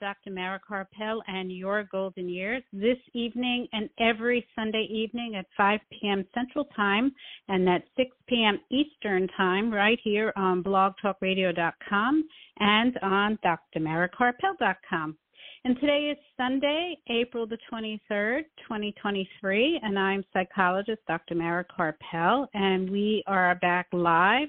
Dr. 0.00 0.30
Mara 0.30 0.58
Karpel 0.58 1.20
and 1.28 1.52
Your 1.52 1.84
Golden 1.92 2.28
Years 2.28 2.62
this 2.72 2.96
evening 3.12 3.68
and 3.72 3.90
every 4.00 4.46
Sunday 4.56 4.88
evening 4.90 5.36
at 5.36 5.46
5 5.56 5.78
p.m. 5.92 6.26
Central 6.34 6.64
Time 6.74 7.12
and 7.48 7.68
at 7.68 7.82
6 7.96 8.10
p.m. 8.26 8.58
Eastern 8.70 9.28
Time 9.36 9.70
right 9.72 9.98
here 10.02 10.32
on 10.36 10.64
blogtalkradio.com 10.64 12.24
and 12.58 12.98
on 13.02 13.38
drmarakarpel.com. 13.44 15.16
And 15.64 15.78
today 15.78 16.10
is 16.10 16.18
Sunday, 16.38 16.96
April 17.10 17.46
the 17.46 17.58
23rd, 17.70 18.44
2023, 18.62 19.80
and 19.82 19.98
I'm 19.98 20.24
psychologist 20.32 21.00
Dr. 21.06 21.34
Mara 21.34 21.66
Karpel, 21.66 22.46
and 22.54 22.88
we 22.88 23.22
are 23.26 23.54
back 23.56 23.88
live 23.92 24.48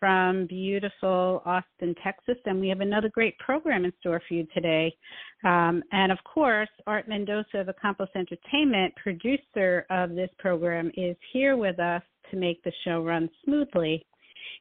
from 0.00 0.46
beautiful 0.46 1.42
Austin, 1.44 1.94
Texas, 2.02 2.36
and 2.44 2.60
we 2.60 2.68
have 2.68 2.80
another 2.80 3.08
great 3.08 3.38
program 3.38 3.84
in 3.84 3.92
store 4.00 4.20
for 4.26 4.34
you 4.34 4.46
today. 4.54 4.94
Um, 5.44 5.82
and 5.92 6.12
of 6.12 6.18
course, 6.24 6.68
Art 6.86 7.08
Mendoza 7.08 7.58
of 7.58 7.68
Accomplice 7.68 8.10
Entertainment, 8.14 8.94
producer 8.96 9.86
of 9.90 10.10
this 10.14 10.30
program, 10.38 10.90
is 10.96 11.16
here 11.32 11.56
with 11.56 11.78
us 11.78 12.02
to 12.30 12.36
make 12.36 12.62
the 12.62 12.72
show 12.84 13.02
run 13.02 13.28
smoothly. 13.44 14.04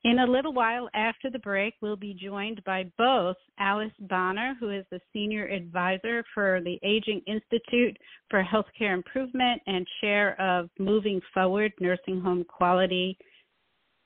In 0.06 0.20
a 0.20 0.26
little 0.26 0.54
while 0.54 0.90
after 0.94 1.30
the 1.30 1.40
break, 1.40 1.76
we'll 1.82 1.96
be 1.96 2.14
joined 2.14 2.62
by 2.66 2.92
both 2.98 3.38
Alice 3.58 3.94
Bonner, 4.02 4.56
who 4.60 4.70
is 4.70 4.86
the 4.92 5.00
Senior 5.14 5.48
Advisor 5.48 6.26
for 6.34 6.60
the 6.62 6.78
Aging 6.84 7.22
Institute 7.26 7.98
for 8.30 8.44
Healthcare 8.44 8.94
Improvement 8.94 9.62
and 9.66 9.88
chair 10.02 10.40
of 10.42 10.70
Moving 10.78 11.22
Forward 11.34 11.72
Nursing 11.80 12.20
Home 12.20 12.44
Quality 12.44 13.18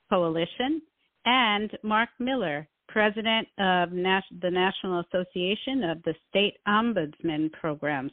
Coalition, 0.08 0.82
and 1.28 1.70
Mark 1.82 2.08
Miller, 2.18 2.66
President 2.88 3.46
of 3.58 3.90
the 3.90 4.50
National 4.50 5.00
Association 5.00 5.84
of 5.84 6.02
the 6.04 6.14
State 6.30 6.54
Ombudsman 6.66 7.52
Programs. 7.52 8.12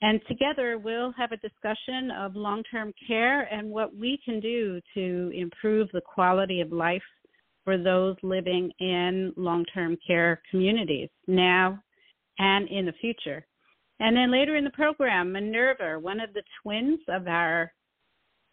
And 0.00 0.20
together 0.26 0.78
we'll 0.78 1.12
have 1.12 1.32
a 1.32 1.36
discussion 1.36 2.10
of 2.18 2.34
long 2.34 2.62
term 2.70 2.94
care 3.06 3.42
and 3.52 3.68
what 3.68 3.94
we 3.94 4.18
can 4.24 4.40
do 4.40 4.80
to 4.94 5.30
improve 5.34 5.88
the 5.92 6.00
quality 6.00 6.62
of 6.62 6.72
life 6.72 7.02
for 7.64 7.76
those 7.76 8.16
living 8.22 8.70
in 8.80 9.34
long 9.36 9.64
term 9.74 9.98
care 10.06 10.40
communities 10.50 11.10
now 11.26 11.78
and 12.38 12.68
in 12.70 12.86
the 12.86 12.92
future. 13.02 13.46
And 14.00 14.16
then 14.16 14.32
later 14.32 14.56
in 14.56 14.64
the 14.64 14.70
program, 14.70 15.32
Minerva, 15.32 15.98
one 15.98 16.20
of 16.20 16.32
the 16.32 16.42
twins 16.62 17.00
of 17.08 17.26
our 17.26 17.70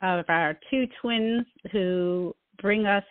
of 0.02 0.26
our 0.28 0.60
two 0.70 0.88
twins 1.02 1.46
who 1.72 2.36
bring 2.62 2.86
us 2.86 3.04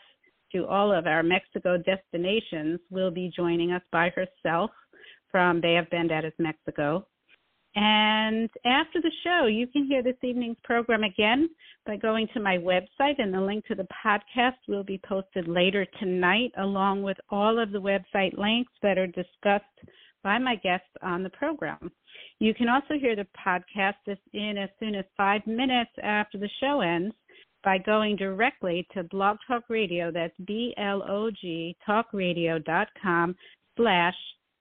to 0.53 0.67
all 0.67 0.92
of 0.92 1.06
our 1.06 1.22
Mexico 1.22 1.77
destinations 1.77 2.81
will 2.91 3.11
be 3.11 3.33
joining 3.34 3.72
us 3.72 3.83
by 3.91 4.11
herself 4.11 4.70
from 5.31 5.61
Bay 5.61 5.77
of 5.77 5.86
Banderas, 5.91 6.33
Mexico. 6.39 7.06
And 7.75 8.50
after 8.67 9.00
the 9.00 9.11
show, 9.25 9.47
you 9.47 9.66
can 9.66 9.87
hear 9.87 10.03
this 10.03 10.16
evening's 10.22 10.59
program 10.62 11.04
again 11.04 11.49
by 11.87 11.97
going 11.97 12.28
to 12.34 12.41
my 12.41 12.59
website, 12.59 13.19
and 13.19 13.32
the 13.32 13.41
link 13.41 13.65
to 13.66 13.75
the 13.75 13.88
podcast 14.04 14.59
will 14.69 14.84
be 14.84 15.00
posted 15.09 15.49
later 15.49 15.87
tonight, 15.99 16.53
along 16.59 17.03
with 17.03 17.16
all 17.31 17.59
of 17.59 17.72
the 17.72 17.81
website 17.81 18.37
links 18.37 18.72
that 18.82 18.99
are 18.99 19.06
discussed 19.06 19.65
by 20.22 20.38
my 20.38 20.56
guests 20.56 20.87
on 21.03 21.22
the 21.22 21.31
program. 21.31 21.91
You 22.41 22.53
can 22.53 22.69
also 22.69 22.94
hear 23.00 23.16
the 23.16 23.26
podcast 23.47 24.19
in 24.34 24.59
as 24.59 24.69
soon 24.78 24.94
as 24.94 25.05
five 25.16 25.47
minutes 25.47 25.91
after 26.03 26.38
the 26.38 26.50
show 26.60 26.82
ends 26.82 27.15
by 27.65 27.78
going 27.78 28.17
directly 28.17 28.87
to 28.95 29.05
Blog 29.05 29.39
Talk 29.47 29.65
Radio. 29.69 30.11
That's 30.11 30.34
B 30.47 30.75
L 30.78 31.03
O 31.09 31.31
G 31.31 31.77
talkradio.com 31.89 33.37
slash 33.77 34.15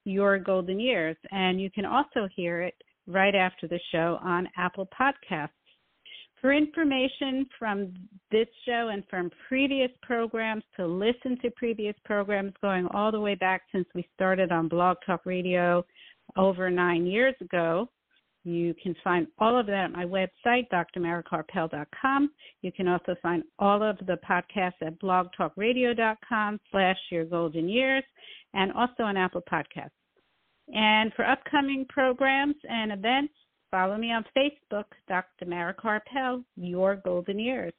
your 0.04 0.38
golden 0.38 0.80
years. 0.80 1.16
And 1.30 1.60
you 1.60 1.70
can 1.70 1.84
also 1.84 2.28
hear 2.34 2.62
it 2.62 2.74
right 3.06 3.34
after 3.34 3.66
the 3.66 3.80
show 3.90 4.18
on 4.22 4.48
Apple 4.56 4.88
Podcasts. 4.98 5.50
For 6.40 6.52
information 6.52 7.46
from 7.56 7.94
this 8.32 8.48
show 8.66 8.90
and 8.92 9.04
from 9.08 9.30
previous 9.48 9.90
programs, 10.02 10.64
to 10.76 10.86
listen 10.86 11.38
to 11.40 11.50
previous 11.52 11.94
programs 12.04 12.52
going 12.60 12.88
all 12.88 13.12
the 13.12 13.20
way 13.20 13.36
back 13.36 13.62
since 13.70 13.86
we 13.94 14.04
started 14.14 14.50
on 14.50 14.66
Blog 14.66 14.96
Talk 15.06 15.24
Radio 15.24 15.84
over 16.36 16.68
nine 16.68 17.06
years 17.06 17.36
ago, 17.40 17.88
you 18.44 18.74
can 18.82 18.94
find 19.04 19.26
all 19.38 19.58
of 19.58 19.66
that 19.66 19.84
at 19.84 19.92
my 19.92 20.04
website, 20.04 20.66
drmarakarpel.com. 20.72 22.30
You 22.62 22.72
can 22.72 22.88
also 22.88 23.14
find 23.22 23.44
all 23.58 23.82
of 23.82 23.98
the 23.98 24.18
podcasts 24.28 24.82
at 24.82 25.00
blogtalkradio.com 25.00 26.60
slash 26.70 26.98
your 27.10 27.24
golden 27.24 27.68
years 27.68 28.04
and 28.54 28.72
also 28.72 29.04
on 29.04 29.16
Apple 29.16 29.42
Podcasts. 29.50 29.90
And 30.68 31.12
for 31.14 31.24
upcoming 31.24 31.86
programs 31.88 32.56
and 32.68 32.92
events, 32.92 33.32
follow 33.70 33.96
me 33.96 34.12
on 34.12 34.24
Facebook, 34.36 34.84
Dr. 35.08 35.46
Mara 35.46 35.74
Karpel, 35.74 36.44
Your 36.56 36.96
Golden 36.96 37.38
Years. 37.38 37.72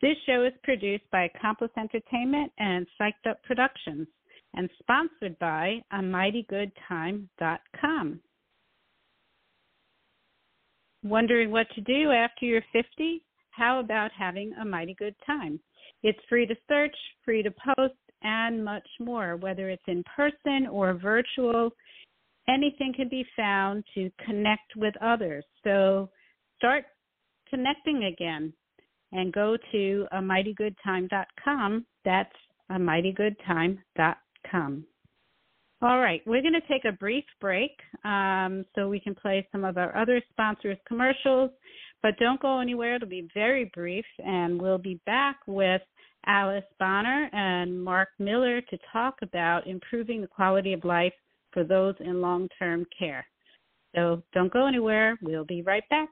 This 0.00 0.16
show 0.26 0.44
is 0.44 0.52
produced 0.62 1.04
by 1.10 1.24
Accomplice 1.24 1.72
Entertainment 1.76 2.52
and 2.58 2.86
Psyched 3.00 3.28
Up 3.28 3.42
Productions 3.42 4.06
and 4.54 4.70
sponsored 4.78 5.38
by 5.38 5.82
amightygoodtime.com. 5.92 8.20
Wondering 11.04 11.50
what 11.50 11.66
to 11.74 11.80
do 11.80 12.10
after 12.10 12.44
you're 12.44 12.62
50? 12.72 13.22
How 13.50 13.80
about 13.80 14.10
having 14.16 14.52
a 14.60 14.64
mighty 14.64 14.94
good 14.94 15.14
time? 15.26 15.60
It's 16.02 16.18
free 16.28 16.46
to 16.46 16.54
search, 16.68 16.94
free 17.24 17.42
to 17.42 17.50
post, 17.50 17.94
and 18.22 18.64
much 18.64 18.86
more, 19.00 19.36
whether 19.36 19.70
it's 19.70 19.82
in 19.86 20.02
person 20.16 20.66
or 20.70 20.94
virtual. 20.94 21.70
Anything 22.48 22.92
can 22.94 23.08
be 23.08 23.24
found 23.36 23.84
to 23.94 24.10
connect 24.24 24.76
with 24.76 24.94
others. 25.02 25.44
So 25.64 26.10
start 26.56 26.84
connecting 27.48 28.04
again 28.04 28.52
and 29.12 29.32
go 29.32 29.56
to 29.72 30.06
a. 30.12 30.20
That's 32.04 32.34
a 32.70 32.74
mightygoodtime.com. 32.74 34.84
All 35.80 36.00
right, 36.00 36.20
we're 36.26 36.42
going 36.42 36.54
to 36.60 36.68
take 36.68 36.84
a 36.84 36.96
brief 36.96 37.24
break 37.40 37.70
um, 38.04 38.64
so 38.74 38.88
we 38.88 38.98
can 38.98 39.14
play 39.14 39.46
some 39.52 39.64
of 39.64 39.78
our 39.78 39.96
other 39.96 40.20
sponsors' 40.30 40.76
commercials, 40.88 41.50
but 42.02 42.18
don't 42.18 42.42
go 42.42 42.58
anywhere. 42.58 42.96
It'll 42.96 43.08
be 43.08 43.28
very 43.32 43.70
brief, 43.74 44.04
and 44.18 44.60
we'll 44.60 44.78
be 44.78 45.00
back 45.06 45.36
with 45.46 45.80
Alice 46.26 46.64
Bonner 46.80 47.30
and 47.32 47.80
Mark 47.80 48.08
Miller 48.18 48.60
to 48.60 48.78
talk 48.92 49.14
about 49.22 49.68
improving 49.68 50.20
the 50.20 50.26
quality 50.26 50.72
of 50.72 50.84
life 50.84 51.14
for 51.52 51.62
those 51.62 51.94
in 52.00 52.20
long 52.20 52.48
term 52.58 52.84
care. 52.98 53.24
So 53.94 54.22
don't 54.34 54.52
go 54.52 54.66
anywhere. 54.66 55.16
We'll 55.22 55.44
be 55.44 55.62
right 55.62 55.84
back. 55.90 56.08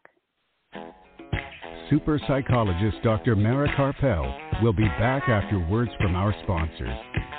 Super 1.91 2.21
psychologist 2.29 2.99
Dr. 3.03 3.35
Mara 3.35 3.69
Karpel 3.77 4.63
will 4.63 4.73
be 4.73 4.87
back 5.01 5.29
after 5.29 5.59
words 5.69 5.91
from 6.01 6.15
our 6.15 6.35
sponsors. 6.45 7.36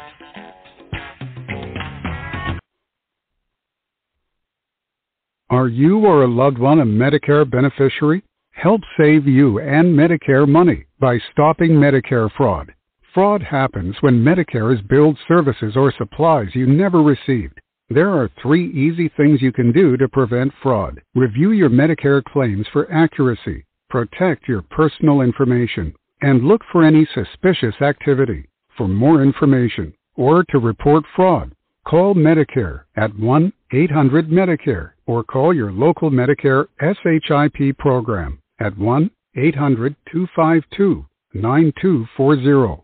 Are 5.49 5.69
you 5.69 6.05
or 6.05 6.23
a 6.23 6.27
loved 6.27 6.57
one 6.57 6.81
a 6.81 6.85
Medicare 6.85 7.49
beneficiary? 7.49 8.21
Help 8.51 8.81
save 8.99 9.25
you 9.25 9.59
and 9.59 9.97
Medicare 9.97 10.45
money 10.45 10.87
by 10.99 11.19
stopping 11.31 11.71
Medicare 11.71 12.29
fraud. 12.35 12.73
Fraud 13.13 13.41
happens 13.41 13.95
when 14.01 14.21
Medicare 14.21 14.75
is 14.75 14.81
billed 14.89 15.17
services 15.25 15.77
or 15.77 15.93
supplies 15.97 16.49
you 16.53 16.67
never 16.67 17.01
received. 17.01 17.61
There 17.89 18.09
are 18.09 18.29
three 18.41 18.69
easy 18.71 19.07
things 19.15 19.41
you 19.41 19.53
can 19.53 19.71
do 19.71 19.95
to 19.95 20.09
prevent 20.09 20.51
fraud. 20.61 21.01
Review 21.15 21.51
your 21.51 21.69
Medicare 21.69 22.21
claims 22.25 22.67
for 22.73 22.91
accuracy, 22.91 23.63
protect 23.89 24.49
your 24.49 24.63
personal 24.63 25.21
information, 25.21 25.93
and 26.21 26.43
look 26.43 26.61
for 26.73 26.83
any 26.83 27.07
suspicious 27.13 27.81
activity. 27.81 28.49
For 28.75 28.89
more 28.89 29.23
information 29.23 29.93
or 30.17 30.43
to 30.49 30.59
report 30.59 31.05
fraud, 31.15 31.53
Call 31.87 32.15
Medicare 32.15 32.81
at 32.97 33.17
1 33.17 33.53
800 33.71 34.29
Medicare 34.29 34.91
or 35.05 35.23
call 35.23 35.53
your 35.53 35.71
local 35.71 36.09
Medicare 36.11 36.65
SHIP 36.79 37.77
program 37.77 38.39
at 38.59 38.77
1 38.77 39.09
800 39.35 39.95
252 40.11 41.05
9240. 41.33 42.83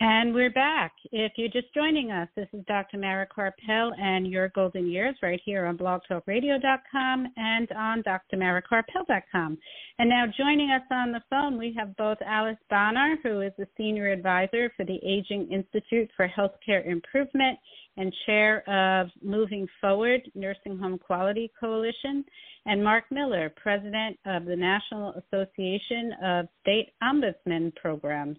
And 0.00 0.32
we're 0.32 0.52
back. 0.52 0.92
If 1.10 1.32
you're 1.34 1.48
just 1.48 1.74
joining 1.74 2.12
us, 2.12 2.28
this 2.36 2.46
is 2.52 2.64
Dr. 2.68 2.98
Mara 2.98 3.26
Karpel 3.26 3.90
and 4.00 4.28
Your 4.28 4.48
Golden 4.50 4.88
Years 4.88 5.16
right 5.24 5.40
here 5.44 5.66
on 5.66 5.76
blogtalkradio.com 5.76 7.26
and 7.36 7.72
on 7.72 8.04
drmarakarpel.com. 8.04 9.58
And 9.98 10.08
now 10.08 10.26
joining 10.36 10.70
us 10.70 10.86
on 10.92 11.10
the 11.10 11.20
phone, 11.28 11.58
we 11.58 11.74
have 11.76 11.96
both 11.96 12.18
Alice 12.24 12.58
Bonner, 12.70 13.18
who 13.24 13.40
is 13.40 13.50
the 13.58 13.66
Senior 13.76 14.12
Advisor 14.12 14.72
for 14.76 14.84
the 14.84 15.00
Aging 15.04 15.50
Institute 15.50 16.08
for 16.16 16.28
Healthcare 16.28 16.86
Improvement 16.86 17.58
and 17.96 18.14
Chair 18.24 18.62
of 18.70 19.08
Moving 19.20 19.66
Forward 19.80 20.20
Nursing 20.36 20.78
Home 20.78 20.98
Quality 20.98 21.50
Coalition, 21.58 22.24
and 22.66 22.84
Mark 22.84 23.02
Miller, 23.10 23.52
President 23.60 24.16
of 24.26 24.44
the 24.44 24.54
National 24.54 25.14
Association 25.14 26.12
of 26.22 26.46
State 26.62 26.92
Ombudsman 27.02 27.74
Programs. 27.74 28.38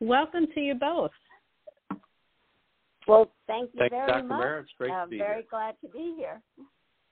Welcome 0.00 0.46
to 0.54 0.60
you 0.60 0.74
both. 0.74 1.10
Well, 3.06 3.30
thank 3.46 3.70
you 3.74 3.80
Thanks, 3.80 3.92
very 3.92 4.06
Dr. 4.06 4.22
much. 4.24 4.38
Mara. 4.38 4.60
It's 4.62 4.70
great 4.78 4.90
I'm 4.92 5.08
to 5.08 5.10
be 5.10 5.18
very 5.18 5.36
here. 5.36 5.44
glad 5.50 5.74
to 5.82 5.88
be 5.88 6.14
here. 6.16 6.40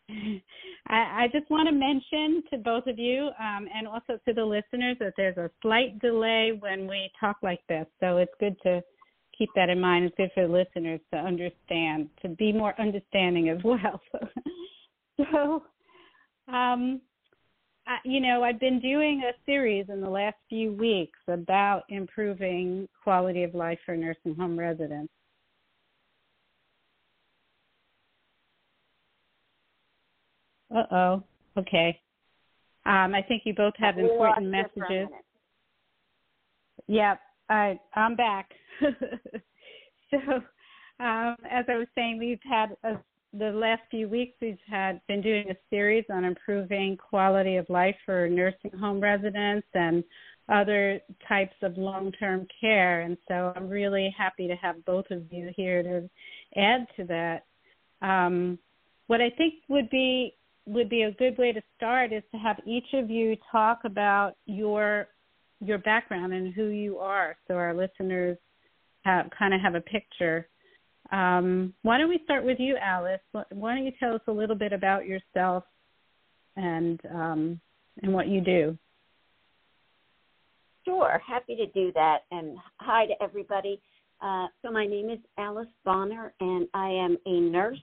I, 0.88 1.24
I 1.24 1.28
just 1.32 1.50
want 1.50 1.68
to 1.68 1.74
mention 1.74 2.42
to 2.50 2.58
both 2.58 2.86
of 2.86 2.98
you 2.98 3.30
um, 3.38 3.68
and 3.74 3.86
also 3.86 4.18
to 4.26 4.32
the 4.32 4.44
listeners 4.44 4.96
that 5.00 5.12
there's 5.16 5.36
a 5.36 5.50
slight 5.60 5.98
delay 6.00 6.52
when 6.58 6.86
we 6.86 7.10
talk 7.20 7.36
like 7.42 7.60
this. 7.68 7.86
So 8.00 8.16
it's 8.18 8.32
good 8.40 8.56
to 8.62 8.82
keep 9.36 9.50
that 9.54 9.68
in 9.68 9.80
mind. 9.80 10.06
It's 10.06 10.16
good 10.16 10.30
for 10.34 10.46
the 10.46 10.52
listeners 10.52 11.00
to 11.12 11.18
understand, 11.18 12.08
to 12.22 12.28
be 12.28 12.52
more 12.52 12.78
understanding 12.80 13.50
as 13.50 13.58
well. 13.62 14.00
so, 15.32 15.62
um, 16.52 17.00
I, 17.00 17.00
you 18.04 18.20
know, 18.20 18.42
I've 18.42 18.60
been 18.60 18.80
doing 18.80 19.22
a 19.24 19.32
series 19.46 19.86
in 19.88 20.00
the 20.00 20.10
last 20.10 20.36
few 20.48 20.72
weeks 20.72 21.18
about 21.28 21.84
improving 21.88 22.88
quality 23.02 23.42
of 23.44 23.54
life 23.54 23.78
for 23.84 23.96
nursing 23.96 24.34
home 24.34 24.58
residents. 24.58 25.12
Uh 30.74 30.82
oh. 30.90 31.22
Okay. 31.56 31.98
Um, 32.84 33.14
I 33.14 33.22
think 33.22 33.42
you 33.44 33.54
both 33.54 33.74
have 33.78 33.96
We 33.96 34.02
important 34.02 34.46
you 34.46 34.52
for 34.52 34.84
a 34.84 34.90
messages. 34.90 35.08
Yep, 36.86 37.20
I 37.48 37.78
I'm 37.94 38.16
back. 38.16 38.50
so, 38.80 40.18
um, 41.00 41.36
as 41.50 41.64
I 41.68 41.76
was 41.76 41.86
saying, 41.94 42.18
we've 42.18 42.38
had 42.48 42.76
a, 42.84 42.98
the 43.32 43.50
last 43.50 43.82
few 43.90 44.08
weeks 44.08 44.34
we've 44.40 44.58
had 44.66 45.00
been 45.06 45.20
doing 45.20 45.50
a 45.50 45.56
series 45.70 46.04
on 46.10 46.24
improving 46.24 46.96
quality 46.96 47.56
of 47.56 47.68
life 47.68 47.96
for 48.06 48.28
nursing 48.28 48.70
home 48.78 49.00
residents 49.00 49.66
and 49.74 50.02
other 50.48 51.00
types 51.28 51.54
of 51.62 51.76
long-term 51.76 52.46
care, 52.58 53.02
and 53.02 53.18
so 53.28 53.52
I'm 53.54 53.68
really 53.68 54.14
happy 54.16 54.48
to 54.48 54.56
have 54.56 54.82
both 54.86 55.04
of 55.10 55.22
you 55.30 55.50
here 55.54 55.82
to 55.82 56.08
add 56.58 56.86
to 56.96 57.04
that. 57.04 57.44
Um, 58.00 58.58
what 59.08 59.20
I 59.20 59.30
think 59.30 59.54
would 59.68 59.90
be 59.90 60.34
would 60.64 60.88
be 60.88 61.02
a 61.02 61.12
good 61.12 61.36
way 61.38 61.52
to 61.52 61.62
start 61.76 62.12
is 62.12 62.22
to 62.32 62.38
have 62.38 62.56
each 62.66 62.92
of 62.92 63.10
you 63.10 63.36
talk 63.50 63.80
about 63.84 64.36
your 64.46 65.08
your 65.60 65.78
background 65.78 66.32
and 66.32 66.54
who 66.54 66.68
you 66.68 66.98
are, 66.98 67.36
so 67.46 67.54
our 67.54 67.74
listeners 67.74 68.38
have, 69.04 69.28
kind 69.36 69.52
of 69.52 69.60
have 69.60 69.74
a 69.74 69.80
picture. 69.80 70.48
Um, 71.10 71.72
why 71.82 71.98
don't 71.98 72.08
we 72.08 72.20
start 72.24 72.44
with 72.44 72.58
you, 72.60 72.76
Alice? 72.76 73.20
Why 73.32 73.74
don't 73.74 73.84
you 73.84 73.92
tell 73.98 74.14
us 74.14 74.20
a 74.26 74.32
little 74.32 74.56
bit 74.56 74.72
about 74.72 75.06
yourself 75.06 75.64
and 76.56 77.00
um, 77.10 77.60
and 78.02 78.12
what 78.12 78.28
you 78.28 78.40
do? 78.40 78.76
Sure, 80.84 81.20
happy 81.26 81.56
to 81.56 81.66
do 81.66 81.92
that. 81.92 82.20
And 82.30 82.56
hi 82.78 83.06
to 83.06 83.14
everybody. 83.22 83.80
Uh, 84.20 84.46
so 84.62 84.70
my 84.70 84.86
name 84.86 85.10
is 85.10 85.18
Alice 85.38 85.68
Bonner, 85.84 86.32
and 86.40 86.66
I 86.74 86.88
am 86.88 87.16
a 87.26 87.40
nurse. 87.40 87.78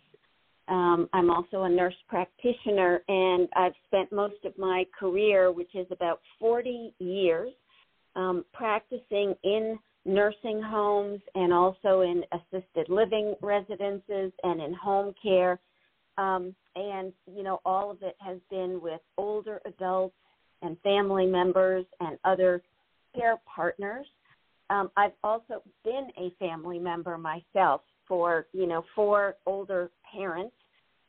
Um, 0.68 1.08
I'm 1.14 1.30
also 1.30 1.64
a 1.64 1.70
nurse 1.70 1.96
practitioner, 2.08 3.02
and 3.08 3.48
I've 3.56 3.74
spent 3.88 4.12
most 4.12 4.44
of 4.44 4.58
my 4.58 4.86
career, 4.98 5.52
which 5.52 5.74
is 5.76 5.86
about 5.92 6.22
40 6.40 6.94
years, 7.00 7.52
um, 8.16 8.44
practicing 8.54 9.36
in 9.44 9.78
nursing 10.06 10.62
homes 10.62 11.20
and 11.34 11.52
also 11.52 12.02
in 12.02 12.24
assisted 12.32 12.88
living 12.90 13.36
residences 13.42 14.32
and 14.44 14.62
in 14.62 14.74
home 14.74 15.14
care. 15.22 15.60
Um, 16.18 16.56
and, 16.76 17.12
you 17.36 17.44
know, 17.44 17.60
all 17.66 17.92
of 17.92 18.02
it 18.02 18.16
has 18.20 18.38
been 18.50 18.80
with 18.82 19.02
older 19.18 19.62
adults 19.66 20.16
and 20.62 20.78
family 20.82 21.26
members 21.26 21.86
and 22.00 22.18
other 22.24 22.62
care 23.16 23.38
partners. 23.54 24.06
Um, 24.70 24.92
I've 24.96 25.14
also 25.24 25.62
been 25.84 26.08
a 26.18 26.32
family 26.40 26.80
member 26.80 27.18
myself 27.18 27.82
for, 28.08 28.48
you 28.54 28.68
know, 28.68 28.84
four 28.96 29.36
older 29.46 29.90
parents. 30.14 30.56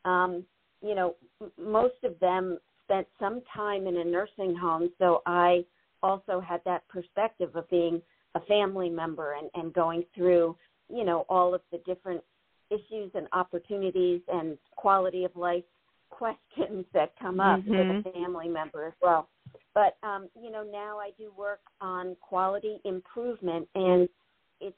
Um, 0.05 0.43
you 0.81 0.95
know, 0.95 1.15
most 1.57 1.95
of 2.03 2.19
them 2.19 2.59
spent 2.83 3.07
some 3.19 3.41
time 3.53 3.87
in 3.87 3.97
a 3.97 4.03
nursing 4.03 4.55
home, 4.55 4.91
so 4.99 5.21
I 5.25 5.65
also 6.03 6.39
had 6.39 6.61
that 6.65 6.87
perspective 6.87 7.55
of 7.55 7.69
being 7.69 8.01
a 8.35 8.39
family 8.41 8.89
member 8.89 9.33
and, 9.33 9.49
and 9.55 9.73
going 9.73 10.03
through, 10.15 10.55
you 10.89 11.03
know, 11.03 11.25
all 11.29 11.53
of 11.53 11.61
the 11.71 11.79
different 11.79 12.21
issues 12.69 13.11
and 13.15 13.27
opportunities 13.33 14.21
and 14.27 14.57
quality 14.75 15.23
of 15.25 15.35
life 15.35 15.63
questions 16.09 16.85
that 16.93 17.11
come 17.19 17.39
up 17.39 17.59
with 17.65 17.87
Mhm. 17.87 18.05
a 18.05 18.11
family 18.11 18.47
member 18.47 18.85
as 18.85 18.93
well. 19.01 19.27
But 19.73 19.97
um, 20.03 20.29
you 20.41 20.49
know, 20.49 20.63
now 20.63 20.97
I 20.99 21.11
do 21.17 21.31
work 21.37 21.61
on 21.81 22.15
quality 22.21 22.79
improvement 22.83 23.67
and 23.75 24.09
it's 24.59 24.75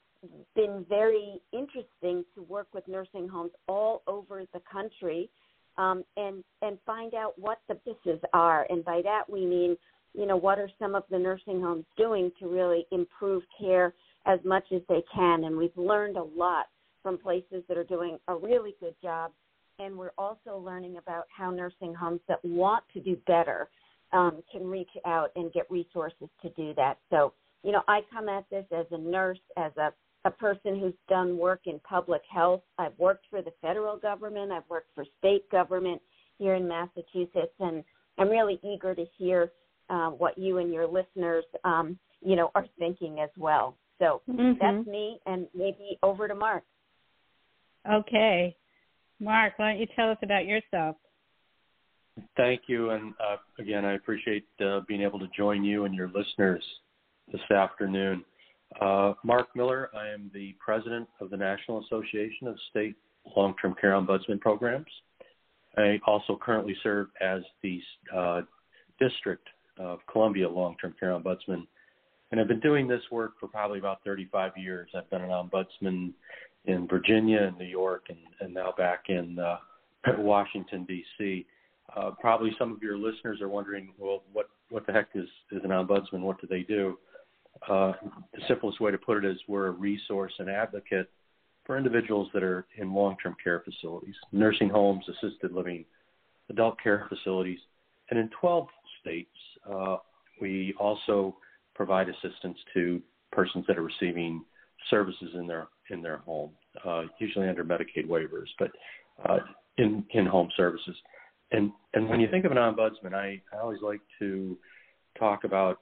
been 0.54 0.84
very 0.88 1.40
interesting 1.52 2.24
to 2.34 2.42
work 2.42 2.68
with 2.74 2.86
nursing 2.86 3.26
homes 3.26 3.52
all 3.68 4.02
over 4.06 4.44
the 4.52 4.60
country 4.70 5.30
um, 5.78 6.04
and 6.16 6.44
and 6.62 6.78
find 6.84 7.14
out 7.14 7.38
what 7.38 7.60
the 7.68 7.76
businesses 7.86 8.20
are. 8.34 8.66
And 8.68 8.84
by 8.84 9.00
that 9.02 9.28
we 9.28 9.46
mean, 9.46 9.76
you 10.14 10.26
know, 10.26 10.36
what 10.36 10.58
are 10.58 10.70
some 10.78 10.94
of 10.94 11.04
the 11.10 11.18
nursing 11.18 11.60
homes 11.60 11.84
doing 11.96 12.32
to 12.40 12.48
really 12.48 12.86
improve 12.90 13.42
care 13.58 13.94
as 14.26 14.38
much 14.44 14.64
as 14.74 14.82
they 14.88 15.02
can. 15.14 15.44
And 15.44 15.56
we've 15.56 15.76
learned 15.76 16.16
a 16.16 16.22
lot 16.22 16.66
from 17.02 17.18
places 17.18 17.62
that 17.68 17.78
are 17.78 17.84
doing 17.84 18.18
a 18.28 18.34
really 18.34 18.74
good 18.80 18.94
job. 19.02 19.32
And 19.78 19.96
we're 19.96 20.12
also 20.18 20.58
learning 20.58 20.98
about 20.98 21.24
how 21.34 21.50
nursing 21.50 21.94
homes 21.94 22.20
that 22.28 22.44
want 22.44 22.84
to 22.92 23.00
do 23.00 23.16
better 23.26 23.68
um, 24.12 24.42
can 24.50 24.66
reach 24.66 24.90
out 25.06 25.30
and 25.36 25.52
get 25.52 25.70
resources 25.70 26.28
to 26.42 26.50
do 26.50 26.74
that. 26.74 26.98
So, 27.08 27.32
you 27.62 27.72
know, 27.72 27.82
I 27.88 28.00
come 28.12 28.28
at 28.28 28.44
this 28.50 28.66
as 28.76 28.86
a 28.90 28.98
nurse, 28.98 29.38
as 29.56 29.72
a, 29.78 29.92
a 30.26 30.30
person 30.30 30.78
who's 30.78 30.94
done 31.08 31.38
work 31.38 31.60
in 31.64 31.80
public 31.80 32.22
health. 32.30 32.62
I've 32.78 32.98
worked 32.98 33.26
for 33.30 33.40
the 33.40 33.52
federal 33.62 33.96
government, 33.96 34.52
I've 34.52 34.68
worked 34.68 34.90
for 34.94 35.04
state 35.18 35.48
government 35.50 36.02
here 36.38 36.54
in 36.54 36.66
Massachusetts, 36.66 37.54
and 37.58 37.84
I'm 38.18 38.28
really 38.28 38.60
eager 38.62 38.94
to 38.94 39.04
hear 39.16 39.52
uh, 39.90 40.10
what 40.10 40.38
you 40.38 40.58
and 40.58 40.72
your 40.72 40.86
listeners, 40.86 41.44
um, 41.64 41.98
you 42.22 42.36
know, 42.36 42.50
are 42.54 42.66
thinking 42.78 43.20
as 43.20 43.30
well. 43.36 43.76
So 43.98 44.22
Mhm. 44.28 44.58
that's 44.58 44.86
me, 44.86 45.20
and 45.26 45.46
maybe 45.52 45.98
over 46.02 46.26
to 46.28 46.34
Mark. 46.34 46.64
Okay. 47.88 48.56
Mark, 49.18 49.58
why 49.58 49.72
don't 49.72 49.80
you 49.80 49.86
tell 49.86 50.10
us 50.10 50.18
about 50.22 50.46
yourself? 50.46 50.96
Thank 52.36 52.68
you, 52.68 52.90
and 52.90 53.14
uh, 53.20 53.36
again, 53.58 53.84
I 53.84 53.94
appreciate 53.94 54.46
uh, 54.60 54.80
being 54.80 55.02
able 55.02 55.18
to 55.18 55.28
join 55.28 55.64
you 55.64 55.84
and 55.84 55.94
your 55.94 56.08
listeners 56.08 56.64
this 57.30 57.50
afternoon. 57.50 58.24
Uh, 58.80 59.14
Mark 59.22 59.54
Miller, 59.54 59.90
I 59.94 60.08
am 60.08 60.30
the 60.32 60.54
president 60.64 61.08
of 61.20 61.30
the 61.30 61.36
National 61.36 61.82
Association 61.84 62.46
of 62.46 62.58
State 62.70 62.96
Long-Term 63.36 63.74
Care 63.80 63.92
Ombudsman 63.92 64.40
Programs. 64.40 64.90
I 65.76 66.00
also 66.06 66.36
currently 66.36 66.76
serve 66.82 67.08
as 67.20 67.42
the 67.62 67.80
uh, 68.14 68.42
District 68.98 69.46
of 69.80 70.00
Columbia 70.06 70.48
Long-Term 70.48 70.94
Care 71.00 71.18
Ombudsman, 71.18 71.66
and 72.30 72.40
I've 72.40 72.48
been 72.48 72.60
doing 72.60 72.86
this 72.86 73.02
work 73.10 73.32
for 73.40 73.48
probably 73.48 73.78
about 73.78 74.04
35 74.04 74.52
years. 74.56 74.90
I've 74.94 75.08
been 75.10 75.22
an 75.22 75.30
ombudsman 75.30 76.12
in 76.66 76.86
Virginia 76.86 77.42
and 77.42 77.58
New 77.58 77.64
York, 77.64 78.06
and, 78.08 78.18
and 78.40 78.54
now 78.54 78.72
back 78.76 79.04
in 79.08 79.38
uh, 79.38 79.56
Washington 80.18 80.84
D.C. 80.84 81.46
Uh, 81.96 82.10
probably 82.20 82.50
some 82.58 82.72
of 82.72 82.82
your 82.82 82.96
listeners 82.96 83.40
are 83.40 83.48
wondering, 83.48 83.92
well, 83.98 84.22
what 84.32 84.48
what 84.68 84.86
the 84.86 84.92
heck 84.92 85.08
is 85.14 85.28
is 85.50 85.62
an 85.64 85.70
ombudsman? 85.70 86.20
What 86.20 86.40
do 86.40 86.46
they 86.46 86.62
do? 86.62 86.98
Uh, 87.68 87.92
the 88.32 88.40
simplest 88.46 88.80
way 88.80 88.90
to 88.90 88.98
put 88.98 89.24
it 89.24 89.24
is 89.24 89.36
we're 89.48 89.66
a 89.66 89.72
resource 89.72 90.32
and 90.38 90.48
advocate 90.48 91.10
for 91.64 91.76
individuals 91.76 92.28
that 92.32 92.42
are 92.42 92.66
in 92.78 92.94
long-term 92.94 93.36
care 93.42 93.62
facilities, 93.64 94.14
nursing 94.32 94.68
homes, 94.68 95.04
assisted 95.08 95.52
living, 95.52 95.84
adult 96.48 96.80
care 96.80 97.06
facilities, 97.08 97.58
and 98.10 98.18
in 98.18 98.30
12 98.40 98.68
states, 99.00 99.30
uh, 99.72 99.96
we 100.40 100.74
also 100.78 101.36
provide 101.74 102.08
assistance 102.08 102.58
to 102.74 103.00
persons 103.32 103.64
that 103.68 103.78
are 103.78 103.82
receiving 103.82 104.44
services 104.88 105.30
in 105.34 105.46
their 105.46 105.68
in 105.90 106.02
their 106.02 106.18
home, 106.18 106.50
uh, 106.84 107.02
usually 107.18 107.48
under 107.48 107.64
Medicaid 107.64 108.06
waivers, 108.06 108.48
but 108.58 108.70
uh, 109.28 109.38
in 109.78 110.04
in 110.10 110.26
home 110.26 110.48
services. 110.56 110.96
And 111.52 111.72
and 111.94 112.08
when 112.08 112.20
you 112.20 112.28
think 112.30 112.44
of 112.44 112.52
an 112.52 112.58
ombudsman, 112.58 113.14
I, 113.14 113.40
I 113.52 113.60
always 113.60 113.80
like 113.82 114.00
to 114.20 114.56
talk 115.18 115.44
about, 115.44 115.78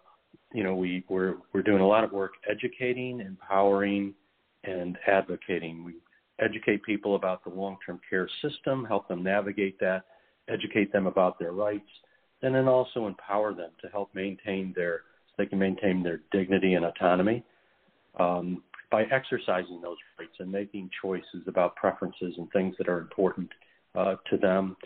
you 0.53 0.65
know, 0.65 0.75
we 0.75 1.05
we're 1.09 1.37
we're 1.53 1.63
doing 1.63 1.83
a 1.83 1.87
lot 1.87 2.05
of 2.05 2.13
work 2.13 2.33
educating, 2.49 3.21
empowering, 3.21 4.15
and 4.65 4.97
advocating. 5.07 5.85
We 5.85 5.95
educate 6.41 6.83
people 6.85 7.17
about 7.17 7.45
the 7.45 7.51
long-term 7.51 8.01
care 8.09 8.29
system, 8.43 8.85
help 8.85 9.09
them 9.09 9.23
navigate 9.23 9.79
that, 9.81 10.05
educate 10.49 10.93
them 10.93 11.07
about 11.07 11.39
their 11.39 11.53
rights, 11.53 11.91
and 12.42 12.54
then 12.54 12.68
also 12.68 13.07
empower 13.07 13.54
them 13.54 13.71
to 13.80 13.88
help 13.88 14.14
maintain 14.14 14.73
their 14.76 15.02
so 15.26 15.35
they 15.38 15.47
can 15.47 15.59
maintain 15.59 16.02
their 16.02 16.21
dignity 16.33 16.75
and 16.75 16.85
autonomy 16.85 17.45
um, 18.18 18.62
by 18.90 19.04
exercising 19.04 19.80
those 19.80 19.97
rights 20.18 20.35
and 20.38 20.50
making 20.50 20.88
choices 21.02 21.47
about 21.47 21.76
preferences 21.76 22.35
and 22.38 22.50
things 22.52 22.75
that 22.78 22.88
are 22.88 23.00
important 23.00 23.49
uh, 23.95 24.16
to 24.30 24.37
them. 24.37 24.76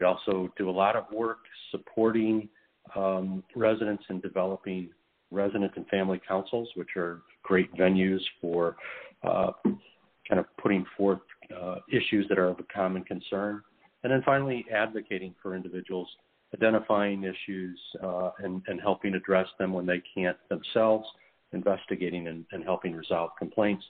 We 0.00 0.06
also 0.06 0.52
do 0.56 0.68
a 0.68 0.72
lot 0.72 0.96
of 0.96 1.04
work 1.12 1.38
supporting 1.70 2.48
um, 2.96 3.44
residents 3.54 4.02
and 4.08 4.20
developing 4.20 4.90
resident 5.30 5.72
and 5.76 5.86
family 5.88 6.20
councils, 6.26 6.68
which 6.74 6.90
are 6.96 7.22
great 7.42 7.72
venues 7.74 8.20
for 8.40 8.76
uh, 9.22 9.52
kind 9.64 10.38
of 10.38 10.46
putting 10.60 10.84
forth 10.96 11.20
uh, 11.56 11.76
issues 11.90 12.26
that 12.28 12.38
are 12.38 12.48
of 12.48 12.58
a 12.58 12.64
common 12.74 13.04
concern. 13.04 13.62
And 14.02 14.12
then 14.12 14.22
finally, 14.24 14.66
advocating 14.74 15.34
for 15.40 15.54
individuals, 15.54 16.08
identifying 16.54 17.24
issues 17.24 17.78
uh, 18.02 18.30
and, 18.38 18.62
and, 18.66 18.80
helping 18.80 19.14
address 19.14 19.46
them 19.58 19.72
when 19.72 19.86
they 19.86 20.02
can't 20.14 20.36
themselves, 20.48 21.06
investigating 21.52 22.28
and, 22.28 22.44
and, 22.52 22.64
helping 22.64 22.94
resolve 22.94 23.30
complaints, 23.38 23.84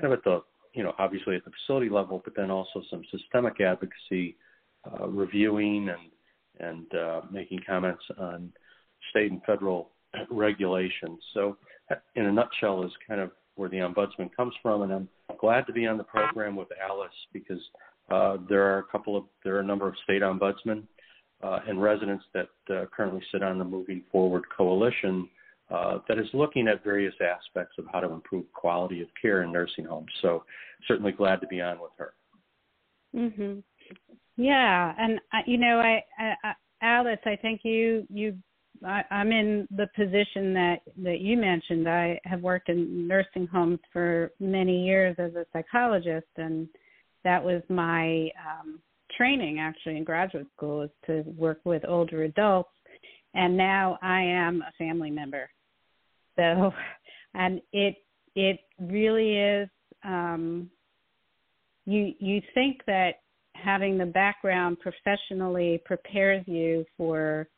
kind 0.00 0.12
of 0.12 0.18
at 0.18 0.24
the, 0.24 0.42
you 0.74 0.82
know, 0.82 0.92
obviously 0.98 1.36
at 1.36 1.44
the 1.44 1.50
facility 1.64 1.88
level, 1.88 2.20
but 2.24 2.34
then 2.34 2.50
also 2.50 2.82
some 2.90 3.02
systemic 3.10 3.60
advocacy, 3.60 4.36
uh, 4.84 5.06
reviewing 5.06 5.88
and 5.88 6.10
and 6.60 6.94
uh, 6.94 7.22
making 7.30 7.60
comments 7.66 8.02
on 8.18 8.52
state 9.10 9.30
and 9.30 9.42
federal 9.44 9.90
regulations. 10.30 11.18
So, 11.34 11.56
in 12.14 12.26
a 12.26 12.32
nutshell, 12.32 12.84
is 12.84 12.92
kind 13.08 13.20
of 13.20 13.30
where 13.54 13.68
the 13.68 13.78
ombudsman 13.78 14.30
comes 14.36 14.54
from, 14.62 14.82
and 14.82 14.92
I'm 14.92 15.08
glad 15.38 15.66
to 15.66 15.72
be 15.72 15.86
on 15.86 15.98
the 15.98 16.04
program 16.04 16.56
with 16.56 16.68
Alice 16.82 17.10
because 17.32 17.60
uh, 18.10 18.36
there 18.48 18.64
are 18.64 18.78
a 18.78 18.84
couple 18.84 19.16
of 19.16 19.24
there 19.44 19.56
are 19.56 19.60
a 19.60 19.64
number 19.64 19.88
of 19.88 19.94
state 20.04 20.22
ombudsmen 20.22 20.84
and 21.42 21.82
residents 21.82 22.24
that 22.34 22.48
uh, 22.70 22.84
currently 22.94 23.22
sit 23.32 23.42
on 23.42 23.58
the 23.58 23.64
Moving 23.64 24.02
Forward 24.10 24.44
Coalition 24.56 25.28
uh, 25.70 25.98
that 26.08 26.18
is 26.18 26.26
looking 26.34 26.68
at 26.68 26.84
various 26.84 27.14
aspects 27.20 27.76
of 27.78 27.86
how 27.92 28.00
to 28.00 28.10
improve 28.12 28.44
quality 28.52 29.00
of 29.00 29.08
care 29.20 29.42
in 29.42 29.52
nursing 29.52 29.84
homes. 29.84 30.10
So, 30.20 30.44
certainly 30.86 31.12
glad 31.12 31.40
to 31.40 31.46
be 31.46 31.60
on 31.60 31.78
with 31.80 31.92
her. 31.96 32.12
Mm-hmm. 33.14 33.60
Yeah, 34.36 34.94
and 34.98 35.18
uh, 35.32 35.38
you 35.46 35.58
know, 35.58 35.78
I, 35.78 36.02
I, 36.18 36.52
Alice, 36.82 37.20
I 37.24 37.36
think 37.36 37.60
you 37.64 38.06
you 38.10 38.36
I, 38.84 39.02
I'm 39.10 39.32
in 39.32 39.68
the 39.70 39.88
position 39.94 40.52
that 40.54 40.78
that 41.02 41.20
you 41.20 41.36
mentioned. 41.36 41.88
I 41.88 42.20
have 42.24 42.40
worked 42.40 42.68
in 42.68 43.06
nursing 43.06 43.46
homes 43.46 43.78
for 43.92 44.32
many 44.40 44.84
years 44.84 45.16
as 45.18 45.34
a 45.34 45.46
psychologist, 45.52 46.26
and 46.36 46.68
that 47.24 47.42
was 47.42 47.62
my 47.68 48.28
um, 48.38 48.80
training 49.16 49.58
actually 49.60 49.96
in 49.96 50.04
graduate 50.04 50.46
school 50.56 50.82
is 50.82 50.90
to 51.06 51.22
work 51.36 51.60
with 51.64 51.82
older 51.86 52.24
adults. 52.24 52.70
And 53.34 53.56
now 53.56 53.98
I 54.02 54.20
am 54.20 54.62
a 54.62 54.72
family 54.76 55.10
member, 55.10 55.48
so 56.36 56.72
and 57.34 57.60
it 57.72 57.96
it 58.34 58.60
really 58.78 59.38
is. 59.38 59.68
Um, 60.04 60.70
you 61.86 62.12
you 62.18 62.42
think 62.54 62.82
that 62.86 63.20
having 63.54 63.96
the 63.96 64.06
background 64.06 64.78
professionally 64.80 65.80
prepares 65.84 66.44
you 66.46 66.84
for 66.96 67.48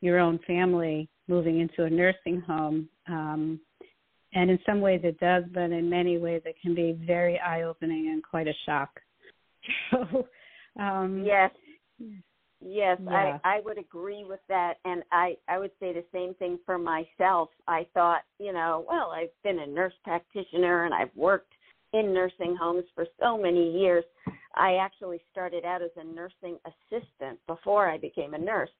your 0.00 0.18
own 0.18 0.38
family 0.46 1.08
moving 1.28 1.60
into 1.60 1.84
a 1.84 1.90
nursing 1.90 2.40
home. 2.40 2.88
Um, 3.08 3.60
and 4.34 4.50
in 4.50 4.58
some 4.66 4.80
ways 4.80 5.00
it 5.04 5.18
does, 5.20 5.44
but 5.52 5.70
in 5.70 5.88
many 5.88 6.18
ways 6.18 6.42
it 6.44 6.56
can 6.60 6.74
be 6.74 6.98
very 7.06 7.38
eye 7.38 7.62
opening 7.62 8.10
and 8.12 8.22
quite 8.22 8.48
a 8.48 8.54
shock. 8.66 8.90
So, 9.90 10.26
um, 10.78 11.22
yes. 11.24 11.50
Yes, 12.66 12.98
yeah. 13.02 13.38
I, 13.44 13.56
I 13.56 13.60
would 13.64 13.78
agree 13.78 14.24
with 14.24 14.40
that. 14.48 14.74
And 14.84 15.02
I, 15.12 15.36
I 15.48 15.58
would 15.58 15.72
say 15.80 15.92
the 15.92 16.04
same 16.12 16.34
thing 16.34 16.58
for 16.64 16.78
myself. 16.78 17.50
I 17.68 17.86
thought, 17.92 18.22
you 18.38 18.52
know, 18.52 18.84
well, 18.88 19.10
I've 19.14 19.28
been 19.42 19.58
a 19.58 19.66
nurse 19.66 19.92
practitioner 20.02 20.84
and 20.84 20.94
I've 20.94 21.14
worked 21.14 21.52
in 21.92 22.14
nursing 22.14 22.56
homes 22.58 22.84
for 22.94 23.06
so 23.20 23.36
many 23.36 23.78
years. 23.78 24.04
I 24.56 24.76
actually 24.76 25.20
started 25.30 25.64
out 25.64 25.82
as 25.82 25.90
a 25.96 26.04
nursing 26.04 26.58
assistant 26.66 27.38
before 27.46 27.88
I 27.88 27.98
became 27.98 28.34
a 28.34 28.38
nurse. 28.38 28.70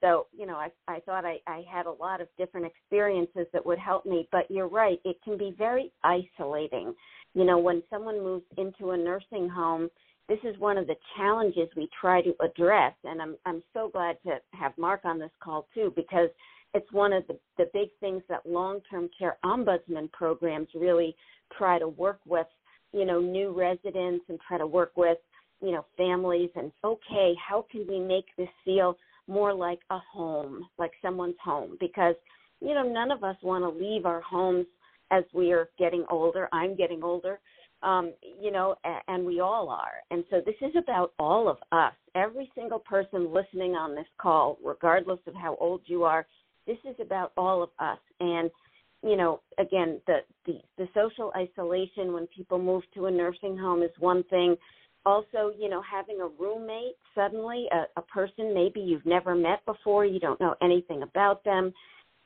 So, 0.00 0.26
you 0.36 0.46
know, 0.46 0.56
I 0.56 0.68
I 0.88 1.00
thought 1.00 1.24
I, 1.24 1.38
I 1.46 1.64
had 1.70 1.86
a 1.86 1.92
lot 1.92 2.20
of 2.20 2.28
different 2.36 2.66
experiences 2.66 3.46
that 3.52 3.64
would 3.64 3.78
help 3.78 4.04
me, 4.04 4.28
but 4.30 4.50
you're 4.50 4.68
right, 4.68 4.98
it 5.04 5.16
can 5.24 5.38
be 5.38 5.54
very 5.56 5.92
isolating. 6.04 6.94
You 7.34 7.44
know, 7.44 7.58
when 7.58 7.82
someone 7.88 8.22
moves 8.22 8.44
into 8.58 8.90
a 8.90 8.96
nursing 8.96 9.48
home, 9.48 9.88
this 10.28 10.38
is 10.44 10.58
one 10.58 10.78
of 10.78 10.86
the 10.86 10.96
challenges 11.16 11.68
we 11.76 11.88
try 12.00 12.22
to 12.22 12.34
address 12.40 12.94
and 13.04 13.20
I'm 13.20 13.36
I'm 13.46 13.62
so 13.72 13.90
glad 13.92 14.16
to 14.26 14.38
have 14.52 14.76
Mark 14.78 15.00
on 15.04 15.18
this 15.18 15.30
call 15.42 15.66
too 15.74 15.92
because 15.96 16.28
it's 16.72 16.90
one 16.92 17.12
of 17.12 17.26
the, 17.26 17.36
the 17.58 17.68
big 17.72 17.88
things 17.98 18.22
that 18.28 18.46
long-term 18.46 19.10
care 19.18 19.38
ombudsman 19.44 20.10
programs 20.12 20.68
really 20.74 21.16
try 21.58 21.80
to 21.80 21.88
work 21.88 22.20
with 22.26 22.46
you 22.92 23.04
know, 23.04 23.20
new 23.20 23.52
residents 23.52 24.24
and 24.28 24.38
try 24.46 24.58
to 24.58 24.66
work 24.66 24.92
with, 24.96 25.18
you 25.60 25.72
know, 25.72 25.84
families 25.96 26.50
and 26.56 26.72
okay, 26.84 27.34
how 27.46 27.64
can 27.70 27.86
we 27.88 28.00
make 28.00 28.26
this 28.36 28.48
feel 28.64 28.96
more 29.28 29.52
like 29.52 29.80
a 29.90 29.98
home, 30.12 30.66
like 30.78 30.92
someone's 31.02 31.36
home? 31.42 31.76
Because, 31.78 32.14
you 32.60 32.74
know, 32.74 32.82
none 32.82 33.10
of 33.10 33.22
us 33.22 33.36
want 33.42 33.62
to 33.62 33.84
leave 33.84 34.06
our 34.06 34.20
homes 34.22 34.66
as 35.10 35.24
we 35.32 35.52
are 35.52 35.68
getting 35.78 36.04
older. 36.10 36.48
I'm 36.52 36.76
getting 36.76 37.02
older. 37.02 37.38
Um, 37.82 38.12
you 38.38 38.50
know, 38.50 38.74
and 39.08 39.24
we 39.24 39.40
all 39.40 39.70
are. 39.70 40.02
And 40.10 40.22
so 40.30 40.42
this 40.44 40.56
is 40.60 40.74
about 40.76 41.14
all 41.18 41.48
of 41.48 41.56
us. 41.72 41.94
Every 42.14 42.50
single 42.54 42.78
person 42.78 43.32
listening 43.32 43.74
on 43.74 43.94
this 43.94 44.06
call, 44.18 44.58
regardless 44.62 45.20
of 45.26 45.34
how 45.34 45.56
old 45.58 45.80
you 45.86 46.04
are, 46.04 46.26
this 46.66 46.76
is 46.84 46.96
about 47.00 47.32
all 47.38 47.62
of 47.62 47.70
us. 47.78 47.98
And 48.20 48.50
you 49.02 49.16
know, 49.16 49.40
again, 49.58 50.00
the, 50.06 50.18
the 50.46 50.60
the 50.76 50.88
social 50.94 51.32
isolation 51.34 52.12
when 52.12 52.26
people 52.26 52.58
move 52.58 52.82
to 52.94 53.06
a 53.06 53.10
nursing 53.10 53.56
home 53.56 53.82
is 53.82 53.90
one 53.98 54.24
thing. 54.24 54.56
Also, 55.06 55.50
you 55.58 55.70
know, 55.70 55.82
having 55.90 56.20
a 56.20 56.28
roommate 56.42 56.96
suddenly, 57.14 57.66
a, 57.72 57.84
a 57.98 58.02
person 58.02 58.52
maybe 58.52 58.80
you've 58.80 59.06
never 59.06 59.34
met 59.34 59.64
before, 59.64 60.04
you 60.04 60.20
don't 60.20 60.38
know 60.38 60.54
anything 60.62 61.02
about 61.02 61.42
them. 61.44 61.72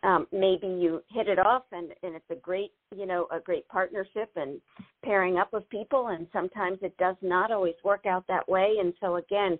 Um, 0.04 0.26
maybe 0.32 0.66
you 0.66 1.02
hit 1.10 1.28
it 1.28 1.38
off 1.38 1.62
and, 1.72 1.88
and 2.02 2.14
it's 2.14 2.30
a 2.30 2.34
great, 2.34 2.72
you 2.94 3.06
know, 3.06 3.26
a 3.32 3.40
great 3.40 3.66
partnership 3.68 4.30
and 4.36 4.60
pairing 5.02 5.38
up 5.38 5.54
of 5.54 5.68
people. 5.70 6.08
And 6.08 6.26
sometimes 6.32 6.78
it 6.82 6.96
does 6.98 7.16
not 7.22 7.50
always 7.50 7.74
work 7.82 8.04
out 8.06 8.24
that 8.28 8.48
way. 8.48 8.74
And 8.80 8.92
so 9.00 9.16
again, 9.16 9.58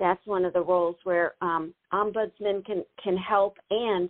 that's 0.00 0.24
one 0.26 0.44
of 0.44 0.52
the 0.52 0.62
roles 0.62 0.96
where 1.04 1.34
um, 1.40 1.72
ombudsmen 1.92 2.64
can 2.64 2.84
can 3.02 3.16
help 3.16 3.56
and 3.70 4.08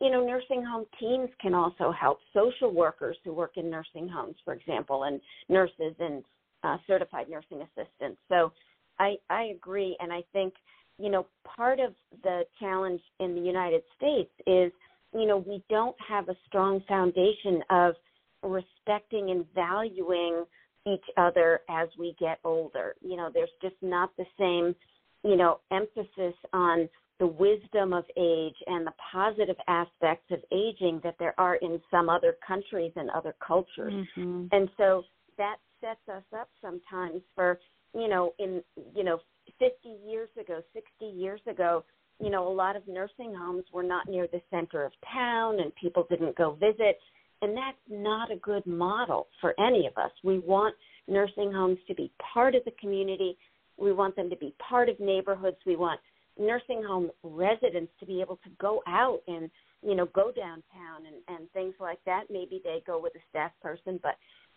you 0.00 0.10
know, 0.10 0.24
nursing 0.24 0.64
home 0.64 0.84
teams 0.98 1.28
can 1.40 1.54
also 1.54 1.92
help. 1.92 2.18
Social 2.32 2.72
workers 2.72 3.16
who 3.24 3.32
work 3.32 3.52
in 3.56 3.70
nursing 3.70 4.08
homes, 4.08 4.36
for 4.44 4.52
example, 4.52 5.04
and 5.04 5.20
nurses 5.48 5.94
and 6.00 6.24
uh, 6.64 6.76
certified 6.86 7.28
nursing 7.28 7.62
assistants. 7.62 8.18
So 8.28 8.52
I, 8.98 9.14
I 9.30 9.52
agree. 9.54 9.96
And 10.00 10.12
I 10.12 10.22
think, 10.32 10.54
you 10.98 11.10
know, 11.10 11.26
part 11.44 11.78
of 11.78 11.94
the 12.22 12.42
challenge 12.58 13.00
in 13.20 13.34
the 13.34 13.40
United 13.40 13.82
States 13.96 14.30
is, 14.46 14.72
you 15.12 15.26
know, 15.26 15.38
we 15.38 15.62
don't 15.68 15.96
have 16.06 16.28
a 16.28 16.36
strong 16.46 16.82
foundation 16.88 17.62
of 17.70 17.94
respecting 18.42 19.30
and 19.30 19.44
valuing 19.54 20.44
each 20.86 21.04
other 21.16 21.60
as 21.68 21.88
we 21.98 22.14
get 22.18 22.38
older. 22.44 22.94
You 23.00 23.16
know, 23.16 23.30
there's 23.32 23.50
just 23.60 23.74
not 23.82 24.10
the 24.16 24.26
same, 24.38 24.74
you 25.28 25.36
know, 25.36 25.60
emphasis 25.72 26.34
on 26.52 26.88
the 27.18 27.26
wisdom 27.26 27.92
of 27.92 28.04
age 28.16 28.54
and 28.66 28.86
the 28.86 28.92
positive 29.12 29.56
aspects 29.68 30.30
of 30.30 30.38
aging 30.52 31.00
that 31.02 31.16
there 31.18 31.34
are 31.38 31.56
in 31.56 31.80
some 31.90 32.08
other 32.08 32.36
countries 32.46 32.92
and 32.94 33.10
other 33.10 33.34
cultures. 33.44 33.92
Mm-hmm. 34.16 34.46
And 34.52 34.68
so 34.76 35.02
that 35.38 35.56
sets 35.80 36.08
us 36.14 36.24
up 36.38 36.48
sometimes 36.60 37.22
for, 37.34 37.58
you 37.94 38.08
know, 38.08 38.34
in, 38.38 38.62
you 38.94 39.02
know, 39.02 39.18
50 39.58 39.72
years 40.06 40.28
ago, 40.38 40.60
60 40.74 41.06
years 41.06 41.40
ago, 41.48 41.84
you 42.20 42.30
know, 42.30 42.48
a 42.48 42.52
lot 42.52 42.76
of 42.76 42.86
nursing 42.88 43.34
homes 43.34 43.64
were 43.72 43.82
not 43.82 44.08
near 44.08 44.26
the 44.26 44.40
center 44.50 44.84
of 44.84 44.92
town 45.12 45.60
and 45.60 45.74
people 45.74 46.06
didn't 46.08 46.36
go 46.36 46.52
visit. 46.54 46.98
And 47.42 47.56
that's 47.56 47.76
not 47.90 48.32
a 48.32 48.36
good 48.36 48.66
model 48.66 49.28
for 49.40 49.54
any 49.60 49.86
of 49.86 49.96
us. 49.98 50.10
We 50.24 50.38
want 50.38 50.74
nursing 51.06 51.52
homes 51.52 51.78
to 51.88 51.94
be 51.94 52.10
part 52.32 52.54
of 52.54 52.64
the 52.64 52.72
community. 52.80 53.36
We 53.76 53.92
want 53.92 54.16
them 54.16 54.30
to 54.30 54.36
be 54.36 54.54
part 54.66 54.88
of 54.88 54.98
neighborhoods. 54.98 55.58
We 55.66 55.76
want 55.76 56.00
nursing 56.38 56.82
home 56.82 57.10
residents 57.22 57.92
to 58.00 58.06
be 58.06 58.20
able 58.20 58.36
to 58.36 58.50
go 58.58 58.82
out 58.86 59.20
and 59.26 59.50
you 59.82 59.94
know 59.94 60.06
go 60.06 60.32
downtown 60.32 61.06
and 61.06 61.16
and 61.28 61.50
things 61.52 61.74
like 61.80 61.98
that 62.04 62.24
maybe 62.30 62.60
they 62.62 62.82
go 62.86 63.00
with 63.00 63.14
a 63.14 63.18
staff 63.30 63.50
person 63.62 63.98
but 64.02 64.16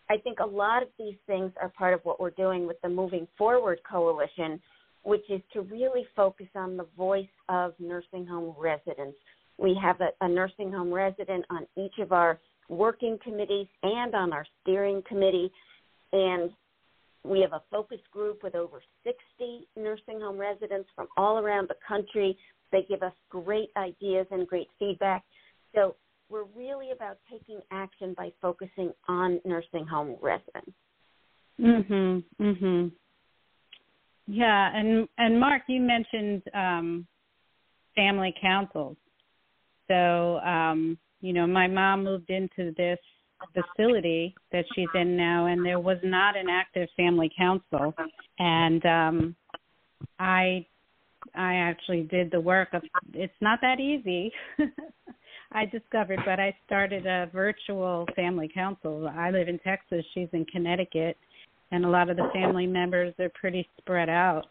i 0.10 0.18
think 0.18 0.40
a 0.40 0.46
lot 0.46 0.84
of 0.84 0.90
these 0.98 1.16
things 1.26 1.52
are 1.62 1.70
part 1.70 1.94
of 1.94 2.02
what 2.04 2.20
we're 2.20 2.30
doing 2.32 2.68
with 2.68 2.80
the 2.82 2.90
moving 2.90 3.28
forward 3.38 3.80
coalition 3.90 4.60
which 5.04 5.24
is 5.30 5.42
to 5.54 5.62
really 5.62 6.06
focus 6.16 6.48
on 6.56 6.78
the 6.78 6.86
voice 6.98 7.28
of 7.48 7.74
nursing 7.80 8.26
home 8.26 8.54
residents 8.58 9.18
we 9.58 9.78
have 9.82 10.00
a, 10.02 10.10
a 10.22 10.28
nursing 10.28 10.72
home 10.72 10.92
resident 10.92 11.46
on 11.50 11.68
each 11.78 12.00
of 12.00 12.12
our 12.12 12.40
working 12.70 13.18
committees 13.24 13.68
and 13.84 14.16
on 14.16 14.32
our 14.32 14.46
steering 14.62 15.04
committee 15.08 15.52
and 16.14 16.52
we 17.24 17.42
have 17.42 17.54
a 17.54 17.62
focus 17.70 18.00
group 18.12 18.44
with 18.44 18.56
over 18.56 18.82
60 19.04 19.68
nursing 19.76 20.22
home 20.22 20.38
residents 20.38 20.90
from 20.96 21.08
all 21.18 21.38
around 21.38 21.68
the 21.68 21.76
country. 21.86 22.38
They 22.72 22.86
give 22.88 23.04
us 23.04 23.14
great 23.30 23.70
ideas 23.76 24.26
and 24.32 24.48
great 24.48 24.68
feedback. 24.78 25.24
So 25.76 25.96
we're 26.30 26.46
really 26.56 26.92
about 26.92 27.18
taking 27.30 27.60
action 27.72 28.14
by 28.16 28.32
focusing 28.42 28.94
on 29.08 29.42
nursing 29.44 29.86
home 29.86 30.16
residents. 30.22 30.72
Mhm. 31.60 32.24
Mhm. 32.40 32.92
Yeah, 34.32 34.70
and 34.76 35.08
and 35.18 35.40
Mark, 35.40 35.64
you 35.68 35.82
mentioned 35.82 36.44
um, 36.54 37.08
family 37.96 38.34
councils. 38.40 38.96
So, 39.88 40.38
um, 40.40 41.00
you 41.22 41.34
know, 41.34 41.48
my 41.48 41.66
mom 41.66 42.04
moved 42.04 42.30
into 42.30 42.72
this 42.78 43.00
facility 43.56 44.36
that 44.52 44.66
she's 44.76 44.88
in 44.94 45.18
now, 45.18 45.48
and 45.48 45.66
there 45.66 45.80
was 45.80 45.98
not 46.04 46.38
an 46.38 46.48
active 46.48 46.88
family 46.96 47.32
council. 47.36 47.96
And 48.38 48.86
um, 48.86 49.36
I, 50.20 50.64
I 51.36 51.56
actually 51.56 52.04
did 52.04 52.30
the 52.30 52.40
work 52.40 52.70
of. 52.74 52.84
It's 53.14 53.34
not 53.42 53.60
that 53.62 53.80
easy. 53.80 54.32
I 55.52 55.66
discovered, 55.66 56.20
but 56.24 56.40
I 56.40 56.56
started 56.68 57.08
a 57.08 57.32
virtual 57.34 58.08
family 58.16 58.52
council. 58.54 59.12
I 59.12 59.32
live 59.32 59.48
in 59.48 59.58
Texas. 59.58 60.06
She's 60.14 60.30
in 60.34 60.46
Connecticut, 60.46 61.18
and 61.72 61.86
a 61.86 61.90
lot 61.90 62.10
of 62.10 62.18
the 62.18 62.30
family 62.34 62.68
members 62.68 63.14
are 63.20 63.30
pretty 63.30 63.68
spread 63.80 64.10
out. 64.10 64.46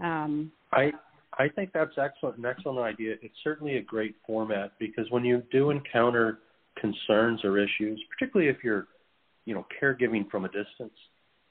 Um, 0.00 0.50
I 0.72 0.92
I 1.38 1.48
think 1.48 1.70
that's 1.72 1.96
excellent, 1.96 2.38
an 2.38 2.46
excellent 2.46 2.78
idea. 2.78 3.14
It's 3.22 3.34
certainly 3.42 3.76
a 3.76 3.82
great 3.82 4.16
format 4.26 4.72
because 4.78 5.10
when 5.10 5.24
you 5.24 5.42
do 5.50 5.70
encounter 5.70 6.40
concerns 6.78 7.40
or 7.44 7.58
issues, 7.58 8.02
particularly 8.10 8.50
if 8.50 8.62
you're, 8.62 8.88
you 9.44 9.54
know, 9.54 9.66
caregiving 9.80 10.30
from 10.30 10.44
a 10.44 10.48
distance, 10.48 10.92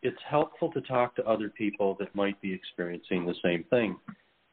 it's 0.03 0.17
helpful 0.29 0.71
to 0.73 0.81
talk 0.81 1.15
to 1.15 1.25
other 1.25 1.49
people 1.49 1.95
that 1.99 2.13
might 2.15 2.39
be 2.41 2.53
experiencing 2.53 3.25
the 3.25 3.35
same 3.43 3.63
thing. 3.69 3.95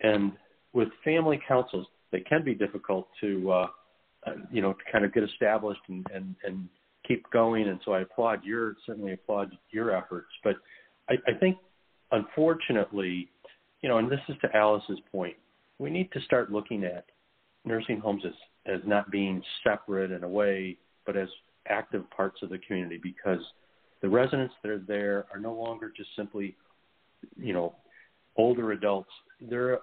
And 0.01 0.33
with 0.73 0.89
family 1.05 1.41
councils, 1.47 1.87
they 2.11 2.21
can 2.21 2.43
be 2.43 2.55
difficult 2.55 3.09
to, 3.21 3.51
uh, 3.51 3.67
uh 4.27 4.33
you 4.51 4.63
know, 4.63 4.73
to 4.73 4.93
kind 4.93 5.05
of 5.05 5.13
get 5.13 5.25
established 5.25 5.81
and, 5.89 6.07
and, 6.15 6.35
and 6.45 6.69
keep 7.09 7.29
going. 7.31 7.69
And 7.69 7.81
so 7.85 7.93
I 7.93 8.03
applaud 8.03 8.45
your, 8.45 8.77
certainly 8.87 9.15
applaud 9.15 9.57
your 9.71 9.97
efforts. 9.97 10.29
But 10.45 10.57
I, 11.09 11.15
I 11.27 11.35
think, 11.39 11.57
unfortunately, 12.13 13.29
you 13.81 13.89
know, 13.89 13.99
and 13.99 14.11
this 14.11 14.21
is 14.29 14.37
to 14.43 14.57
Alice's 14.57 15.01
point, 15.11 15.37
we 15.79 15.91
need 15.91 16.13
to 16.13 16.21
start 16.23 16.53
looking 16.53 16.85
at 16.85 17.07
nursing 17.65 18.01
homes 18.01 18.23
as, 18.27 18.33
as 18.67 18.81
not 18.87 19.11
being 19.11 19.43
separate 19.65 20.11
in 20.11 20.23
a 20.23 20.29
way, 20.29 20.77
but 21.07 21.17
as 21.17 21.29
active 21.69 22.09
parts 22.11 22.41
of 22.43 22.51
the 22.51 22.59
community 22.59 23.01
because 23.03 23.41
the 24.01 24.09
residents 24.09 24.55
that 24.63 24.71
are 24.71 24.79
there 24.79 25.27
are 25.33 25.41
no 25.41 25.53
longer 25.53 25.93
just 25.97 26.11
simply, 26.17 26.57
you 27.37 27.53
know, 27.53 27.75
older 28.37 28.73
adults. 28.73 29.11
They're 29.41 29.79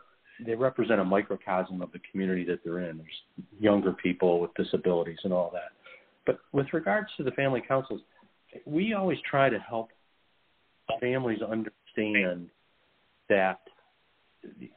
they 0.45 0.55
represent 0.55 0.99
a 0.99 1.05
microcosm 1.05 1.81
of 1.81 1.91
the 1.93 1.99
community 2.11 2.43
that 2.43 2.59
they're 2.63 2.89
in. 2.89 2.97
There's 2.97 3.47
younger 3.57 3.93
people 3.93 4.41
with 4.41 4.53
disabilities 4.55 5.19
and 5.23 5.31
all 5.31 5.49
that. 5.53 5.71
But 6.25 6.39
with 6.51 6.67
regards 6.73 7.09
to 7.17 7.23
the 7.23 7.31
family 7.31 7.61
councils, 7.67 8.01
we 8.65 8.93
always 8.93 9.17
try 9.29 9.49
to 9.49 9.59
help 9.59 9.89
families 10.99 11.41
understand 11.41 12.49
that 13.29 13.59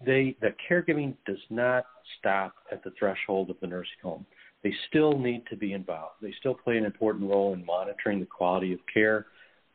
they 0.05 0.37
that 0.41 0.55
caregiving 0.69 1.15
does 1.27 1.39
not 1.51 1.85
stop 2.19 2.55
at 2.73 2.83
the 2.85 2.91
threshold 2.99 3.51
of 3.51 3.57
the 3.61 3.67
nursing 3.67 3.93
home. 4.03 4.27
They 4.63 4.73
still 4.89 5.19
need 5.19 5.45
to 5.51 5.57
be 5.57 5.73
involved. 5.73 6.17
They 6.21 6.35
still 6.41 6.55
play 6.55 6.79
an 6.79 6.85
important 6.85 7.31
role 7.31 7.53
in 7.53 7.65
monitoring 7.65 8.21
the 8.21 8.27
quality 8.27 8.73
of 8.73 8.81
care. 8.93 9.27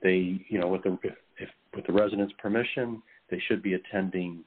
They, 0.02 0.46
you 0.50 0.60
know, 0.60 0.68
with 0.68 0.84
the 0.84 0.98
if, 1.04 1.14
if 1.38 1.50
with 1.76 1.86
the 1.86 1.94
residents' 1.94 2.34
permission, 2.40 3.02
they 3.30 3.42
should 3.48 3.62
be 3.64 3.76
attending 3.76 4.44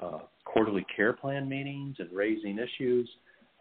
uh, 0.00 0.20
quarterly 0.44 0.86
care 0.94 1.12
plan 1.12 1.48
meetings 1.48 1.96
and 1.98 2.10
raising 2.12 2.58
issues 2.58 3.08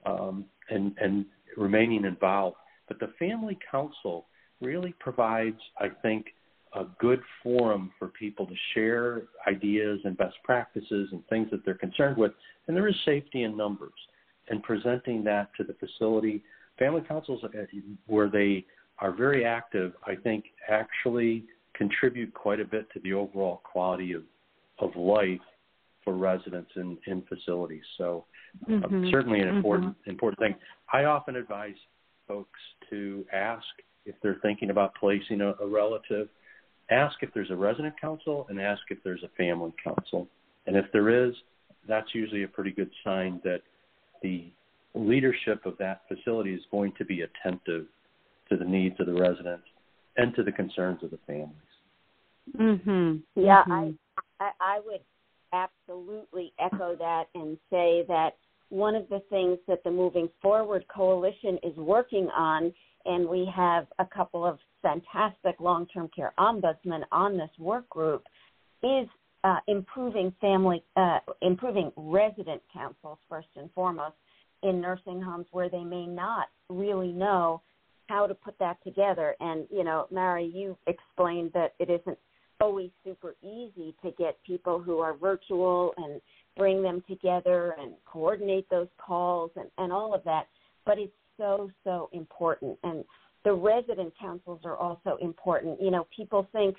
um, 0.06 0.46
and 0.70 0.96
and 1.02 1.26
remaining 1.58 2.06
involved. 2.06 2.58
But 2.90 3.00
the 3.00 3.14
family 3.18 3.58
council 3.72 4.26
really 4.60 4.94
provides, 5.00 5.60
I 5.80 5.88
think, 6.02 6.26
a 6.74 6.84
good 7.00 7.22
forum 7.42 7.92
for 7.98 8.10
people 8.10 8.46
to 8.46 8.54
share 8.74 9.24
ideas 9.48 10.00
and 10.04 10.18
best 10.18 10.36
practices 10.44 11.10
and 11.12 11.26
things 11.28 11.48
that 11.52 11.64
they're 11.64 11.74
concerned 11.74 12.18
with. 12.18 12.34
And 12.68 12.76
there 12.76 12.88
is 12.88 12.96
safety 13.06 13.44
in 13.44 13.56
numbers. 13.56 13.94
And 14.50 14.62
presenting 14.62 15.24
that 15.24 15.50
to 15.58 15.64
the 15.64 15.74
facility, 15.74 16.44
family 16.78 17.02
councils 17.08 17.44
uh, 17.44 17.50
where 18.08 18.30
they 18.30 18.66
are 19.00 19.12
very 19.12 19.46
active, 19.46 19.94
I 20.06 20.16
think 20.16 20.46
actually 20.68 21.46
contribute 21.74 22.34
quite 22.34 22.60
a 22.60 22.66
bit 22.66 22.92
to 22.94 23.00
the 23.02 23.14
overall 23.14 23.62
quality 23.64 24.14
of, 24.14 24.24
of 24.80 24.96
life 24.96 25.40
for 26.04 26.14
residents 26.14 26.72
in, 26.76 26.98
in 27.08 27.22
facilities. 27.24 27.84
So 27.98 28.26
uh, 28.68 28.72
mm-hmm. 28.72 29.08
uh, 29.08 29.12
certainly 29.12 29.40
an 29.40 29.48
important 29.48 29.92
mm-hmm. 29.92 30.10
important 30.10 30.40
thing. 30.40 30.56
I 30.92 31.06
often 31.06 31.36
advise 31.36 31.76
folks 32.28 32.60
to 32.90 33.26
ask 33.34 33.66
if 34.06 34.16
they're 34.22 34.40
thinking 34.42 34.70
about 34.70 34.94
placing 34.96 35.42
a, 35.42 35.54
a 35.62 35.68
relative 35.68 36.30
ask 36.92 37.18
if 37.22 37.34
there's 37.34 37.52
a 37.52 37.56
resident 37.56 38.00
council 38.00 38.46
and 38.50 38.60
ask 38.60 38.82
if 38.90 38.98
there's 39.04 39.24
a 39.24 39.30
family 39.38 39.74
council. 39.84 40.28
And 40.68 40.76
if 40.76 40.86
there 40.92 41.28
is, 41.28 41.34
that's 41.88 42.08
usually 42.14 42.44
a 42.44 42.48
pretty 42.48 42.72
good 42.72 42.90
sign 43.04 43.42
that 43.44 43.62
the 44.22 44.52
leadership 44.96 45.66
of 45.66 45.78
that 45.78 46.02
facility 46.08 46.54
is 46.54 46.62
going 46.72 46.94
to 46.98 47.06
be 47.06 47.22
attentive 47.22 47.86
to 48.50 48.58
the 48.58 48.66
needs 48.66 48.96
of 49.00 49.06
the 49.06 49.14
residents 49.14 49.66
and 50.18 50.36
to 50.36 50.44
the 50.44 50.52
concerns 50.52 51.04
of 51.04 51.12
the 51.12 51.20
families. 51.28 51.56
Mhm. 52.58 53.22
Yeah, 53.36 53.64
mm-hmm. 53.68 53.92
I 54.40 54.52
I 54.60 54.80
would 54.80 55.02
absolutely 55.54 56.52
echo 56.60 56.96
that 56.96 57.26
and 57.36 57.58
say 57.70 58.04
that 58.08 58.38
one 58.70 58.96
of 58.96 59.10
the 59.10 59.22
things 59.30 59.58
that 59.68 59.84
the 59.84 59.92
Moving 59.92 60.30
Forward 60.42 60.86
Coalition 60.88 61.58
is 61.64 61.76
working 61.76 62.28
on 62.36 62.74
and 63.06 63.28
we 63.28 63.50
have 63.56 63.88
a 64.00 64.06
couple 64.06 64.46
of 64.46 64.60
fantastic 64.82 65.60
long-term 65.60 66.10
care 66.16 66.34
ombudsmen 66.38 67.02
on 67.12 67.38
this 67.38 67.50
work 67.58 67.90
group, 67.90 68.24
is 68.84 69.08
uh, 69.44 69.58
improving 69.68 70.34
family, 70.42 70.84
uh, 70.96 71.20
improving 71.42 71.92
resident 71.96 72.62
councils 72.74 73.18
first 73.30 73.48
and 73.56 73.70
foremost 73.74 74.16
in 74.64 74.82
nursing 74.82 75.22
homes 75.22 75.46
where 75.52 75.70
they 75.70 75.84
may 75.84 76.06
not 76.06 76.48
really 76.70 77.12
know 77.12 77.62
how 78.08 78.28
to 78.28 78.34
put 78.34 78.58
that 78.60 78.78
together. 78.84 79.36
And 79.40 79.66
you 79.72 79.84
know, 79.84 80.08
Mary, 80.12 80.52
you 80.54 80.78
explained 80.88 81.52
that 81.54 81.74
it 81.80 81.90
isn't 81.90 82.18
always 82.60 82.90
super 83.06 83.36
easy 83.42 83.96
to 84.04 84.12
get 84.18 84.38
people 84.46 84.80
who 84.82 85.00
are 85.00 85.16
virtual 85.16 85.94
and 85.98 86.20
bring 86.60 86.84
them 86.84 87.02
together 87.10 87.76
and 87.80 87.94
coordinate 88.06 88.70
those 88.70 88.90
calls 88.98 89.50
and, 89.56 89.70
and 89.80 89.92
all 89.92 90.14
of 90.14 90.24
that. 90.26 90.48
But 90.86 91.00
it's 91.00 91.14
so, 91.38 91.72
so 91.84 92.10
important. 92.12 92.78
And 92.84 93.04
the 93.46 93.54
resident 93.54 94.14
councils 94.20 94.60
are 94.66 94.76
also 94.76 95.18
important. 95.22 95.82
You 95.82 95.90
know, 95.90 96.06
people 96.16 96.48
think, 96.52 96.76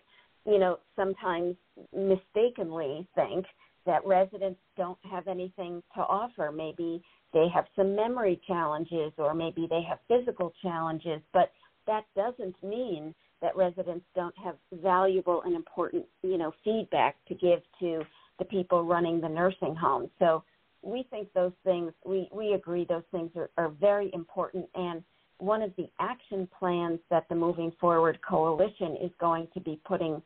you 0.47 0.59
know, 0.59 0.79
sometimes 0.95 1.57
mistakenly 1.97 3.09
think 3.15 3.47
that 3.87 4.07
residents 4.07 4.61
don't 4.77 4.99
have 5.11 5.27
anything 5.27 5.83
to 5.95 6.01
offer. 6.03 6.53
Maybe 6.53 7.03
they 7.33 7.47
have 7.53 7.65
some 7.75 7.97
memory 7.97 8.41
challenges 8.47 9.13
or 9.17 9.35
maybe 9.35 9.67
they 9.69 9.83
have 9.89 9.99
physical 10.07 10.53
challenges, 10.63 11.21
but 11.33 11.53
that 11.87 12.05
doesn't 12.15 12.63
mean 12.63 13.15
that 13.41 13.57
residents 13.57 14.05
don't 14.15 14.35
have 14.37 14.57
valuable 14.83 15.43
and 15.47 15.57
important, 15.57 16.05
you 16.23 16.37
know, 16.37 16.53
feedback 16.63 17.17
to 17.27 17.35
give 17.35 17.61
to 17.81 18.03
the 18.41 18.45
people 18.47 18.83
running 18.85 19.21
the 19.21 19.29
nursing 19.29 19.77
home. 19.77 20.11
So 20.19 20.43
we 20.83 21.07
think 21.11 21.33
those 21.33 21.53
things, 21.63 21.93
we, 22.05 22.29
we 22.33 22.55
agree 22.55 22.85
those 22.89 23.05
things 23.13 23.31
are, 23.37 23.51
are 23.57 23.69
very 23.69 24.11
important. 24.13 24.67
And 24.75 25.05
one 25.39 25.63
of 25.63 25.71
the 25.77 25.89
action 26.01 26.49
plans 26.59 26.99
that 27.11 27.29
the 27.29 27.35
Moving 27.37 27.73
Forward 27.81 28.19
Coalition 28.29 28.97
is 29.01 29.13
going 29.21 29.47
to 29.55 29.61
be 29.61 29.79
putting, 29.87 30.21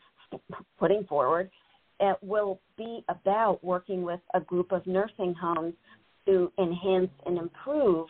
putting 0.78 1.04
forward 1.04 1.50
uh, 2.00 2.14
will 2.22 2.60
be 2.78 3.04
about 3.08 3.62
working 3.62 4.02
with 4.02 4.20
a 4.34 4.40
group 4.40 4.72
of 4.72 4.86
nursing 4.86 5.34
homes 5.34 5.74
to 6.26 6.50
enhance 6.58 7.10
and 7.26 7.36
improve 7.36 8.06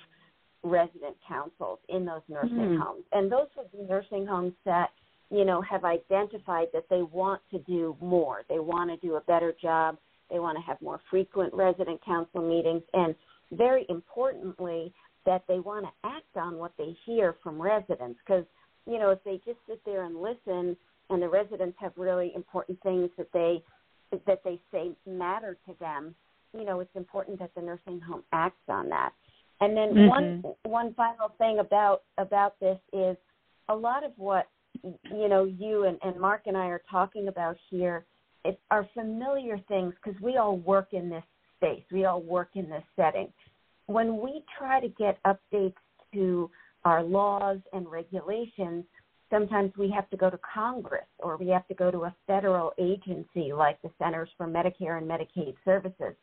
resident 0.62 1.16
councils 1.26 1.78
in 1.88 2.04
those 2.04 2.22
nursing 2.28 2.56
mm-hmm. 2.56 2.82
homes. 2.82 3.04
And 3.12 3.30
those 3.30 3.48
would 3.56 3.70
be 3.72 3.82
nursing 3.88 4.26
homes 4.26 4.54
that, 4.64 4.90
you 5.30 5.44
know, 5.44 5.60
have 5.62 5.84
identified 5.84 6.68
that 6.72 6.84
they 6.90 7.02
want 7.02 7.40
to 7.50 7.58
do 7.60 7.96
more. 8.00 8.42
They 8.48 8.58
want 8.58 8.90
to 8.90 9.06
do 9.06 9.16
a 9.16 9.20
better 9.22 9.54
job 9.60 9.96
they 10.30 10.38
want 10.38 10.56
to 10.56 10.62
have 10.62 10.80
more 10.80 11.00
frequent 11.10 11.52
resident 11.54 12.04
council 12.04 12.42
meetings, 12.42 12.82
and 12.92 13.14
very 13.52 13.86
importantly, 13.88 14.92
that 15.26 15.44
they 15.48 15.58
want 15.58 15.86
to 15.86 16.08
act 16.08 16.36
on 16.36 16.56
what 16.56 16.72
they 16.76 16.96
hear 17.06 17.36
from 17.42 17.60
residents. 17.60 18.18
Because, 18.26 18.44
you 18.86 18.98
know, 18.98 19.10
if 19.10 19.22
they 19.24 19.40
just 19.44 19.58
sit 19.68 19.80
there 19.84 20.04
and 20.04 20.20
listen, 20.20 20.76
and 21.10 21.22
the 21.22 21.28
residents 21.28 21.76
have 21.80 21.92
really 21.96 22.32
important 22.34 22.80
things 22.82 23.10
that 23.16 23.28
they 23.32 23.62
that 24.26 24.42
they 24.44 24.60
say 24.70 24.92
matter 25.06 25.56
to 25.66 25.74
them, 25.80 26.14
you 26.56 26.64
know, 26.64 26.80
it's 26.80 26.94
important 26.94 27.38
that 27.40 27.50
the 27.54 27.60
nursing 27.60 28.00
home 28.00 28.22
acts 28.32 28.56
on 28.68 28.88
that. 28.88 29.12
And 29.60 29.76
then 29.76 29.90
mm-hmm. 29.90 30.08
one 30.08 30.42
one 30.64 30.94
final 30.94 31.32
thing 31.38 31.58
about 31.58 32.02
about 32.18 32.58
this 32.60 32.78
is 32.92 33.16
a 33.68 33.74
lot 33.74 34.04
of 34.04 34.12
what 34.16 34.46
you 34.82 35.28
know, 35.28 35.44
you 35.44 35.84
and, 35.84 35.98
and 36.02 36.20
Mark 36.20 36.42
and 36.46 36.56
I 36.56 36.66
are 36.66 36.82
talking 36.90 37.28
about 37.28 37.56
here 37.70 38.04
it, 38.44 38.60
are 38.70 38.88
familiar 38.94 39.58
things 39.68 39.94
because 40.02 40.20
we 40.20 40.36
all 40.36 40.58
work 40.58 40.88
in 40.92 41.08
this 41.08 41.24
space. 41.56 41.82
We 41.90 42.04
all 42.04 42.20
work 42.22 42.50
in 42.54 42.68
this 42.68 42.82
setting. 42.96 43.32
When 43.86 44.20
we 44.20 44.42
try 44.58 44.80
to 44.80 44.88
get 44.88 45.18
updates 45.24 45.74
to 46.12 46.50
our 46.84 47.02
laws 47.02 47.58
and 47.72 47.90
regulations, 47.90 48.84
sometimes 49.30 49.72
we 49.76 49.90
have 49.90 50.08
to 50.10 50.16
go 50.16 50.30
to 50.30 50.38
Congress 50.54 51.06
or 51.18 51.36
we 51.36 51.48
have 51.48 51.66
to 51.68 51.74
go 51.74 51.90
to 51.90 52.04
a 52.04 52.14
federal 52.26 52.72
agency 52.78 53.52
like 53.52 53.80
the 53.82 53.90
Centers 53.98 54.28
for 54.36 54.46
Medicare 54.46 54.98
and 54.98 55.08
Medicaid 55.08 55.54
Services. 55.64 56.14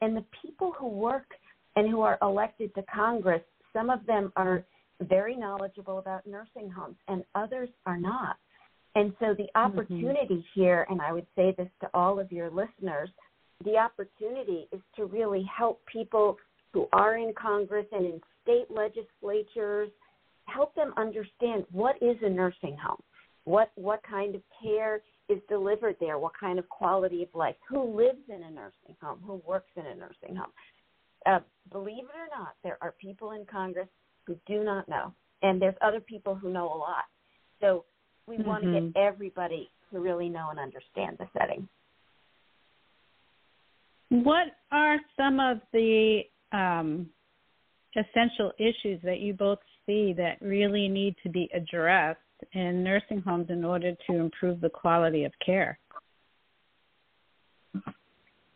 And 0.00 0.16
the 0.16 0.24
people 0.42 0.72
who 0.78 0.88
work 0.88 1.26
and 1.74 1.90
who 1.90 2.00
are 2.02 2.18
elected 2.22 2.74
to 2.74 2.82
Congress, 2.82 3.42
some 3.72 3.90
of 3.90 4.04
them 4.06 4.32
are 4.36 4.64
very 5.02 5.36
knowledgeable 5.36 5.98
about 5.98 6.26
nursing 6.26 6.70
homes 6.70 6.96
and 7.08 7.24
others 7.34 7.68
are 7.84 7.98
not. 7.98 8.36
And 8.94 9.12
so 9.20 9.34
the 9.34 9.44
mm-hmm. 9.44 9.58
opportunity 9.58 10.36
mm-hmm. 10.36 10.60
here, 10.60 10.86
and 10.88 11.00
I 11.00 11.12
would 11.12 11.26
say 11.36 11.54
this 11.56 11.68
to 11.82 11.90
all 11.92 12.18
of 12.18 12.32
your 12.32 12.50
listeners, 12.50 13.10
the 13.64 13.76
opportunity 13.76 14.68
is 14.72 14.80
to 14.96 15.04
really 15.06 15.48
help 15.56 15.80
people 15.86 16.36
who 16.72 16.88
are 16.92 17.16
in 17.16 17.32
Congress 17.34 17.86
and 17.92 18.04
in 18.04 18.20
state 18.42 18.66
legislatures, 18.70 19.90
help 20.44 20.74
them 20.74 20.92
understand 20.96 21.64
what 21.72 21.96
is 22.02 22.16
a 22.22 22.28
nursing 22.28 22.76
home, 22.76 23.02
what 23.44 23.70
what 23.74 24.00
kind 24.02 24.34
of 24.34 24.42
care 24.62 25.00
is 25.28 25.38
delivered 25.48 25.96
there, 26.00 26.18
what 26.18 26.32
kind 26.38 26.58
of 26.58 26.68
quality 26.68 27.22
of 27.22 27.28
life, 27.34 27.56
who 27.68 27.96
lives 27.96 28.20
in 28.28 28.42
a 28.42 28.50
nursing 28.50 28.96
home, 29.02 29.18
who 29.26 29.42
works 29.46 29.70
in 29.76 29.86
a 29.86 29.94
nursing 29.94 30.36
home. 30.36 30.52
Uh, 31.26 31.40
believe 31.72 32.04
it 32.04 32.16
or 32.16 32.38
not, 32.38 32.54
there 32.62 32.78
are 32.80 32.94
people 33.00 33.32
in 33.32 33.44
Congress 33.46 33.88
who 34.26 34.36
do 34.46 34.64
not 34.64 34.88
know, 34.88 35.12
and 35.42 35.60
there's 35.60 35.74
other 35.80 36.00
people 36.00 36.34
who 36.34 36.52
know 36.52 36.66
a 36.66 36.76
lot. 36.76 37.04
So 37.60 37.84
we 38.26 38.36
mm-hmm. 38.36 38.48
want 38.48 38.64
to 38.64 38.80
get 38.80 39.00
everybody 39.00 39.70
to 39.92 40.00
really 40.00 40.28
know 40.28 40.48
and 40.50 40.58
understand 40.58 41.16
the 41.18 41.26
setting. 41.38 41.68
What 44.08 44.46
are 44.70 44.98
some 45.16 45.40
of 45.40 45.58
the 45.72 46.20
um, 46.52 47.08
essential 47.96 48.52
issues 48.58 49.00
that 49.02 49.20
you 49.20 49.34
both 49.34 49.58
see 49.84 50.12
that 50.16 50.36
really 50.40 50.88
need 50.88 51.16
to 51.22 51.28
be 51.28 51.48
addressed 51.54 52.20
in 52.52 52.84
nursing 52.84 53.20
homes 53.20 53.46
in 53.48 53.64
order 53.64 53.92
to 54.08 54.16
improve 54.16 54.60
the 54.60 54.68
quality 54.68 55.24
of 55.24 55.32
care? 55.44 55.78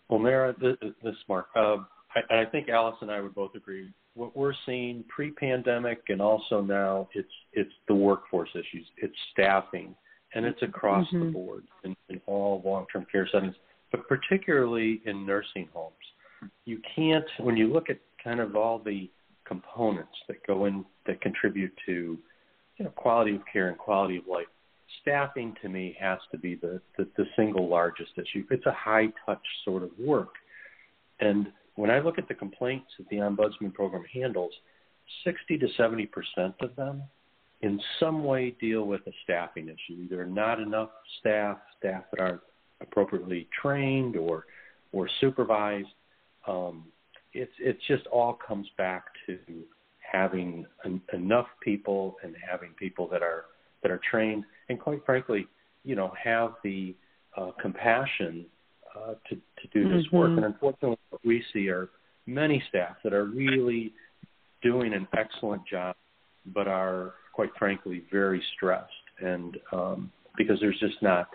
Well, 0.09 0.19
Mara, 0.19 0.55
this, 0.61 0.77
this 0.81 1.13
is 1.13 1.19
Mark. 1.29 1.47
Uh, 1.55 1.79
I, 2.15 2.43
I 2.43 2.45
think 2.45 2.69
Alice 2.69 2.97
and 3.01 3.11
I 3.11 3.21
would 3.21 3.35
both 3.35 3.55
agree. 3.55 3.93
What 4.21 4.37
we're 4.37 4.53
seeing 4.67 5.03
pre-pandemic 5.09 6.03
and 6.09 6.21
also 6.21 6.61
now, 6.61 7.09
it's 7.15 7.35
it's 7.55 7.73
the 7.89 7.95
workforce 7.95 8.51
issues, 8.55 8.87
it's 8.99 9.17
staffing, 9.33 9.95
and 10.35 10.45
it's 10.45 10.63
across 10.63 11.07
mm-hmm. 11.07 11.25
the 11.25 11.33
board 11.33 11.65
in, 11.85 11.97
in 12.11 12.21
all 12.27 12.61
long-term 12.63 13.07
care 13.11 13.27
settings, 13.33 13.55
but 13.91 14.07
particularly 14.09 15.01
in 15.07 15.25
nursing 15.25 15.69
homes. 15.73 15.95
You 16.67 16.81
can't, 16.95 17.25
when 17.39 17.57
you 17.57 17.73
look 17.73 17.89
at 17.89 17.99
kind 18.23 18.41
of 18.41 18.57
all 18.57 18.79
the 18.79 19.09
components 19.47 20.17
that 20.29 20.47
go 20.47 20.67
in 20.67 20.85
that 21.07 21.23
contribute 21.23 21.73
to 21.87 22.19
you 22.77 22.85
know 22.85 22.91
quality 22.91 23.37
of 23.37 23.43
care 23.51 23.69
and 23.69 23.79
quality 23.79 24.19
of 24.19 24.27
life. 24.31 24.47
Staffing 25.01 25.55
to 25.63 25.69
me 25.71 25.97
has 25.99 26.19
to 26.31 26.37
be 26.37 26.57
the, 26.57 26.79
the, 26.99 27.09
the 27.17 27.25
single 27.37 27.69
largest 27.69 28.11
issue. 28.19 28.45
It's 28.51 28.67
a 28.67 28.73
high 28.73 29.09
touch 29.25 29.47
sort 29.65 29.83
of 29.83 29.91
work. 29.99 30.35
And 31.21 31.47
when 31.81 31.91
I 31.91 32.01
look 32.01 32.19
at 32.19 32.29
the 32.29 32.35
complaints 32.35 32.89
that 32.99 33.09
the 33.09 33.17
Ombudsman 33.17 33.73
program 33.73 34.05
handles, 34.13 34.53
60 35.25 35.59
to 35.59 35.69
70 35.77 36.07
percent 36.07 36.55
of 36.61 36.77
them 36.77 37.03
in 37.63 37.81
some 37.99 38.25
way 38.25 38.55
deal 38.61 38.85
with 38.85 39.01
a 39.07 39.13
staffing 39.25 39.69
issue. 39.69 40.01
Either 40.03 40.25
not 40.27 40.61
enough 40.61 40.91
staff, 41.19 41.59
staff 41.79 42.05
that 42.13 42.21
aren't 42.21 42.41
appropriately 42.81 43.49
trained 43.61 44.17
or 44.17 44.47
or 44.93 45.09
supervised. 45.21 45.89
Um, 46.47 46.85
it's 47.33 47.53
it's 47.59 47.81
just 47.87 48.07
all 48.09 48.35
comes 48.35 48.69
back 48.77 49.05
to 49.27 49.39
having 50.01 50.67
en- 50.85 51.03
enough 51.13 51.47
people 51.63 52.17
and 52.23 52.35
having 52.49 52.71
people 52.79 53.09
that 53.09 53.23
are 53.23 53.47
that 53.83 53.91
are 53.91 54.01
trained 54.11 54.45
and 54.69 54.79
quite 54.79 55.05
frankly, 55.07 55.47
you 55.85 55.97
know, 55.97 56.13
have 56.23 56.55
the 56.63 56.95
uh, 57.37 57.51
compassion 57.61 58.47
uh, 58.97 59.15
to 59.29 59.37
to 59.37 59.69
do 59.73 59.89
this 59.89 60.07
mm-hmm. 60.07 60.17
work. 60.17 60.31
And 60.31 60.45
unfortunately, 60.45 60.99
what 61.11 61.25
we 61.25 61.43
see 61.53 61.69
are 61.69 61.89
many 62.27 62.63
staff 62.69 62.97
that 63.05 63.13
are 63.13 63.25
really 63.25 63.93
doing 64.63 64.93
an 64.93 65.07
excellent 65.17 65.67
job, 65.67 65.97
but 66.47 66.69
are 66.69 67.15
quite 67.33 67.51
frankly 67.59 68.05
very 68.11 68.43
stressed, 68.57 68.91
and 69.21 69.57
um, 69.73 70.11
because 70.37 70.59
there's 70.61 70.79
just 70.81 71.03
not 71.03 71.29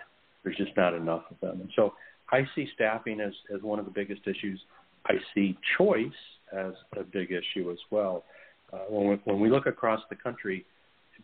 there's 0.44 0.56
just 0.56 0.76
not 0.76 0.94
enough 0.94 1.22
of 1.30 1.40
them. 1.40 1.60
And 1.60 1.70
so 1.74 1.94
I 2.30 2.46
see 2.54 2.68
staffing 2.74 3.20
as 3.20 3.32
as 3.54 3.62
one 3.62 3.78
of 3.78 3.84
the 3.84 3.90
biggest 3.90 4.22
issues. 4.26 4.60
I 5.08 5.14
see 5.34 5.56
choice 5.78 6.08
as 6.52 6.72
a 6.96 7.04
big 7.04 7.30
issue 7.30 7.70
as 7.70 7.78
well. 7.90 8.24
Uh, 8.72 8.78
when, 8.88 9.08
we, 9.08 9.20
when 9.24 9.40
we 9.40 9.48
look 9.48 9.66
across 9.66 10.00
the 10.10 10.16
country, 10.16 10.64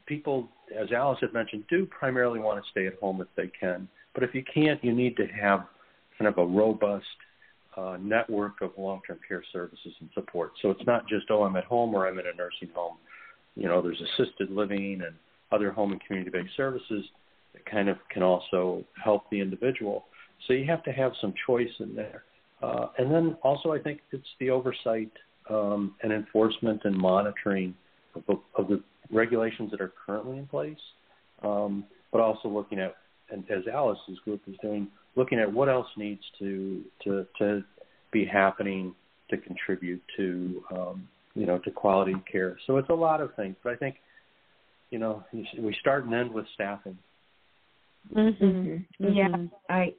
people, 0.07 0.49
as 0.79 0.93
Alice 0.93 1.19
had 1.21 1.33
mentioned, 1.33 1.65
do 1.69 1.87
primarily 1.87 2.39
want 2.39 2.63
to 2.63 2.71
stay 2.71 2.87
at 2.87 2.95
home 3.01 3.21
if 3.21 3.27
they 3.37 3.51
can. 3.59 3.89
But 4.15 4.23
if 4.23 4.35
you 4.35 4.45
can't, 4.55 4.83
you 4.85 4.93
need 4.93 5.17
to 5.17 5.27
have 5.27 5.67
kind 6.23 6.33
of 6.33 6.39
a 6.39 6.47
robust 6.47 7.05
uh, 7.77 7.97
network 8.01 8.61
of 8.61 8.71
long-term 8.77 9.19
care 9.27 9.43
services 9.53 9.93
and 10.01 10.09
support. 10.15 10.53
So 10.61 10.71
it's 10.71 10.87
not 10.87 11.09
just, 11.09 11.27
oh, 11.31 11.43
I'm 11.43 11.57
at 11.57 11.65
home 11.65 11.95
or 11.95 12.07
I'm 12.07 12.19
in 12.19 12.27
a 12.27 12.37
nursing 12.37 12.69
home. 12.75 12.97
You 13.57 13.67
know, 13.67 13.83
there's 13.83 14.01
assisted 14.01 14.51
living 14.51 15.03
and 15.05 15.15
other 15.51 15.73
home 15.73 15.93
and 15.93 16.01
community-based 16.05 16.57
services 16.57 17.05
that 17.55 17.67
kind 17.67 17.89
of 17.89 17.97
can 18.11 18.23
also 18.23 18.85
help 19.03 19.25
the 19.31 19.41
individual. 19.41 20.05
So 20.47 20.53
you 20.53 20.65
have 20.67 20.83
to 20.85 20.93
have 20.93 21.13
some 21.21 21.35
choice 21.47 21.73
in 21.81 21.95
there. 21.95 22.23
Uh, 22.63 22.87
and 22.99 23.13
then 23.13 23.37
also, 23.43 23.73
I 23.73 23.81
think 23.81 24.01
it's 24.13 24.25
the 24.39 24.51
oversight 24.51 25.11
um, 25.51 25.95
and 26.03 26.13
enforcement 26.13 26.83
and 26.85 26.97
monitoring 26.97 27.75
of 28.15 28.23
the, 28.29 28.37
of 28.57 28.69
the, 28.69 28.83
regulations 29.11 29.71
that 29.71 29.81
are 29.83 29.93
currently 30.07 30.39
in 30.39 30.47
place, 30.47 30.79
um, 31.43 31.85
but 32.13 32.23
also 32.23 32.49
looking 32.49 32.79
at, 32.79 32.95
and 33.31 33.45
as 33.51 33.63
Alice's 33.71 34.19
group 34.25 34.41
is 34.47 34.55
doing, 34.63 34.89
looking 35.17 35.39
at 35.39 35.53
what 35.53 35.69
else 35.69 35.89
needs 35.97 36.23
to 36.39 36.83
to, 37.05 37.27
to 37.39 37.65
be 38.13 38.25
happening 38.25 38.95
to 39.31 39.37
contribute 39.39 40.03
to 40.17 40.63
um, 40.77 41.09
you 41.35 41.47
know 41.47 41.59
to 41.59 41.71
quality 41.71 42.15
care. 42.31 42.59
So 42.67 42.77
it's 42.77 42.91
a 42.91 42.95
lot 42.95 43.21
of 43.21 43.35
things, 43.35 43.57
but 43.63 43.73
I 43.73 43.77
think 43.77 43.97
you 44.91 44.99
know 44.99 45.25
we 45.33 45.77
start 45.81 46.05
and 46.05 46.15
end 46.15 46.33
with 46.33 46.47
staffing. 46.55 46.99
Mm-hmm. 48.15 48.45
Mm-hmm. 48.45 49.13
Yeah, 49.13 49.37
I 49.69 49.95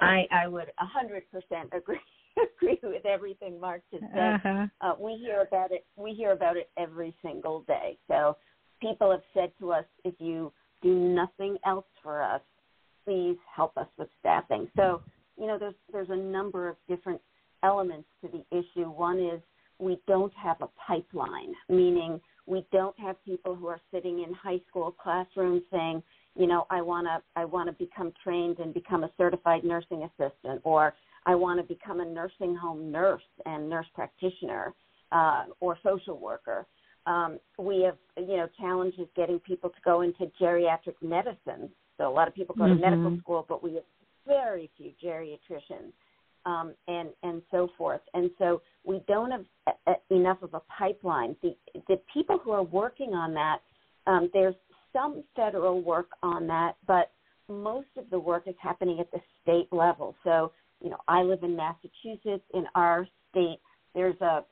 I 0.00 0.26
I 0.30 0.48
would 0.48 0.68
a 0.80 0.86
hundred 0.86 1.24
percent 1.30 1.70
agree 1.72 1.98
agree 2.58 2.78
with 2.82 3.06
everything 3.06 3.60
Mark 3.60 3.82
just 3.90 4.04
said. 4.14 4.34
Uh-huh. 4.34 4.66
Uh, 4.80 4.94
we 4.98 5.16
hear 5.16 5.40
about 5.40 5.72
it. 5.72 5.84
We 5.96 6.12
hear 6.12 6.32
about 6.32 6.56
it 6.56 6.70
every 6.76 7.14
single 7.22 7.62
day. 7.62 7.98
So 8.08 8.36
people 8.80 9.10
have 9.10 9.22
said 9.34 9.52
to 9.60 9.72
us, 9.72 9.84
if 10.04 10.14
you 10.18 10.52
do 10.82 10.94
nothing 10.94 11.56
else 11.64 11.86
for 12.02 12.22
us, 12.22 12.42
please 13.06 13.36
help 13.54 13.76
us 13.78 13.86
with 13.96 14.08
staffing. 14.20 14.68
So 14.76 15.00
you 15.38 15.46
know, 15.46 15.58
there's 15.58 15.74
there's 15.92 16.10
a 16.10 16.16
number 16.16 16.68
of 16.68 16.76
different 16.88 17.20
elements 17.62 18.08
to 18.22 18.28
the 18.28 18.44
issue. 18.56 18.88
One 18.88 19.18
is 19.18 19.40
we 19.78 19.98
don't 20.06 20.32
have 20.34 20.56
a 20.62 20.68
pipeline, 20.86 21.54
meaning 21.68 22.20
we 22.46 22.64
don't 22.72 22.98
have 22.98 23.22
people 23.24 23.54
who 23.54 23.66
are 23.66 23.80
sitting 23.92 24.22
in 24.22 24.32
high 24.32 24.60
school 24.68 24.92
classrooms 24.92 25.62
saying, 25.70 26.02
you 26.34 26.46
know, 26.46 26.66
I 26.70 26.80
want 26.80 27.06
to 27.06 27.22
I 27.40 27.44
want 27.44 27.68
to 27.68 27.72
become 27.72 28.12
trained 28.22 28.58
and 28.58 28.72
become 28.72 29.04
a 29.04 29.10
certified 29.16 29.64
nursing 29.64 30.08
assistant, 30.08 30.60
or 30.64 30.94
I 31.26 31.34
want 31.34 31.60
to 31.60 31.64
become 31.64 32.00
a 32.00 32.04
nursing 32.04 32.54
home 32.54 32.90
nurse 32.90 33.22
and 33.44 33.68
nurse 33.68 33.86
practitioner 33.94 34.74
uh, 35.12 35.44
or 35.60 35.76
social 35.82 36.18
worker. 36.18 36.66
Um, 37.06 37.38
we 37.56 37.82
have, 37.82 37.96
you 38.16 38.36
know, 38.36 38.48
challenges 38.58 39.06
getting 39.14 39.38
people 39.40 39.70
to 39.70 39.76
go 39.84 40.00
into 40.00 40.30
geriatric 40.40 40.96
medicine. 41.00 41.70
So 41.98 42.08
a 42.08 42.12
lot 42.12 42.28
of 42.28 42.34
people 42.34 42.54
go 42.54 42.64
mm-hmm. 42.64 42.80
to 42.82 42.90
medical 42.90 43.18
school, 43.18 43.46
but 43.48 43.62
we 43.62 43.74
have 43.74 43.84
very 44.26 44.70
few 44.76 44.92
geriatricians 45.02 45.92
um, 46.44 46.74
and 46.88 47.08
and 47.22 47.42
so 47.50 47.68
forth. 47.76 48.00
And 48.14 48.30
so 48.38 48.62
we 48.84 49.02
don't 49.08 49.30
have 49.30 49.44
a, 49.66 49.90
a, 49.90 50.14
enough 50.14 50.42
of 50.42 50.54
a 50.54 50.60
pipeline. 50.78 51.36
The 51.42 51.54
the 51.88 52.00
people 52.12 52.38
who 52.38 52.52
are 52.52 52.62
working 52.62 53.14
on 53.14 53.34
that, 53.34 53.58
um, 54.06 54.30
there's 54.32 54.54
some 54.92 55.24
federal 55.34 55.82
work 55.82 56.10
on 56.22 56.46
that, 56.46 56.76
but 56.86 57.10
most 57.48 57.88
of 57.96 58.08
the 58.10 58.18
work 58.18 58.44
is 58.46 58.54
happening 58.60 58.98
at 59.00 59.10
the 59.10 59.20
state 59.42 59.68
level. 59.72 60.14
So, 60.24 60.52
you 60.82 60.90
know, 60.90 60.98
I 61.06 61.22
live 61.22 61.42
in 61.42 61.56
Massachusetts. 61.56 62.44
In 62.54 62.64
our 62.74 63.06
state, 63.30 63.58
there's 63.94 64.20
a 64.20 64.44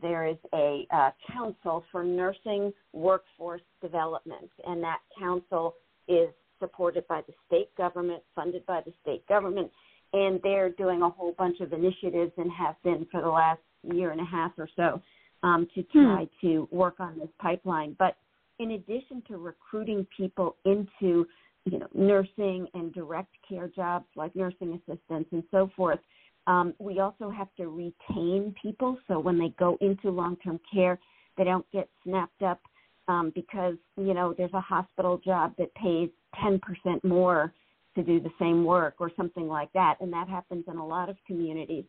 there 0.00 0.26
is 0.26 0.38
a 0.54 0.86
uh, 0.90 1.10
council 1.30 1.84
for 1.92 2.02
nursing 2.02 2.72
workforce 2.94 3.60
development, 3.82 4.50
and 4.66 4.82
that 4.82 4.98
council 5.18 5.74
is 6.08 6.30
supported 6.62 7.06
by 7.08 7.22
the 7.26 7.34
state 7.46 7.74
government, 7.76 8.22
funded 8.36 8.64
by 8.66 8.80
the 8.86 8.92
state 9.02 9.26
government, 9.26 9.70
and 10.12 10.40
they're 10.42 10.70
doing 10.70 11.02
a 11.02 11.08
whole 11.08 11.32
bunch 11.36 11.60
of 11.60 11.72
initiatives 11.72 12.32
and 12.36 12.50
have 12.52 12.76
been 12.84 13.06
for 13.10 13.20
the 13.20 13.28
last 13.28 13.60
year 13.82 14.12
and 14.12 14.20
a 14.20 14.24
half 14.24 14.52
or 14.56 14.68
so 14.76 15.00
um, 15.42 15.66
to 15.74 15.82
hmm. 15.92 16.04
try 16.04 16.28
hmm. 16.40 16.46
to 16.46 16.68
work 16.70 17.00
on 17.00 17.18
this 17.18 17.28
pipeline. 17.40 17.96
But 17.98 18.16
in 18.58 18.72
addition 18.72 19.22
to 19.28 19.38
recruiting 19.38 20.06
people 20.16 20.56
into 20.64 21.26
you 21.64 21.78
know 21.78 21.88
nursing 21.94 22.66
and 22.74 22.92
direct 22.92 23.34
care 23.48 23.68
jobs 23.68 24.06
like 24.16 24.34
nursing 24.36 24.80
assistants 24.88 25.30
and 25.32 25.42
so 25.50 25.70
forth, 25.76 25.98
um, 26.46 26.74
we 26.78 27.00
also 27.00 27.30
have 27.30 27.48
to 27.56 27.68
retain 27.68 28.54
people. 28.60 28.98
So 29.08 29.18
when 29.18 29.38
they 29.38 29.54
go 29.58 29.78
into 29.80 30.10
long-term 30.10 30.60
care, 30.72 30.98
they 31.36 31.44
don't 31.44 31.66
get 31.72 31.88
snapped 32.04 32.42
up 32.42 32.60
um, 33.08 33.32
because 33.34 33.74
you 33.96 34.14
know 34.14 34.34
there's 34.36 34.54
a 34.54 34.60
hospital 34.60 35.20
job 35.24 35.54
that 35.58 35.74
pays 35.74 36.10
10% 36.42 36.60
more 37.04 37.52
to 37.94 38.02
do 38.02 38.20
the 38.20 38.30
same 38.38 38.64
work 38.64 38.94
or 38.98 39.10
something 39.16 39.48
like 39.48 39.72
that, 39.74 39.96
and 40.00 40.12
that 40.12 40.28
happens 40.28 40.64
in 40.66 40.76
a 40.76 40.86
lot 40.86 41.08
of 41.08 41.16
communities. 41.26 41.84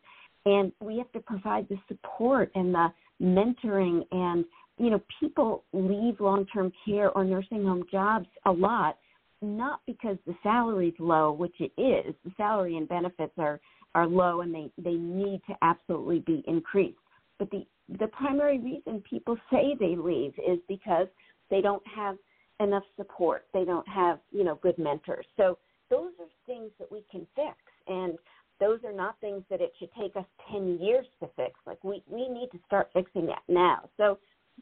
And 0.45 0.71
we 0.82 0.97
have 0.97 1.12
to 1.13 1.19
provide 1.21 1.69
the 1.69 1.77
support 1.88 2.51
and 2.56 2.73
the 2.73 2.88
mentoring 3.21 4.06
and 4.12 4.43
you 4.77 4.89
know 4.89 5.01
people 5.19 5.63
leave 5.71 6.19
long-term 6.19 6.73
care 6.84 7.12
or 7.12 7.23
nursing 7.23 7.63
home 7.63 7.84
jobs 7.91 8.25
a 8.45 8.51
lot 8.51 8.97
not 9.43 9.82
because 9.86 10.17
the 10.25 10.36
salary's 10.41 10.93
low, 10.99 11.32
which 11.32 11.56
it 11.60 11.71
is. 11.79 12.15
The 12.23 12.32
salary 12.38 12.77
and 12.77 12.88
benefits 12.88 13.34
are 13.38 13.60
are 13.95 14.08
low 14.08 14.41
and 14.41 14.53
they 14.53 14.71
they 14.77 14.93
need 14.95 15.41
to 15.47 15.56
absolutely 15.62 16.19
be 16.19 16.43
increased. 16.47 16.97
But 17.38 17.51
the 17.51 17.65
the 17.99 18.08
primary 18.08 18.60
reason 18.60 19.03
people 19.08 19.38
say 19.51 19.75
they 19.79 19.95
leave 19.95 20.34
is 20.47 20.60
because 20.67 21.08
they 21.51 21.62
don't 21.62 21.84
have 21.95 22.15
enough 22.63 22.84
support. 22.95 23.45
They 23.54 23.65
don't 23.65 23.88
have, 23.88 24.19
you 24.32 24.43
know, 24.43 24.60
good 24.62 24.78
mentors. 24.78 25.26
So 25.38 25.58
those 25.89 26.12
are 26.19 26.28
things 26.45 26.71
that 26.80 26.91
we 26.91 27.04
can 27.12 27.28
fix 27.36 27.58
and 27.88 28.17
those 28.60 28.80
are 28.86 28.93
not 28.93 29.19
things 29.19 29.43
that 29.49 29.62
it 29.62 29.73
should 29.78 29.89
take 29.99 30.15
us 30.15 30.26
10 30.52 30.80
years 30.80 31.06
to 31.19 31.30
fix. 31.36 31.52
Like 31.65 31.84
we 31.84 32.04
we 32.10 32.30
need 32.30 32.49
to 32.52 32.60
start 32.65 32.89
fixing 32.93 33.26
that 33.28 33.41
now. 33.47 33.89
So 33.97 34.17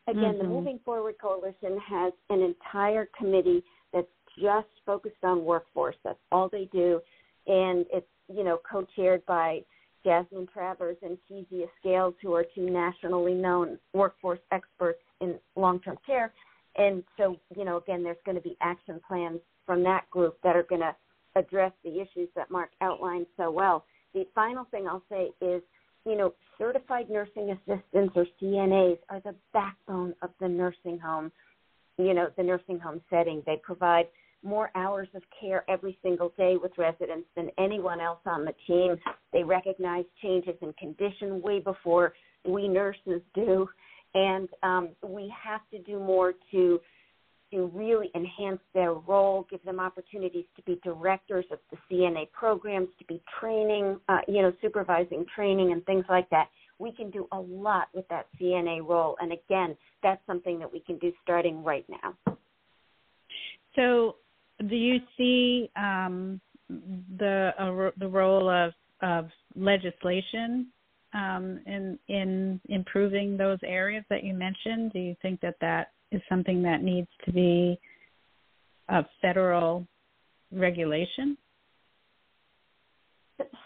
again, 0.08 0.24
mm-hmm. 0.24 0.38
the 0.40 0.44
Moving 0.46 0.80
Forward 0.84 1.16
Coalition 1.22 1.80
has 1.88 2.14
an 2.30 2.42
entire 2.42 3.08
committee 3.18 3.64
that's 3.94 4.08
just 4.42 4.68
focused 4.86 5.24
on 5.24 5.44
workforce. 5.44 5.96
That's 6.04 6.20
all 6.32 6.50
they 6.50 6.70
do 6.72 7.02
and 7.48 7.86
it's, 7.92 8.08
you 8.34 8.44
know, 8.44 8.60
co-chaired 8.70 9.26
by 9.26 9.62
Jasmine 10.04 10.48
Travers 10.52 10.98
and 11.02 11.18
Kezia 11.28 11.68
Scales, 11.80 12.14
who 12.22 12.34
are 12.34 12.46
two 12.56 12.70
nationally 12.70 13.34
known 13.34 13.78
workforce 13.94 14.40
experts 14.52 15.02
in 15.20 15.36
long-term 15.56 15.98
care. 16.06 16.34
And 16.82 17.04
so, 17.16 17.38
you 17.56 17.64
know, 17.64 17.78
again, 17.78 18.04
there's 18.04 18.18
going 18.26 18.38
to 18.38 18.42
be 18.42 18.58
action 18.60 19.00
plans 19.08 19.40
from 19.68 19.84
that 19.84 20.10
group 20.10 20.38
that 20.44 20.56
are 20.56 20.64
going 20.64 20.82
to 20.82 20.96
address 21.36 21.72
the 21.84 22.02
issues 22.02 22.28
that 22.36 22.50
Mark 22.50 22.72
outlined 22.82 23.28
so 23.38 23.52
well. 23.52 23.86
The 24.16 24.26
final 24.34 24.66
thing 24.72 24.88
I'll 24.88 25.04
say 25.10 25.30
is, 25.42 25.62
you 26.06 26.18
know, 26.18 26.34
certified 26.58 27.08
nursing 27.10 27.52
assistants 27.52 28.14
or 28.16 28.26
CNAs 28.42 28.98
are 29.10 29.20
the 29.20 29.36
backbone 29.54 30.16
of 30.24 30.32
the 30.40 30.48
nursing 30.48 30.98
home, 30.98 31.32
you 32.00 32.16
know, 32.16 32.30
the 32.36 32.44
nursing 32.44 32.80
home 32.80 33.02
setting. 33.12 33.44
They 33.46 33.62
provide 33.62 34.08
more 34.44 34.72
hours 34.74 35.08
of 35.14 35.22
care 35.40 35.64
every 35.70 36.00
single 36.02 36.34
day 36.36 36.58
with 36.62 36.72
residents 36.80 37.28
than 37.36 37.52
anyone 37.60 38.02
else 38.02 38.22
on 38.26 38.44
the 38.44 38.56
team. 38.66 38.96
They 39.32 39.44
recognize 39.44 40.06
changes 40.24 40.56
in 40.62 40.74
condition 40.74 41.44
way 41.44 41.60
before 41.60 42.14
we 42.44 42.68
nurses 42.68 43.22
do, 43.36 43.70
and 44.14 44.50
um, 44.64 44.90
we 45.04 45.34
have 45.44 45.62
to 45.72 45.80
do 45.80 46.00
more 46.00 46.34
to 46.52 46.80
to 47.52 47.70
really 47.74 48.10
enhance 48.16 48.62
their 48.74 48.94
role, 48.94 49.46
give 49.52 49.62
them 49.66 49.78
opportunities 49.78 50.46
to 50.56 50.62
be 50.62 50.80
directors 50.86 51.44
of 51.52 51.60
the 51.70 51.78
CNA 51.92 52.32
programs, 52.32 52.88
to 52.98 53.04
be 53.06 53.22
training, 53.42 54.00
uh, 54.08 54.20
you 54.26 54.42
know, 54.42 54.54
supervising 54.62 55.26
training 55.36 55.74
and 55.74 55.86
things 55.86 56.06
like 56.08 56.30
that. 56.30 56.48
We 56.80 56.94
can 56.94 57.10
do 57.12 57.28
a 57.34 57.38
lot 57.38 57.90
with 57.94 58.08
that 58.08 58.28
CNA 58.40 58.88
role, 58.88 59.18
and 59.20 59.34
again, 59.34 59.76
that's 60.02 60.26
something 60.26 60.60
that 60.60 60.72
we 60.72 60.80
can 60.80 60.98
do 60.98 61.12
starting 61.22 61.62
right 61.62 61.86
now. 61.90 62.36
So 63.76 64.16
do 64.68 64.76
you 64.76 65.00
see 65.18 65.70
um, 65.76 66.40
the 66.70 67.52
uh, 67.60 67.92
the 67.98 68.08
role 68.08 68.50
of 68.50 68.74
of 69.02 69.30
legislation 69.56 70.68
um, 71.14 71.60
in 71.66 72.00
in 72.08 72.60
improving 72.70 73.38
those 73.38 73.60
areas 73.64 74.04
that 74.10 74.24
you 74.24 74.34
mentioned? 74.34 74.94
Do 74.94 75.00
you 75.00 75.16
think 75.22 75.42
that 75.42 75.56
that 75.62 75.92
is 76.12 76.22
something 76.30 76.62
that 76.64 76.84
needs 76.84 77.10
to 77.26 77.32
be 77.32 77.80
a 78.90 79.06
federal 79.22 79.88
regulation? 80.52 81.38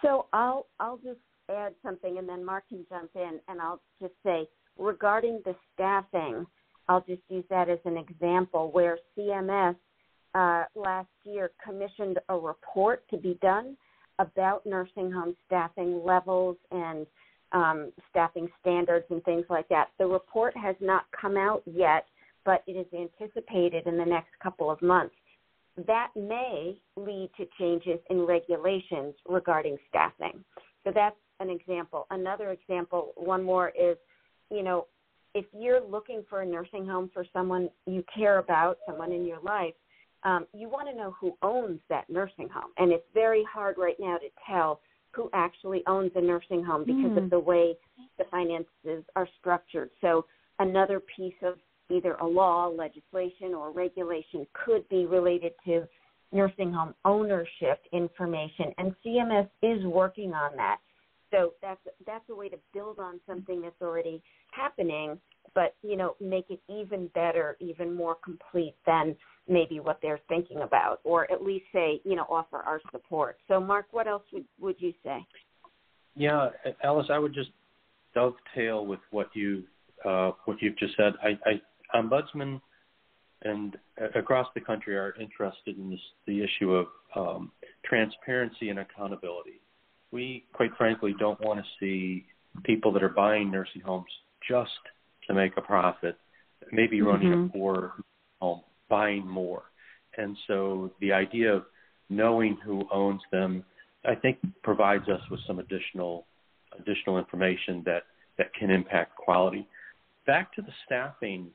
So 0.01 0.27
I'll 0.33 0.67
I'll 0.79 0.97
just 0.97 1.19
add 1.49 1.73
something, 1.83 2.17
and 2.17 2.27
then 2.27 2.43
Mark 2.43 2.67
can 2.69 2.85
jump 2.89 3.11
in, 3.15 3.39
and 3.47 3.61
I'll 3.61 3.81
just 4.01 4.13
say 4.23 4.47
regarding 4.77 5.41
the 5.45 5.55
staffing, 5.73 6.45
I'll 6.87 7.03
just 7.07 7.21
use 7.29 7.45
that 7.49 7.69
as 7.69 7.79
an 7.85 7.97
example 7.97 8.71
where 8.71 8.97
CMS 9.17 9.75
uh, 10.33 10.63
last 10.75 11.09
year 11.23 11.51
commissioned 11.63 12.19
a 12.29 12.37
report 12.37 13.07
to 13.09 13.17
be 13.17 13.37
done 13.41 13.77
about 14.19 14.65
nursing 14.65 15.11
home 15.11 15.35
staffing 15.45 16.01
levels 16.03 16.57
and 16.71 17.05
um, 17.51 17.91
staffing 18.09 18.47
standards 18.61 19.05
and 19.09 19.23
things 19.23 19.45
like 19.49 19.67
that. 19.69 19.89
The 19.99 20.05
report 20.05 20.55
has 20.57 20.75
not 20.79 21.05
come 21.19 21.37
out 21.37 21.63
yet, 21.65 22.05
but 22.43 22.63
it 22.67 22.73
is 22.73 22.87
anticipated 22.93 23.87
in 23.87 23.97
the 23.97 24.05
next 24.05 24.29
couple 24.41 24.69
of 24.69 24.81
months. 24.81 25.15
That 25.87 26.09
may 26.15 26.77
lead 26.95 27.29
to 27.37 27.45
changes 27.59 27.99
in 28.09 28.25
regulations 28.25 29.13
regarding 29.27 29.77
staffing. 29.89 30.43
So 30.83 30.91
that's 30.93 31.15
an 31.39 31.49
example. 31.49 32.07
Another 32.11 32.51
example, 32.51 33.11
one 33.15 33.43
more 33.43 33.69
is, 33.69 33.97
you 34.49 34.63
know, 34.63 34.87
if 35.33 35.45
you're 35.51 35.85
looking 35.85 36.23
for 36.29 36.41
a 36.41 36.45
nursing 36.45 36.85
home 36.85 37.09
for 37.13 37.25
someone 37.33 37.69
you 37.85 38.03
care 38.15 38.39
about, 38.39 38.77
someone 38.87 39.11
in 39.11 39.25
your 39.25 39.41
life, 39.41 39.73
um, 40.23 40.47
you 40.53 40.69
want 40.69 40.87
to 40.87 40.95
know 40.95 41.13
who 41.19 41.37
owns 41.41 41.79
that 41.89 42.09
nursing 42.09 42.47
home. 42.47 42.71
And 42.77 42.91
it's 42.91 43.05
very 43.13 43.43
hard 43.51 43.75
right 43.77 43.97
now 43.99 44.17
to 44.17 44.27
tell 44.47 44.79
who 45.15 45.29
actually 45.33 45.81
owns 45.87 46.11
a 46.15 46.21
nursing 46.21 46.63
home 46.63 46.83
because 46.83 47.11
mm. 47.11 47.23
of 47.23 47.29
the 47.29 47.39
way 47.39 47.75
the 48.17 48.25
finances 48.29 49.03
are 49.15 49.27
structured. 49.39 49.89
So 50.01 50.25
another 50.59 51.01
piece 51.15 51.35
of 51.41 51.55
either 51.89 52.15
a 52.15 52.25
law, 52.25 52.67
legislation, 52.67 53.53
or 53.53 53.71
regulation 53.71 54.45
could 54.65 54.87
be 54.89 55.05
related 55.05 55.53
to 55.65 55.87
nursing 56.31 56.71
home 56.73 56.93
ownership 57.05 57.81
information, 57.93 58.73
and 58.77 58.93
CMS 59.05 59.49
is 59.61 59.85
working 59.85 60.33
on 60.33 60.55
that. 60.57 60.77
So 61.31 61.53
that's 61.61 61.79
that's 62.05 62.25
a 62.29 62.35
way 62.35 62.49
to 62.49 62.57
build 62.73 62.99
on 62.99 63.19
something 63.27 63.61
that's 63.61 63.81
already 63.81 64.21
happening, 64.51 65.19
but 65.55 65.75
you 65.81 65.97
know, 65.97 66.15
make 66.21 66.45
it 66.49 66.59
even 66.69 67.07
better, 67.15 67.57
even 67.59 67.95
more 67.95 68.15
complete 68.23 68.75
than 68.85 69.15
maybe 69.47 69.79
what 69.79 69.99
they're 70.01 70.19
thinking 70.27 70.61
about, 70.61 70.99
or 71.03 71.31
at 71.31 71.43
least 71.43 71.65
say, 71.73 72.01
you 72.03 72.15
know, 72.15 72.25
offer 72.29 72.57
our 72.57 72.81
support. 72.91 73.37
So, 73.47 73.59
Mark, 73.59 73.87
what 73.91 74.07
else 74.07 74.23
would, 74.33 74.45
would 74.59 74.75
you 74.79 74.93
say? 75.03 75.25
Yeah, 76.15 76.49
Alice, 76.83 77.07
I 77.11 77.19
would 77.19 77.33
just 77.33 77.51
dovetail 78.13 78.85
with 78.85 79.01
what 79.11 79.29
you 79.33 79.63
uh, 80.03 80.31
what 80.45 80.61
you've 80.61 80.77
just 80.77 80.95
said. 80.95 81.13
I, 81.23 81.37
I 81.49 81.61
ombudsman 81.97 82.61
and 83.43 83.77
across 84.15 84.47
the 84.55 84.61
country 84.61 84.95
are 84.95 85.13
interested 85.19 85.77
in 85.77 85.89
this, 85.89 85.99
the 86.25 86.43
issue 86.43 86.73
of 86.73 86.87
um, 87.15 87.51
transparency 87.83 88.69
and 88.69 88.79
accountability. 88.79 89.61
We, 90.11 90.45
quite 90.53 90.71
frankly, 90.77 91.13
don't 91.19 91.39
want 91.41 91.59
to 91.59 91.65
see 91.79 92.25
people 92.63 92.91
that 92.93 93.03
are 93.03 93.09
buying 93.09 93.51
nursing 93.51 93.81
homes 93.81 94.09
just 94.49 94.71
to 95.27 95.33
make 95.33 95.53
a 95.57 95.61
profit, 95.61 96.17
maybe 96.71 97.01
running 97.01 97.29
mm-hmm. 97.29 97.45
a 97.45 97.49
poor 97.49 97.93
home 98.39 98.61
buying 98.89 99.27
more. 99.27 99.63
And 100.17 100.37
so 100.47 100.91
the 101.01 101.11
idea 101.11 101.53
of 101.53 101.63
knowing 102.09 102.57
who 102.63 102.83
owns 102.91 103.21
them, 103.31 103.63
I 104.05 104.15
think, 104.15 104.37
provides 104.63 105.07
us 105.09 105.21
with 105.29 105.39
some 105.47 105.59
additional 105.59 106.25
additional 106.79 107.17
information 107.17 107.83
that 107.85 108.03
that 108.37 108.53
can 108.53 108.69
impact 108.69 109.15
quality. 109.15 109.67
Back 110.27 110.53
to 110.55 110.61
the 110.61 110.71
staffing 110.85 111.47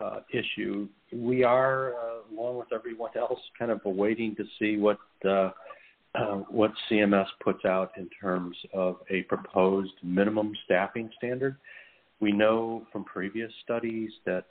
uh, 0.00 0.20
issue, 0.32 0.88
we 1.12 1.44
are, 1.44 1.94
uh, 1.94 2.34
along 2.34 2.58
with 2.58 2.72
everyone 2.72 3.10
else, 3.16 3.38
kind 3.56 3.70
of 3.70 3.80
awaiting 3.84 4.34
to 4.36 4.44
see 4.58 4.76
what 4.76 4.98
uh, 5.24 5.50
uh 6.14 6.36
what 6.48 6.72
CMS 6.90 7.26
puts 7.42 7.64
out 7.64 7.92
in 7.96 8.08
terms 8.20 8.56
of 8.72 8.96
a 9.10 9.22
proposed 9.22 9.94
minimum 10.02 10.52
staffing 10.64 11.10
standard. 11.16 11.56
We 12.24 12.32
know 12.32 12.86
from 12.90 13.04
previous 13.04 13.52
studies 13.64 14.10
that 14.24 14.46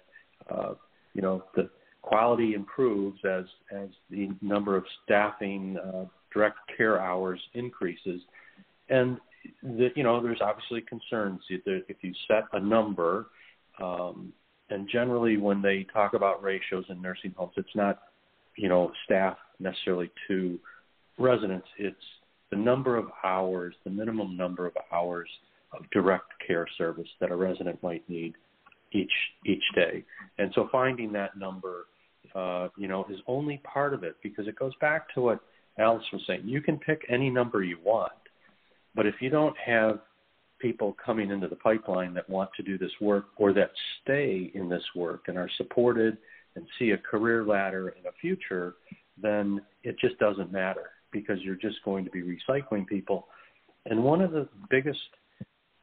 uh, 0.47 0.75
you 1.15 1.23
know 1.23 1.43
the 1.55 1.71
quality 2.03 2.53
improves 2.53 3.17
as 3.25 3.45
as 3.75 3.89
the 4.11 4.29
number 4.43 4.77
of 4.77 4.83
staffing 5.03 5.79
uh, 5.83 6.05
direct 6.31 6.59
care 6.77 7.01
hours 7.01 7.39
increases, 7.55 8.21
and 8.89 9.17
the, 9.63 9.89
you 9.95 10.03
know 10.03 10.21
there's 10.21 10.37
obviously 10.39 10.81
concerns 10.81 11.41
if 11.49 11.97
you 12.01 12.13
set 12.27 12.43
a 12.53 12.59
number, 12.59 13.25
um, 13.81 14.31
and 14.69 14.87
generally 14.87 15.37
when 15.37 15.59
they 15.59 15.87
talk 15.91 16.13
about 16.13 16.43
ratios 16.43 16.85
in 16.89 17.01
nursing 17.01 17.33
homes, 17.35 17.53
it's 17.57 17.75
not 17.75 18.03
you 18.55 18.69
know 18.69 18.91
staff 19.05 19.35
necessarily 19.59 20.11
to 20.27 20.59
residents. 21.17 21.67
It's 21.79 22.05
the 22.51 22.55
number 22.55 22.97
of 22.97 23.07
hours, 23.23 23.73
the 23.83 23.89
minimum 23.89 24.37
number 24.37 24.67
of 24.67 24.73
hours 24.91 25.27
direct 25.91 26.31
care 26.45 26.67
service 26.77 27.07
that 27.19 27.31
a 27.31 27.35
resident 27.35 27.81
might 27.83 28.07
need 28.09 28.33
each 28.91 29.11
each 29.45 29.63
day. 29.75 30.03
And 30.37 30.51
so 30.55 30.69
finding 30.71 31.11
that 31.13 31.37
number, 31.37 31.87
uh, 32.35 32.69
you 32.77 32.87
know, 32.87 33.05
is 33.09 33.19
only 33.27 33.61
part 33.63 33.93
of 33.93 34.03
it 34.03 34.15
because 34.21 34.47
it 34.47 34.57
goes 34.57 34.73
back 34.81 35.13
to 35.15 35.21
what 35.21 35.39
Alice 35.79 36.05
was 36.11 36.21
saying. 36.27 36.41
You 36.45 36.61
can 36.61 36.77
pick 36.77 37.01
any 37.09 37.29
number 37.29 37.63
you 37.63 37.77
want, 37.83 38.11
but 38.95 39.05
if 39.05 39.15
you 39.19 39.29
don't 39.29 39.55
have 39.57 39.99
people 40.59 40.95
coming 41.03 41.29
into 41.29 41.47
the 41.47 41.57
pipeline 41.57 42.13
that 42.13 42.29
want 42.29 42.49
to 42.55 42.63
do 42.63 42.77
this 42.77 42.91
work 43.01 43.25
or 43.35 43.51
that 43.51 43.71
stay 44.01 44.49
in 44.53 44.69
this 44.69 44.83
work 44.95 45.23
and 45.27 45.37
are 45.37 45.49
supported 45.57 46.17
and 46.55 46.65
see 46.79 46.91
a 46.91 46.97
career 46.97 47.43
ladder 47.43 47.89
and 47.89 48.05
a 48.05 48.11
future, 48.21 48.75
then 49.21 49.61
it 49.83 49.97
just 49.99 50.17
doesn't 50.19 50.51
matter 50.51 50.91
because 51.11 51.37
you're 51.41 51.55
just 51.55 51.83
going 51.83 52.05
to 52.05 52.11
be 52.11 52.21
recycling 52.21 52.87
people. 52.87 53.27
And 53.85 54.03
one 54.03 54.21
of 54.21 54.31
the 54.31 54.47
biggest, 54.69 54.99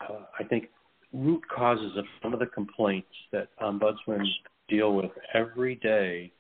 uh, 0.09 0.25
I 0.39 0.45
think, 0.45 0.69
root 1.13 1.43
causes 1.49 1.97
of 1.97 2.05
some 2.23 2.33
of 2.33 2.39
the 2.39 2.47
complaints 2.47 3.09
that 3.33 3.49
ombudsmen 3.61 4.25
deal 4.69 4.95
with 4.95 5.11
every 5.35 5.75
day 5.77 6.33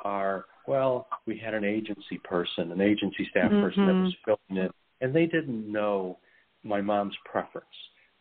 are 0.00 0.46
well, 0.66 1.08
we 1.26 1.36
had 1.36 1.52
an 1.54 1.64
agency 1.64 2.18
person, 2.24 2.72
an 2.72 2.80
agency 2.80 3.26
staff 3.30 3.50
mm-hmm. 3.50 3.62
person 3.62 3.86
that 3.86 3.92
was 3.92 4.14
filling 4.24 4.64
it, 4.64 4.72
and 5.00 5.14
they 5.14 5.26
didn't 5.26 5.70
know 5.70 6.18
my 6.62 6.80
mom's 6.80 7.14
preference, 7.30 7.66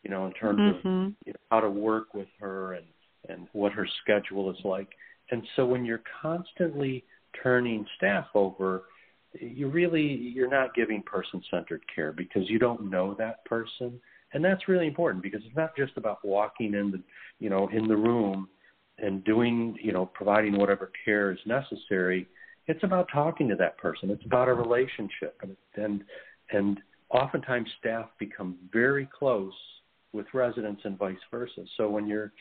you 0.03 0.09
know, 0.09 0.25
in 0.25 0.33
terms 0.33 0.59
mm-hmm. 0.59 0.87
of 0.87 1.13
you 1.25 1.33
know, 1.33 1.39
how 1.49 1.61
to 1.61 1.69
work 1.69 2.13
with 2.13 2.27
her 2.39 2.73
and 2.73 2.85
and 3.29 3.47
what 3.53 3.71
her 3.71 3.87
schedule 4.01 4.51
is 4.51 4.57
like. 4.65 4.89
And 5.31 5.43
so 5.55 5.65
when 5.65 5.85
you're 5.85 6.03
constantly 6.21 7.05
turning 7.41 7.85
staff 7.95 8.25
over, 8.35 8.83
you 9.39 9.69
really 9.69 10.01
you're 10.01 10.49
not 10.49 10.75
giving 10.75 11.01
person-centered 11.03 11.81
care 11.93 12.11
because 12.11 12.49
you 12.49 12.59
don't 12.59 12.89
know 12.89 13.15
that 13.17 13.45
person 13.45 13.99
and 14.33 14.43
that's 14.43 14.67
really 14.67 14.87
important 14.87 15.23
because 15.23 15.41
it's 15.45 15.55
not 15.55 15.75
just 15.75 15.93
about 15.97 16.23
walking 16.23 16.73
in 16.73 16.91
the 16.91 17.01
you 17.39 17.49
know 17.49 17.67
in 17.69 17.87
the 17.87 17.95
room 17.95 18.47
and 18.99 19.23
doing 19.23 19.77
you 19.81 19.91
know 19.91 20.05
providing 20.05 20.57
whatever 20.57 20.91
care 21.05 21.31
is 21.31 21.39
necessary. 21.45 22.27
It's 22.67 22.83
about 22.83 23.09
talking 23.13 23.49
to 23.49 23.55
that 23.55 23.77
person. 23.77 24.09
It's 24.09 24.25
about 24.25 24.47
a 24.47 24.53
relationship. 24.53 25.39
And 25.41 25.55
and 25.75 26.03
and 26.51 26.79
oftentimes 27.09 27.69
staff 27.79 28.09
become 28.19 28.57
very 28.71 29.07
close 29.17 29.53
with 30.13 30.27
residents 30.33 30.81
and 30.85 30.97
vice 30.97 31.17
versa. 31.31 31.65
So 31.77 31.89
when 31.89 32.07
you're 32.07 32.31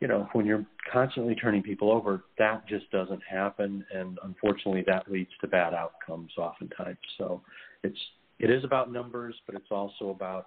you 0.00 0.08
know 0.08 0.28
when 0.32 0.46
you're 0.46 0.66
constantly 0.92 1.34
turning 1.34 1.62
people 1.62 1.90
over 1.90 2.24
that 2.38 2.66
just 2.66 2.90
doesn't 2.90 3.22
happen. 3.28 3.84
And 3.94 4.18
unfortunately 4.24 4.84
that 4.86 5.10
leads 5.10 5.30
to 5.40 5.48
bad 5.48 5.74
outcomes 5.74 6.32
oftentimes. 6.38 6.98
So 7.18 7.42
it's 7.82 7.98
it 8.38 8.50
is 8.50 8.64
about 8.64 8.90
numbers 8.90 9.34
but 9.46 9.54
it's 9.54 9.70
also 9.70 10.10
about 10.10 10.46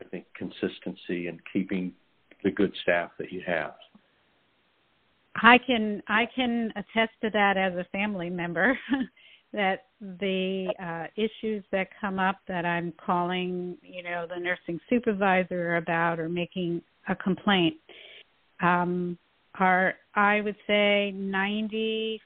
I 0.00 0.04
think 0.04 0.26
consistency 0.34 1.26
and 1.28 1.40
keeping 1.52 1.92
the 2.44 2.50
good 2.50 2.72
staff 2.82 3.10
that 3.18 3.32
you 3.32 3.42
have. 3.46 3.74
I 5.42 5.58
can 5.58 6.02
I 6.08 6.26
can 6.34 6.72
attest 6.76 7.12
to 7.22 7.30
that 7.30 7.56
as 7.56 7.74
a 7.74 7.86
family 7.92 8.30
member 8.30 8.78
that 9.52 9.86
the 10.00 10.72
uh, 10.82 11.06
issues 11.16 11.64
that 11.72 11.88
come 12.00 12.18
up 12.18 12.36
that 12.48 12.64
I'm 12.64 12.92
calling, 13.04 13.76
you 13.82 14.02
know, 14.02 14.26
the 14.28 14.38
nursing 14.38 14.80
supervisor 14.90 15.76
about 15.76 16.18
or 16.18 16.28
making 16.28 16.82
a 17.08 17.14
complaint 17.14 17.76
um, 18.60 19.16
are 19.58 19.94
I 20.14 20.40
would 20.40 20.56
say 20.66 21.14
95% 21.16 22.20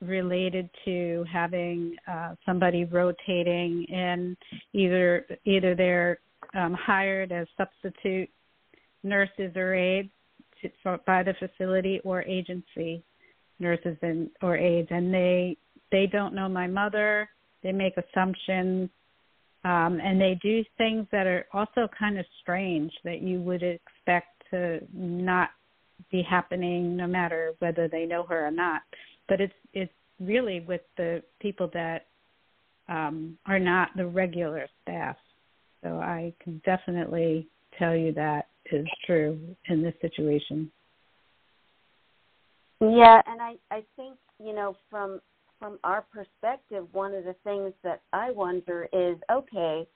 related 0.00 0.68
to 0.84 1.24
having 1.32 1.96
uh, 2.10 2.34
somebody 2.44 2.84
rotating 2.84 3.84
in 3.88 4.36
either 4.72 5.26
either 5.44 5.74
they're 5.74 6.18
um, 6.54 6.74
hired 6.74 7.32
as 7.32 7.46
substitute 7.56 8.28
nurses 9.02 9.52
or 9.56 9.74
aides 9.74 10.10
to, 10.62 10.70
for, 10.82 10.98
by 11.06 11.22
the 11.22 11.34
facility 11.38 12.00
or 12.04 12.22
agency 12.22 13.02
nurses 13.58 13.96
and 14.02 14.30
or 14.42 14.56
aides, 14.56 14.88
and 14.90 15.12
they 15.12 15.56
they 15.90 16.06
don't 16.06 16.34
know 16.34 16.48
my 16.48 16.66
mother. 16.66 17.28
They 17.62 17.72
make 17.72 17.94
assumptions, 17.96 18.90
um, 19.64 20.00
and 20.02 20.20
they 20.20 20.38
do 20.42 20.62
things 20.76 21.06
that 21.12 21.26
are 21.26 21.46
also 21.52 21.88
kind 21.98 22.18
of 22.18 22.26
strange 22.42 22.92
that 23.04 23.22
you 23.22 23.40
would 23.40 23.62
expect 23.62 24.28
to 24.50 24.80
not 24.92 25.50
be 26.10 26.22
happening, 26.28 26.96
no 26.96 27.06
matter 27.06 27.54
whether 27.60 27.88
they 27.88 28.04
know 28.04 28.24
her 28.24 28.46
or 28.46 28.50
not 28.50 28.82
but 29.28 29.40
it's 29.40 29.54
it's 29.72 29.92
really 30.20 30.60
with 30.60 30.82
the 30.96 31.22
people 31.40 31.70
that 31.74 32.06
um, 32.88 33.38
are 33.46 33.58
not 33.58 33.88
the 33.96 34.06
regular 34.06 34.66
staff. 34.82 35.16
So 35.82 35.98
I 35.98 36.32
can 36.42 36.60
definitely 36.64 37.48
tell 37.78 37.94
you 37.94 38.12
that 38.12 38.48
is 38.72 38.86
true 39.06 39.38
in 39.68 39.82
this 39.82 39.94
situation. 40.00 40.70
Yeah, 42.80 43.20
and 43.26 43.40
I 43.40 43.54
I 43.70 43.84
think 43.96 44.16
you 44.38 44.54
know 44.54 44.76
from 44.90 45.20
from 45.58 45.78
our 45.84 46.04
perspective, 46.12 46.86
one 46.92 47.14
of 47.14 47.24
the 47.24 47.34
things 47.44 47.72
that 47.82 48.02
I 48.12 48.30
wonder 48.30 48.88
is 48.92 49.16
okay, 49.32 49.86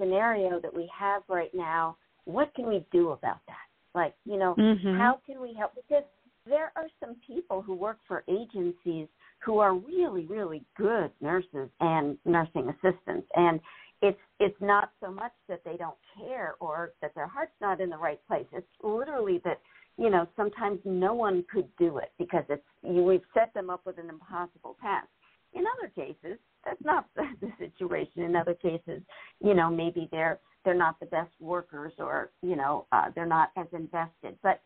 scenario 0.00 0.60
that 0.60 0.74
we 0.74 0.90
have 0.98 1.22
right 1.28 1.50
now, 1.54 1.96
what 2.24 2.54
can 2.54 2.66
we 2.66 2.84
do 2.92 3.10
about 3.10 3.40
that? 3.46 3.56
Like, 3.94 4.14
you 4.24 4.38
know, 4.38 4.54
mm-hmm. 4.58 4.96
how 4.96 5.20
can 5.26 5.40
we 5.40 5.54
help? 5.54 5.72
Because 5.74 6.04
there 6.48 6.72
are 6.76 6.88
some 7.00 7.16
people 7.26 7.62
who 7.62 7.74
work 7.74 7.98
for 8.06 8.24
agencies 8.28 9.08
who 9.44 9.58
are 9.58 9.74
really, 9.74 10.26
really 10.26 10.64
good 10.76 11.10
nurses 11.20 11.68
and 11.80 12.18
nursing 12.24 12.68
assistants. 12.68 13.28
And 13.34 13.60
it's 14.02 14.18
it's 14.38 14.60
not 14.60 14.90
so 15.00 15.10
much 15.10 15.32
that 15.48 15.62
they 15.64 15.76
don't 15.76 15.96
care 16.16 16.54
or 16.60 16.92
that 17.02 17.14
their 17.14 17.26
heart's 17.26 17.52
not 17.60 17.80
in 17.80 17.90
the 17.90 17.96
right 17.96 18.20
place. 18.28 18.46
It's 18.52 18.66
literally 18.82 19.40
that 19.44 19.60
you 19.96 20.10
know 20.10 20.26
sometimes 20.36 20.78
no 20.84 21.14
one 21.14 21.44
could 21.52 21.68
do 21.78 21.98
it 21.98 22.12
because 22.18 22.44
it's 22.48 22.62
you, 22.82 23.02
we've 23.02 23.22
set 23.34 23.52
them 23.54 23.70
up 23.70 23.82
with 23.84 23.98
an 23.98 24.08
impossible 24.08 24.76
task. 24.80 25.08
In 25.54 25.64
other 25.78 25.88
cases, 25.88 26.38
that's 26.64 26.82
not 26.84 27.06
the, 27.16 27.24
the 27.40 27.50
situation. 27.58 28.22
In 28.22 28.36
other 28.36 28.54
cases, 28.54 29.02
you 29.44 29.54
know 29.54 29.68
maybe 29.68 30.08
they're 30.12 30.38
they're 30.64 30.74
not 30.74 31.00
the 31.00 31.06
best 31.06 31.32
workers 31.40 31.92
or 31.98 32.30
you 32.42 32.54
know 32.54 32.86
uh, 32.92 33.06
they're 33.14 33.26
not 33.26 33.50
as 33.56 33.66
invested. 33.72 34.38
But 34.42 34.60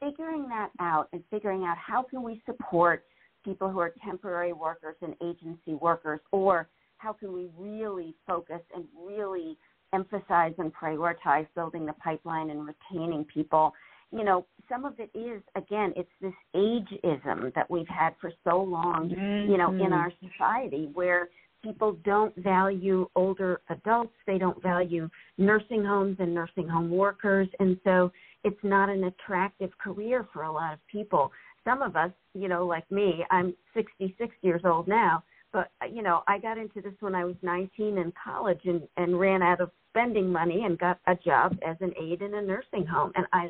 figuring 0.00 0.48
that 0.48 0.70
out 0.80 1.08
and 1.12 1.22
figuring 1.30 1.64
out 1.64 1.76
how 1.76 2.02
can 2.02 2.22
we 2.22 2.42
support 2.46 3.04
people 3.44 3.70
who 3.70 3.78
are 3.78 3.92
temporary 4.04 4.52
workers 4.52 4.96
and 5.02 5.14
agency 5.22 5.74
workers 5.74 6.20
or 6.32 6.68
how 6.98 7.12
can 7.12 7.32
we 7.32 7.48
really 7.58 8.14
focus 8.26 8.60
and 8.74 8.84
really 9.06 9.56
emphasize 9.92 10.54
and 10.58 10.72
prioritize 10.74 11.46
building 11.54 11.86
the 11.86 11.92
pipeline 11.94 12.50
and 12.50 12.66
retaining 12.66 13.24
people 13.24 13.72
you 14.10 14.24
know 14.24 14.46
some 14.68 14.84
of 14.84 14.94
it 14.98 15.10
is 15.16 15.42
again 15.56 15.92
it's 15.96 16.08
this 16.20 16.32
ageism 16.54 17.52
that 17.54 17.70
we've 17.70 17.88
had 17.88 18.14
for 18.20 18.32
so 18.42 18.60
long 18.62 19.10
mm-hmm. 19.10 19.50
you 19.50 19.58
know 19.58 19.70
in 19.72 19.92
our 19.92 20.12
society 20.22 20.88
where 20.94 21.28
people 21.64 21.96
don't 22.04 22.36
value 22.36 23.08
older 23.16 23.60
adults 23.70 24.14
they 24.26 24.38
don't 24.38 24.62
value 24.62 25.08
nursing 25.38 25.84
homes 25.84 26.16
and 26.20 26.32
nursing 26.32 26.68
home 26.68 26.90
workers 26.90 27.48
and 27.58 27.76
so 27.82 28.12
it's 28.44 28.62
not 28.62 28.90
an 28.90 29.04
attractive 29.04 29.70
career 29.78 30.26
for 30.32 30.42
a 30.42 30.52
lot 30.52 30.74
of 30.74 30.78
people. 30.86 31.32
Some 31.64 31.80
of 31.80 31.96
us, 31.96 32.10
you 32.34 32.46
know, 32.46 32.66
like 32.66 32.88
me, 32.90 33.24
I'm 33.30 33.54
66 33.72 34.34
years 34.42 34.60
old 34.64 34.86
now, 34.86 35.24
but 35.52 35.70
you 35.90 36.02
know, 36.02 36.22
I 36.28 36.38
got 36.38 36.58
into 36.58 36.82
this 36.82 36.92
when 37.00 37.14
I 37.14 37.24
was 37.24 37.36
19 37.42 37.98
in 37.98 38.12
college 38.22 38.60
and 38.64 38.82
and 38.98 39.18
ran 39.18 39.42
out 39.42 39.60
of 39.60 39.70
spending 39.90 40.30
money 40.30 40.64
and 40.64 40.78
got 40.78 41.00
a 41.06 41.14
job 41.14 41.56
as 41.66 41.76
an 41.80 41.94
aide 42.00 42.20
in 42.20 42.34
a 42.34 42.42
nursing 42.42 42.86
home 42.86 43.12
and 43.14 43.26
I 43.32 43.48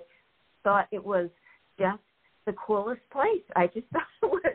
thought 0.63 0.87
it 0.93 1.05
was 1.05 1.29
just 1.79 1.99
the 2.47 2.53
coolest 2.53 3.03
place. 3.11 3.43
I 3.57 3.67
just 3.67 3.87
thought 3.93 4.03
it 4.23 4.27
was 4.27 4.55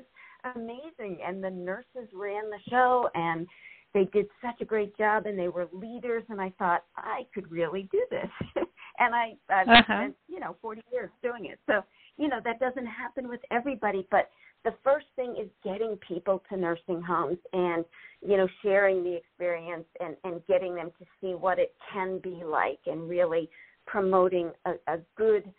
amazing 0.55 1.19
and 1.25 1.43
the 1.43 1.49
nurses 1.49 2.09
ran 2.13 2.49
the 2.49 2.59
show 2.69 3.09
and 3.15 3.47
they 3.93 4.05
did 4.05 4.27
such 4.41 4.61
a 4.61 4.65
great 4.65 4.95
job 4.97 5.25
and 5.25 5.37
they 5.37 5.47
were 5.47 5.67
leaders 5.73 6.23
and 6.29 6.39
I 6.39 6.53
thought 6.59 6.83
I 6.95 7.25
could 7.33 7.49
really 7.51 7.89
do 7.91 8.05
this. 8.09 8.29
and 8.99 9.15
I 9.15 9.33
I've 9.49 9.67
uh-huh. 9.67 9.83
spent, 9.83 10.15
you 10.27 10.39
know, 10.39 10.55
40 10.61 10.81
years 10.91 11.09
doing 11.23 11.45
it. 11.45 11.59
So, 11.65 11.81
you 12.17 12.27
know, 12.27 12.39
that 12.43 12.59
doesn't 12.59 12.85
happen 12.85 13.27
with 13.27 13.41
everybody, 13.51 14.07
but 14.11 14.29
the 14.65 14.73
first 14.83 15.05
thing 15.15 15.35
is 15.41 15.47
getting 15.63 15.97
people 16.05 16.43
to 16.49 16.57
nursing 16.57 17.01
homes 17.01 17.37
and, 17.53 17.85
you 18.21 18.37
know, 18.37 18.47
sharing 18.61 19.03
the 19.03 19.15
experience 19.15 19.85
and 19.99 20.15
and 20.23 20.45
getting 20.47 20.75
them 20.75 20.91
to 20.99 21.05
see 21.19 21.33
what 21.33 21.59
it 21.59 21.73
can 21.91 22.19
be 22.19 22.43
like 22.45 22.79
and 22.85 23.09
really 23.09 23.49
promoting 23.87 24.51
a, 24.65 24.73
a 24.87 24.99
good 25.15 25.51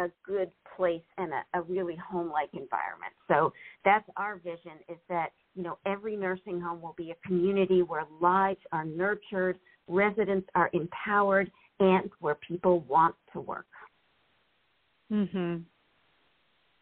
a 0.00 0.10
good 0.24 0.50
place 0.76 1.02
and 1.18 1.32
a, 1.32 1.58
a 1.58 1.62
really 1.62 1.96
home-like 1.96 2.50
environment. 2.52 3.12
So 3.28 3.52
that's 3.84 4.08
our 4.16 4.36
vision 4.36 4.78
is 4.88 4.98
that, 5.08 5.30
you 5.54 5.62
know, 5.62 5.78
every 5.86 6.16
nursing 6.16 6.60
home 6.60 6.80
will 6.80 6.94
be 6.96 7.12
a 7.12 7.26
community 7.26 7.82
where 7.82 8.04
lives 8.20 8.60
are 8.72 8.84
nurtured, 8.84 9.58
residents 9.88 10.48
are 10.54 10.70
empowered, 10.72 11.50
and 11.78 12.10
where 12.20 12.36
people 12.36 12.80
want 12.80 13.14
to 13.32 13.40
work. 13.40 13.66
Mhm. 15.10 15.64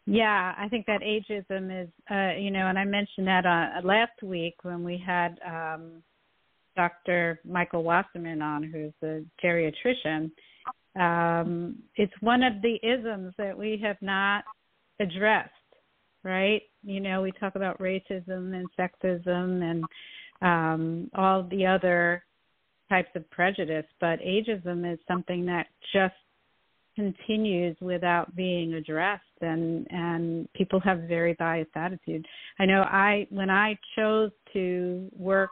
Yeah, 0.05 0.55
I 0.57 0.67
think 0.69 0.85
that 0.87 1.01
ageism 1.01 1.83
is, 1.83 1.89
uh, 2.09 2.39
you 2.39 2.51
know, 2.51 2.67
and 2.67 2.79
I 2.79 2.83
mentioned 2.83 3.27
that 3.27 3.45
uh, 3.45 3.81
last 3.85 4.23
week 4.23 4.55
when 4.63 4.83
we 4.83 4.97
had 4.97 5.39
um, 5.45 6.03
Dr. 6.75 7.39
Michael 7.45 7.83
Wasserman 7.83 8.41
on, 8.41 8.63
who's 8.63 8.93
a 9.03 9.23
geriatrician, 9.43 10.31
um, 10.95 11.77
it's 11.95 12.13
one 12.21 12.43
of 12.43 12.61
the 12.61 12.77
isms 12.83 13.33
that 13.37 13.57
we 13.57 13.79
have 13.83 13.97
not 14.01 14.43
addressed, 14.99 15.51
right? 16.23 16.61
You 16.83 16.99
know, 16.99 17.21
we 17.21 17.31
talk 17.33 17.55
about 17.55 17.79
racism 17.79 18.53
and 18.53 18.67
sexism 18.77 19.61
and 19.63 19.83
um, 20.41 21.09
all 21.13 21.43
the 21.43 21.65
other 21.65 22.23
types 22.89 23.09
of 23.15 23.29
prejudice, 23.29 23.85
but 23.99 24.19
ageism 24.19 24.91
is 24.91 24.99
something 25.07 25.45
that 25.45 25.67
just 25.93 26.15
continues 26.95 27.77
without 27.79 28.35
being 28.35 28.73
addressed 28.73 29.23
and 29.41 29.87
and 29.89 30.51
people 30.53 30.79
have 30.81 31.01
very 31.03 31.33
biased 31.33 31.71
attitude. 31.75 32.25
I 32.59 32.65
know 32.65 32.81
I 32.81 33.25
when 33.29 33.49
I 33.49 33.77
chose 33.95 34.31
to 34.53 35.09
work 35.17 35.51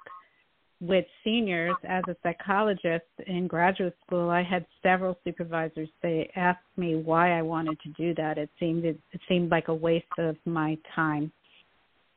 with 0.80 1.06
seniors 1.24 1.76
as 1.88 2.04
a 2.08 2.16
psychologist 2.22 3.06
in 3.26 3.48
graduate 3.48 3.96
school, 4.06 4.30
I 4.30 4.44
had 4.44 4.66
several 4.84 5.18
supervisors 5.24 5.90
They 6.04 6.30
asked 6.36 6.60
me 6.76 6.96
why 6.96 7.38
I 7.38 7.42
wanted 7.42 7.80
to 7.82 7.90
do 7.90 8.14
that. 8.16 8.38
It 8.38 8.50
seemed 8.60 8.86
it, 8.86 9.00
it 9.12 9.22
seemed 9.28 9.50
like 9.50 9.70
a 9.70 9.74
waste 9.74 10.06
of 10.20 10.36
my 10.46 10.78
time. 10.96 11.32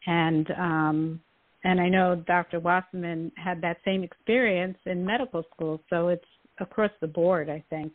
And 0.07 0.51
um 0.53 1.21
and 1.65 1.81
I 1.81 1.89
know 1.89 2.23
Dr. 2.27 2.59
Wasserman 2.59 3.33
had 3.37 3.61
that 3.63 3.79
same 3.85 4.03
experience 4.03 4.79
in 4.87 5.05
medical 5.05 5.45
school, 5.55 5.81
so 5.91 6.09
it's 6.09 6.25
across 6.59 6.91
the 7.01 7.07
board, 7.07 7.51
I 7.51 7.63
think. 7.69 7.93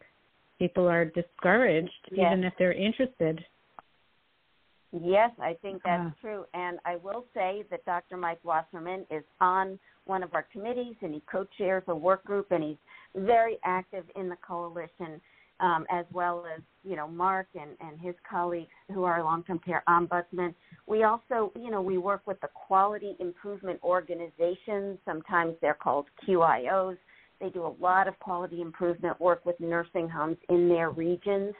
People 0.59 0.87
are 0.87 1.05
discouraged 1.05 1.89
yes. 2.11 2.31
even 2.31 2.43
if 2.43 2.53
they're 2.57 2.73
interested. 2.73 3.43
Yes, 5.01 5.31
I 5.41 5.55
think 5.61 5.81
that's 5.83 6.07
uh, 6.07 6.21
true. 6.21 6.45
And 6.53 6.79
I 6.85 6.95
will 6.97 7.25
say 7.33 7.65
that 7.71 7.83
Dr. 7.85 8.17
Mike 8.17 8.39
Wasserman 8.43 9.05
is 9.09 9.23
on 9.41 9.79
one 10.05 10.23
of 10.23 10.33
our 10.33 10.47
committees 10.51 10.95
and 11.01 11.13
he 11.13 11.21
co 11.29 11.45
chairs 11.57 11.83
a 11.87 11.95
work 11.95 12.23
group 12.23 12.51
and 12.51 12.63
he's 12.63 12.77
very 13.15 13.57
active 13.65 14.05
in 14.15 14.29
the 14.29 14.37
coalition, 14.47 15.19
um, 15.59 15.85
as 15.91 16.05
well 16.13 16.45
as, 16.55 16.61
you 16.83 16.95
know, 16.95 17.07
Mark 17.07 17.47
and, 17.55 17.71
and 17.81 17.99
his 17.99 18.15
colleagues 18.29 18.69
who 18.93 19.03
are 19.03 19.23
long 19.23 19.43
term 19.43 19.59
care 19.59 19.83
ombudsmen. 19.89 20.53
We 20.87 21.03
also, 21.03 21.51
you 21.55 21.71
know, 21.71 21.81
we 21.81 21.97
work 21.97 22.21
with 22.25 22.39
the 22.41 22.49
quality 22.53 23.15
improvement 23.19 23.79
organizations. 23.83 24.99
Sometimes 25.03 25.55
they're 25.61 25.73
called 25.73 26.05
QIOs. 26.27 26.97
They 27.41 27.49
do 27.49 27.65
a 27.65 27.75
lot 27.81 28.07
of 28.07 28.17
quality 28.19 28.61
improvement 28.61 29.19
work 29.19 29.45
with 29.45 29.59
nursing 29.59 30.07
homes 30.07 30.37
in 30.47 30.69
their 30.69 30.91
regions. 30.91 31.53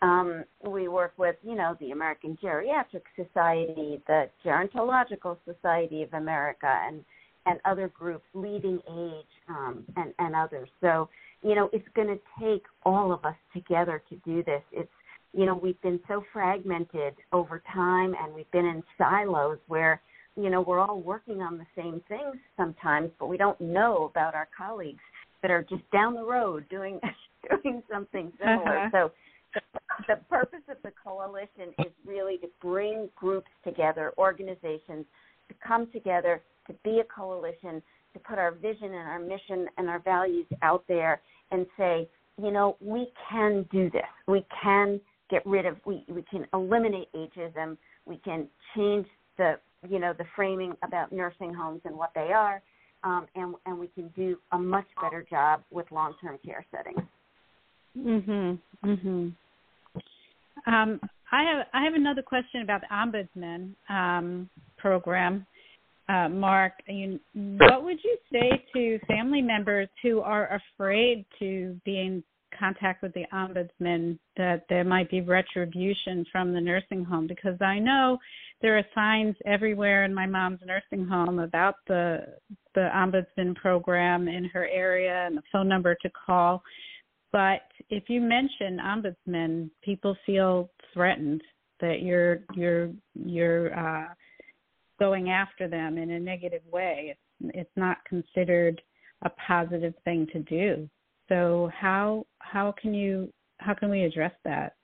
Um, 0.00 0.44
we 0.64 0.88
work 0.88 1.12
with, 1.16 1.36
you 1.42 1.56
know, 1.56 1.76
the 1.80 1.90
American 1.90 2.38
Geriatric 2.42 3.02
Society, 3.16 4.00
the 4.06 4.28
Gerontological 4.44 5.36
Society 5.44 6.02
of 6.02 6.12
America, 6.12 6.80
and 6.86 7.04
and 7.46 7.58
other 7.64 7.88
groups, 7.88 8.24
Leading 8.34 8.78
Age, 8.88 9.26
um, 9.48 9.84
and 9.96 10.12
and 10.18 10.36
others. 10.36 10.68
So, 10.80 11.08
you 11.42 11.54
know, 11.54 11.70
it's 11.72 11.88
going 11.94 12.08
to 12.08 12.18
take 12.40 12.64
all 12.84 13.12
of 13.12 13.24
us 13.24 13.36
together 13.54 14.02
to 14.08 14.16
do 14.16 14.42
this. 14.42 14.62
It's, 14.70 14.90
you 15.32 15.46
know, 15.46 15.54
we've 15.54 15.80
been 15.80 16.00
so 16.08 16.22
fragmented 16.32 17.14
over 17.32 17.62
time, 17.72 18.14
and 18.22 18.34
we've 18.34 18.50
been 18.50 18.66
in 18.66 18.82
silos 18.96 19.58
where, 19.66 20.00
you 20.36 20.50
know, 20.50 20.60
we're 20.60 20.80
all 20.80 21.00
working 21.00 21.40
on 21.40 21.58
the 21.58 21.66
same 21.76 22.02
things 22.08 22.36
sometimes, 22.56 23.10
but 23.18 23.26
we 23.26 23.36
don't 23.36 23.60
know 23.60 24.10
about 24.10 24.34
our 24.34 24.48
colleagues 24.56 25.02
that 25.42 25.50
are 25.50 25.62
just 25.62 25.88
down 25.90 26.14
the 26.14 26.24
road 26.24 26.64
doing 26.68 27.00
doing 27.62 27.82
something 27.90 28.32
similar. 28.38 28.78
Uh-huh. 28.86 28.90
So 28.92 29.60
the 30.06 30.16
purpose 30.28 30.62
of 30.68 30.76
the 30.82 30.92
coalition 31.02 31.74
is 31.78 31.92
really 32.06 32.38
to 32.38 32.48
bring 32.60 33.08
groups 33.16 33.50
together, 33.64 34.12
organizations 34.18 35.04
to 35.48 35.54
come 35.66 35.90
together, 35.92 36.42
to 36.66 36.74
be 36.84 37.00
a 37.00 37.04
coalition, 37.04 37.82
to 38.12 38.18
put 38.18 38.38
our 38.38 38.52
vision 38.52 38.86
and 38.86 39.08
our 39.08 39.18
mission 39.18 39.66
and 39.76 39.88
our 39.88 39.98
values 40.00 40.46
out 40.62 40.84
there 40.88 41.20
and 41.50 41.66
say, 41.76 42.08
you 42.40 42.50
know, 42.50 42.76
we 42.80 43.08
can 43.30 43.66
do 43.72 43.90
this. 43.90 44.02
We 44.26 44.44
can 44.62 45.00
get 45.30 45.44
rid 45.46 45.66
of 45.66 45.76
we 45.84 46.04
we 46.08 46.22
can 46.22 46.46
eliminate 46.54 47.08
ageism. 47.12 47.76
We 48.06 48.18
can 48.18 48.48
change 48.74 49.06
the 49.36 49.58
you 49.88 49.98
know 49.98 50.12
the 50.16 50.24
framing 50.36 50.74
about 50.82 51.12
nursing 51.12 51.52
homes 51.52 51.80
and 51.84 51.96
what 51.96 52.12
they 52.14 52.32
are, 52.32 52.62
um, 53.04 53.26
and 53.34 53.54
and 53.66 53.78
we 53.78 53.88
can 53.88 54.08
do 54.16 54.38
a 54.52 54.58
much 54.58 54.86
better 55.00 55.26
job 55.28 55.62
with 55.70 55.90
long 55.90 56.14
term 56.20 56.38
care 56.44 56.64
settings. 56.70 57.02
Mhm. 57.96 58.58
Mhm. 58.84 59.32
Um, 60.66 61.00
I 61.30 61.42
have 61.42 61.66
I 61.72 61.84
have 61.84 61.94
another 61.94 62.22
question 62.22 62.62
about 62.62 62.82
the 62.82 62.94
ombudsman 62.94 63.74
um, 63.88 64.48
program. 64.76 65.46
Uh, 66.08 66.28
Mark, 66.28 66.72
you, 66.86 67.20
what 67.34 67.84
would 67.84 67.98
you 68.02 68.16
say 68.32 68.64
to 68.72 68.98
family 69.06 69.42
members 69.42 69.88
who 70.02 70.20
are 70.20 70.60
afraid 70.74 71.26
to 71.38 71.78
be 71.84 72.00
in 72.00 72.24
contact 72.58 73.02
with 73.02 73.12
the 73.12 73.24
ombudsman 73.32 74.18
that 74.38 74.64
there 74.70 74.84
might 74.84 75.10
be 75.10 75.20
retribution 75.20 76.24
from 76.32 76.54
the 76.54 76.60
nursing 76.60 77.04
home? 77.04 77.26
Because 77.26 77.60
I 77.60 77.78
know 77.78 78.16
there 78.62 78.78
are 78.78 78.84
signs 78.94 79.36
everywhere 79.44 80.04
in 80.04 80.14
my 80.14 80.24
mom's 80.24 80.60
nursing 80.64 81.06
home 81.06 81.38
about 81.40 81.74
the 81.86 82.24
the 82.74 82.88
ombudsman 82.94 83.54
program 83.56 84.28
in 84.28 84.44
her 84.44 84.66
area 84.68 85.26
and 85.26 85.36
the 85.36 85.42
phone 85.52 85.68
number 85.68 85.94
to 86.00 86.10
call. 86.26 86.62
But 87.32 87.62
if 87.90 88.04
you 88.08 88.20
mention 88.20 88.78
ombudsman, 88.78 89.70
people 89.82 90.16
feel 90.24 90.70
threatened 90.94 91.42
that 91.80 92.02
you're 92.02 92.40
you're 92.54 92.90
you're 93.14 93.78
uh, 93.78 94.06
going 94.98 95.30
after 95.30 95.68
them 95.68 95.98
in 95.98 96.10
a 96.10 96.20
negative 96.20 96.62
way. 96.70 97.14
It's 97.14 97.54
it's 97.54 97.76
not 97.76 97.98
considered 98.04 98.80
a 99.22 99.30
positive 99.30 99.94
thing 100.04 100.26
to 100.32 100.40
do. 100.40 100.88
So 101.28 101.70
how 101.78 102.26
how 102.38 102.74
can 102.80 102.94
you 102.94 103.32
how 103.58 103.74
can 103.74 103.90
we 103.90 104.04
address 104.04 104.32
that? 104.44 104.74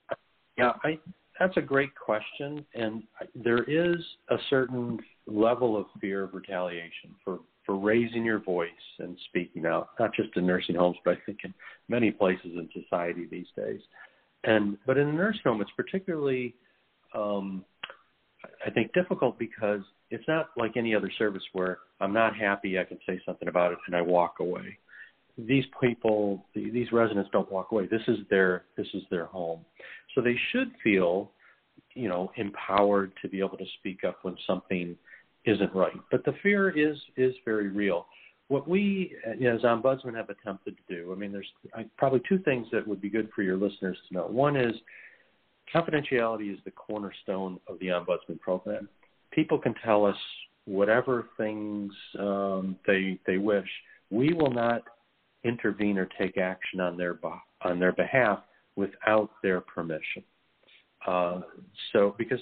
Yeah, 0.57 0.73
I 0.83 0.99
that's 1.39 1.57
a 1.57 1.61
great 1.61 1.93
question, 1.95 2.65
and 2.75 3.03
there 3.33 3.63
is 3.63 3.97
a 4.29 4.37
certain 4.49 4.99
level 5.27 5.75
of 5.75 5.85
fear 5.99 6.23
of 6.23 6.33
retaliation 6.33 7.15
for 7.23 7.39
for 7.65 7.75
raising 7.75 8.23
your 8.23 8.39
voice 8.39 8.69
and 8.99 9.17
speaking 9.29 9.65
out, 9.65 9.89
not 9.99 10.13
just 10.13 10.35
in 10.35 10.45
nursing 10.45 10.75
homes, 10.75 10.97
but 11.03 11.15
I 11.15 11.17
think 11.25 11.39
in 11.43 11.53
many 11.89 12.11
places 12.11 12.45
in 12.45 12.69
society 12.73 13.27
these 13.29 13.47
days. 13.55 13.81
And 14.43 14.77
but 14.85 14.97
in 14.97 15.07
a 15.07 15.13
nursing 15.13 15.41
home, 15.45 15.61
it's 15.61 15.71
particularly, 15.75 16.55
um, 17.13 17.65
I 18.65 18.69
think, 18.69 18.93
difficult 18.93 19.39
because 19.39 19.81
it's 20.11 20.27
not 20.27 20.49
like 20.55 20.77
any 20.77 20.93
other 20.93 21.11
service 21.17 21.43
where 21.53 21.79
I'm 21.99 22.13
not 22.13 22.35
happy, 22.35 22.77
I 22.79 22.83
can 22.83 22.99
say 23.07 23.19
something 23.25 23.47
about 23.47 23.71
it, 23.71 23.79
and 23.87 23.95
I 23.95 24.01
walk 24.01 24.35
away. 24.39 24.77
These 25.37 25.65
people, 25.81 26.45
these 26.53 26.91
residents 26.91 27.29
don't 27.33 27.51
walk 27.51 27.71
away. 27.71 27.87
This 27.87 28.03
is 28.07 28.19
their 28.29 28.65
this 28.77 28.87
is 28.93 29.03
their 29.09 29.25
home, 29.25 29.65
so 30.13 30.21
they 30.21 30.37
should 30.51 30.71
feel, 30.83 31.31
you 31.93 32.07
know, 32.07 32.31
empowered 32.37 33.11
to 33.21 33.27
be 33.27 33.39
able 33.39 33.57
to 33.57 33.65
speak 33.79 34.03
up 34.03 34.19
when 34.21 34.37
something 34.45 34.95
isn't 35.45 35.73
right. 35.73 35.93
But 36.11 36.25
the 36.25 36.33
fear 36.43 36.69
is 36.69 36.97
is 37.17 37.33
very 37.45 37.69
real. 37.69 38.07
What 38.47 38.67
we, 38.67 39.15
you 39.39 39.49
know, 39.49 39.55
as 39.55 39.61
ombudsman, 39.61 40.15
have 40.15 40.29
attempted 40.29 40.75
to 40.77 40.95
do. 40.95 41.11
I 41.11 41.15
mean, 41.15 41.31
there's 41.31 41.49
probably 41.97 42.21
two 42.29 42.37
things 42.39 42.67
that 42.71 42.87
would 42.87 43.01
be 43.01 43.09
good 43.09 43.29
for 43.35 43.41
your 43.41 43.57
listeners 43.57 43.97
to 44.07 44.13
know. 44.13 44.27
One 44.27 44.55
is 44.55 44.75
confidentiality 45.73 46.53
is 46.53 46.59
the 46.63 46.71
cornerstone 46.71 47.59
of 47.67 47.79
the 47.79 47.87
ombudsman 47.87 48.39
program. 48.39 48.87
People 49.31 49.57
can 49.57 49.73
tell 49.83 50.05
us 50.05 50.15
whatever 50.65 51.27
things 51.37 51.91
um, 52.19 52.75
they 52.85 53.19
they 53.25 53.37
wish. 53.37 53.67
We 54.11 54.33
will 54.33 54.51
not 54.51 54.83
intervene 55.43 55.97
or 55.97 56.07
take 56.19 56.37
action 56.37 56.79
on 56.79 56.97
their 56.97 57.17
on 57.61 57.79
their 57.79 57.93
behalf 57.93 58.39
without 58.75 59.31
their 59.41 59.61
permission. 59.61 60.23
Uh, 61.07 61.41
so 61.93 62.15
because 62.17 62.39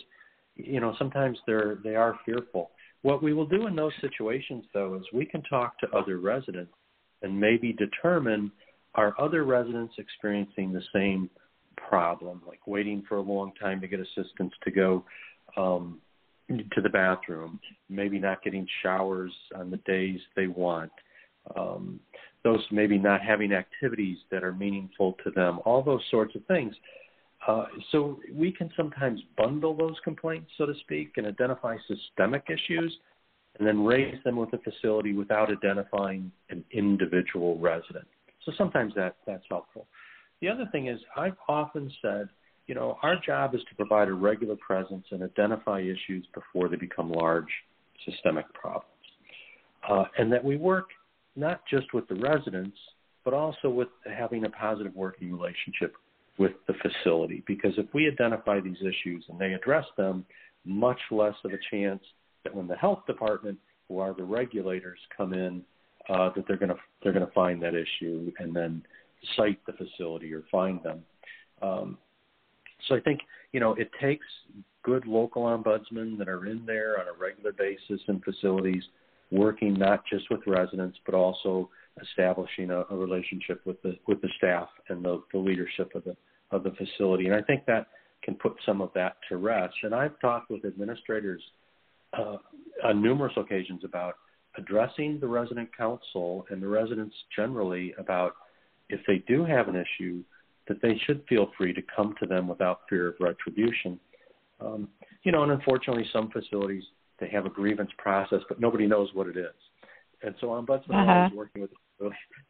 you 0.55 0.79
know 0.79 0.95
sometimes 0.97 1.37
they're 1.45 1.77
they 1.83 1.95
are 1.95 2.19
fearful 2.25 2.71
what 3.03 3.21
we 3.21 3.33
will 3.33 3.45
do 3.45 3.67
in 3.67 3.75
those 3.75 3.93
situations, 4.01 4.65
though, 4.73 4.95
is 4.95 5.03
we 5.13 5.25
can 5.25 5.43
talk 5.43 5.77
to 5.79 5.89
other 5.91 6.17
residents 6.17 6.73
and 7.21 7.39
maybe 7.39 7.73
determine 7.73 8.51
are 8.95 9.13
other 9.19 9.43
residents 9.43 9.93
experiencing 9.97 10.71
the 10.71 10.81
same 10.93 11.29
problem, 11.75 12.41
like 12.47 12.65
waiting 12.65 13.03
for 13.07 13.17
a 13.17 13.21
long 13.21 13.51
time 13.59 13.81
to 13.81 13.87
get 13.87 13.99
assistance 13.99 14.53
to 14.63 14.71
go 14.71 15.03
um, 15.57 15.99
to 16.49 16.81
the 16.81 16.89
bathroom, 16.89 17.59
maybe 17.89 18.19
not 18.19 18.43
getting 18.43 18.67
showers 18.81 19.31
on 19.55 19.69
the 19.71 19.77
days 19.77 20.19
they 20.35 20.47
want, 20.47 20.91
um, 21.57 21.99
those 22.43 22.61
maybe 22.71 22.97
not 22.97 23.21
having 23.21 23.53
activities 23.53 24.17
that 24.31 24.43
are 24.43 24.53
meaningful 24.53 25.15
to 25.23 25.31
them, 25.31 25.59
all 25.65 25.81
those 25.81 26.01
sorts 26.11 26.35
of 26.35 26.45
things. 26.45 26.75
Uh, 27.47 27.65
so 27.91 28.19
we 28.33 28.51
can 28.51 28.69
sometimes 28.77 29.19
bundle 29.37 29.75
those 29.75 29.95
complaints, 30.03 30.49
so 30.57 30.65
to 30.65 30.73
speak, 30.81 31.13
and 31.17 31.27
identify 31.27 31.75
systemic 31.87 32.45
issues 32.49 32.95
and 33.59 33.67
then 33.67 33.83
raise 33.83 34.15
them 34.23 34.35
with 34.35 34.49
the 34.51 34.57
facility 34.59 35.13
without 35.13 35.51
identifying 35.51 36.31
an 36.49 36.63
individual 36.71 37.59
resident. 37.59 38.07
So 38.45 38.51
sometimes 38.57 38.93
that, 38.95 39.17
that's 39.27 39.43
helpful. 39.49 39.87
The 40.41 40.49
other 40.49 40.67
thing 40.71 40.87
is 40.87 40.99
I've 41.15 41.37
often 41.47 41.91
said, 42.01 42.29
you 42.67 42.75
know, 42.75 42.97
our 43.03 43.17
job 43.25 43.55
is 43.55 43.61
to 43.69 43.75
provide 43.75 44.07
a 44.07 44.13
regular 44.13 44.55
presence 44.55 45.05
and 45.11 45.21
identify 45.21 45.81
issues 45.81 46.25
before 46.33 46.69
they 46.69 46.77
become 46.77 47.11
large 47.11 47.49
systemic 48.05 48.51
problems. 48.53 48.87
Uh, 49.87 50.05
and 50.17 50.31
that 50.31 50.43
we 50.43 50.55
work 50.55 50.89
not 51.35 51.61
just 51.69 51.93
with 51.93 52.07
the 52.07 52.15
residents, 52.15 52.77
but 53.25 53.33
also 53.33 53.69
with 53.69 53.89
having 54.05 54.45
a 54.45 54.49
positive 54.49 54.95
working 54.95 55.31
relationship 55.31 55.95
with 56.37 56.53
the 56.67 56.73
facility. 56.73 57.43
Because 57.45 57.73
if 57.77 57.85
we 57.93 58.07
identify 58.07 58.59
these 58.59 58.81
issues 58.81 59.25
and 59.29 59.39
they 59.39 59.53
address 59.53 59.85
them, 59.97 60.25
much 60.65 60.99
less 61.11 61.35
of 61.43 61.51
a 61.51 61.57
chance 61.71 62.03
that 62.43 62.55
when 62.55 62.67
the 62.67 62.75
health 62.75 63.05
department, 63.05 63.57
who 63.87 63.99
are 63.99 64.13
the 64.13 64.23
regulators, 64.23 64.99
come 65.15 65.33
in, 65.33 65.61
uh, 66.09 66.29
that 66.35 66.45
they're 66.47 66.57
going 66.57 66.69
to 66.69 66.77
they're 67.01 67.13
going 67.13 67.25
to 67.25 67.31
find 67.31 67.61
that 67.61 67.73
issue 67.75 68.31
and 68.39 68.55
then 68.55 68.83
cite 69.37 69.59
the 69.65 69.73
facility 69.73 70.33
or 70.33 70.43
find 70.51 70.81
them. 70.83 71.01
Um, 71.61 71.97
so 72.87 72.95
I 72.95 72.99
think 72.99 73.21
you 73.51 73.59
know 73.59 73.73
it 73.75 73.89
takes 74.01 74.25
good 74.83 75.05
local 75.07 75.43
ombudsmen 75.43 76.17
that 76.17 76.27
are 76.27 76.45
in 76.45 76.65
there 76.65 76.99
on 76.99 77.07
a 77.07 77.17
regular 77.17 77.53
basis 77.53 78.01
in 78.07 78.19
facilities, 78.19 78.83
working 79.31 79.73
not 79.73 80.03
just 80.05 80.29
with 80.29 80.41
residents 80.45 80.97
but 81.05 81.15
also 81.15 81.69
establishing 82.01 82.71
a, 82.71 82.83
a 82.89 82.95
relationship 82.95 83.61
with 83.65 83.81
the 83.83 83.97
with 84.07 84.21
the 84.21 84.29
staff 84.37 84.67
and 84.89 85.03
the, 85.03 85.21
the 85.31 85.39
leadership 85.39 85.91
of 85.95 86.03
the 86.03 86.15
of 86.51 86.63
the 86.63 86.71
facility. 86.71 87.25
And 87.25 87.35
I 87.35 87.41
think 87.41 87.65
that 87.65 87.87
can 88.23 88.35
put 88.35 88.53
some 88.65 88.81
of 88.81 88.89
that 88.95 89.17
to 89.29 89.37
rest. 89.37 89.75
And 89.83 89.93
I've 89.93 90.19
talked 90.19 90.49
with 90.49 90.65
administrators 90.65 91.41
uh, 92.17 92.37
on 92.83 93.01
numerous 93.01 93.33
occasions 93.37 93.81
about 93.83 94.15
addressing 94.57 95.19
the 95.19 95.27
resident 95.27 95.75
council 95.75 96.45
and 96.49 96.61
the 96.61 96.67
residents 96.67 97.15
generally 97.35 97.93
about 97.97 98.33
if 98.89 99.01
they 99.07 99.23
do 99.27 99.43
have 99.45 99.67
an 99.67 99.75
issue, 99.75 100.23
that 100.67 100.81
they 100.81 100.99
should 101.05 101.23
feel 101.27 101.51
free 101.57 101.73
to 101.73 101.81
come 101.93 102.15
to 102.19 102.25
them 102.25 102.47
without 102.47 102.81
fear 102.89 103.09
of 103.09 103.15
retribution. 103.19 103.99
Um, 104.61 104.87
you 105.23 105.31
know, 105.31 105.43
and 105.43 105.51
unfortunately, 105.51 106.05
some 106.13 106.29
facilities 106.29 106.83
they 107.19 107.29
have 107.29 107.45
a 107.45 107.49
grievance 107.49 107.91
process, 107.97 108.39
but 108.49 108.59
nobody 108.59 108.87
knows 108.87 109.09
what 109.13 109.27
it 109.27 109.37
is. 109.37 109.53
And 110.23 110.35
so, 110.39 110.47
ombudsman 110.47 110.91
uh-huh. 110.91 111.29
is 111.31 111.37
working 111.37 111.61
with 111.61 111.71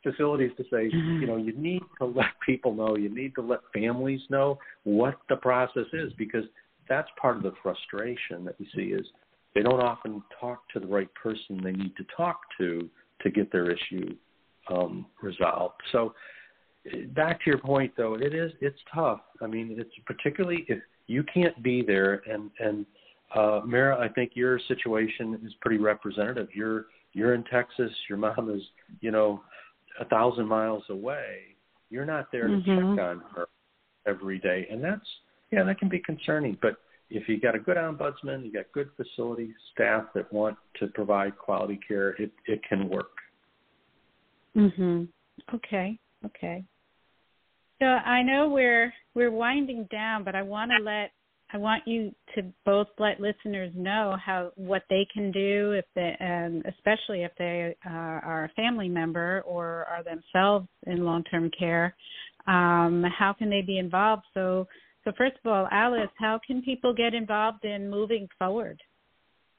facilities 0.04 0.52
to 0.58 0.64
say, 0.64 0.90
mm-hmm. 0.90 1.22
you 1.22 1.28
know, 1.28 1.38
you 1.38 1.54
need 1.54 1.82
to 2.00 2.06
let 2.06 2.28
people 2.46 2.74
know, 2.74 2.96
you 2.96 3.10
need 3.10 3.36
to 3.36 3.42
let 3.42 3.60
families 3.74 4.22
know 4.30 4.58
what 4.84 5.16
the 5.30 5.36
process 5.36 5.86
is, 5.94 6.12
because 6.18 6.46
that's 6.90 7.10
part 7.20 7.38
of 7.38 7.44
the 7.44 7.54
frustration 7.62 8.44
that 8.46 8.56
we 8.60 8.68
see 8.76 8.94
is 8.94 9.06
they 9.56 9.62
don't 9.62 9.82
often 9.82 10.24
talk 10.40 10.68
to 10.74 10.80
the 10.80 10.88
right 10.88 11.10
person 11.16 11.62
they 11.64 11.72
need 11.72 11.96
to 11.96 12.06
talk 12.16 12.42
to 12.58 12.90
to 13.22 13.30
get 13.30 13.52
their 13.52 13.72
issue 13.72 14.16
um, 14.70 15.06
resolved. 15.22 15.76
So 15.92 16.14
back 17.10 17.40
to 17.44 17.50
your 17.50 17.60
point 17.60 17.94
though, 17.96 18.16
it 18.16 18.34
is 18.34 18.52
it's 18.62 18.80
tough. 18.94 19.22
I 19.42 19.48
mean, 19.48 19.76
it's 19.78 19.94
particularly 20.06 20.66
if 20.68 20.80
you 21.08 21.24
can't 21.34 21.62
be 21.64 21.82
there 21.82 22.22
and 22.30 22.50
and 22.60 22.86
uh, 23.36 23.62
Mara, 23.66 23.98
I 23.98 24.10
think 24.10 24.32
your 24.36 24.60
situation 24.68 25.40
is 25.44 25.54
pretty 25.62 25.78
representative. 25.78 26.50
You're 26.54 26.86
you're 27.14 27.34
in 27.34 27.44
Texas. 27.46 27.92
Your 28.10 28.18
mom 28.18 28.50
is, 28.54 28.62
you 29.02 29.12
know, 29.12 29.42
a 30.00 30.06
thousand 30.06 30.48
miles 30.48 30.84
away. 30.90 31.56
You're 31.90 32.06
not 32.06 32.32
there 32.32 32.48
to 32.48 32.56
mm-hmm. 32.56 32.96
check 32.96 33.06
on 33.06 33.22
her 33.36 33.48
every 34.08 34.40
day, 34.40 34.68
and 34.70 34.84
that's 34.84 35.06
yeah, 35.52 35.64
that 35.64 35.78
can 35.78 35.90
be 35.90 36.00
concerning. 36.00 36.58
But 36.62 36.78
if 37.10 37.30
you 37.30 37.40
got 37.40 37.56
a 37.56 37.60
good 37.60 37.78
ombudsman, 37.78 38.44
you 38.44 38.52
got 38.52 38.72
good 38.74 38.90
facility 38.98 39.54
staff 39.72 40.06
that 40.16 40.32
want 40.34 40.58
to 40.80 40.88
provide 40.88 41.38
quality 41.38 41.80
care, 41.88 42.12
it 42.22 42.32
it 42.48 42.62
can 42.68 42.90
work. 42.90 43.12
Mhm. 44.56 45.08
Okay. 45.54 46.00
Okay. 46.26 46.64
So 47.80 47.86
I 47.86 48.24
know 48.24 48.50
we're 48.50 48.94
we're 49.14 49.32
winding 49.32 49.88
down, 49.92 50.24
but 50.24 50.36
I 50.36 50.42
want 50.42 50.72
to 50.72 50.84
let 50.84 51.12
I 51.54 51.58
want 51.58 51.84
you 51.86 52.12
to 52.34 52.42
both 52.66 52.88
let 52.98 53.20
listeners 53.20 53.72
know 53.76 54.18
how 54.24 54.52
what 54.56 54.82
they 54.90 55.08
can 55.14 55.32
do 55.32 55.74
if 55.74 55.86
they, 55.94 56.16
um, 56.20 56.64
especially 56.68 57.22
if 57.24 57.32
they 57.38 57.76
uh, 57.86 57.90
are 57.92 58.46
a 58.46 58.56
family 58.56 58.90
member 58.90 59.44
or 59.46 59.86
are 59.86 60.04
themselves 60.04 60.68
in 60.88 61.06
long-term 61.06 61.52
care. 61.58 61.96
Um, 62.48 63.06
how 63.18 63.36
can 63.38 63.52
they 63.52 63.62
be 63.62 63.78
involved? 63.78 64.24
So, 64.34 64.68
so 65.04 65.12
first 65.16 65.36
of 65.46 65.52
all, 65.52 65.68
Alice, 65.72 66.10
how 66.18 66.40
can 66.46 66.64
people 66.64 66.92
get 66.92 67.14
involved 67.14 67.64
in 67.66 67.88
moving 67.88 68.28
forward? 68.40 68.82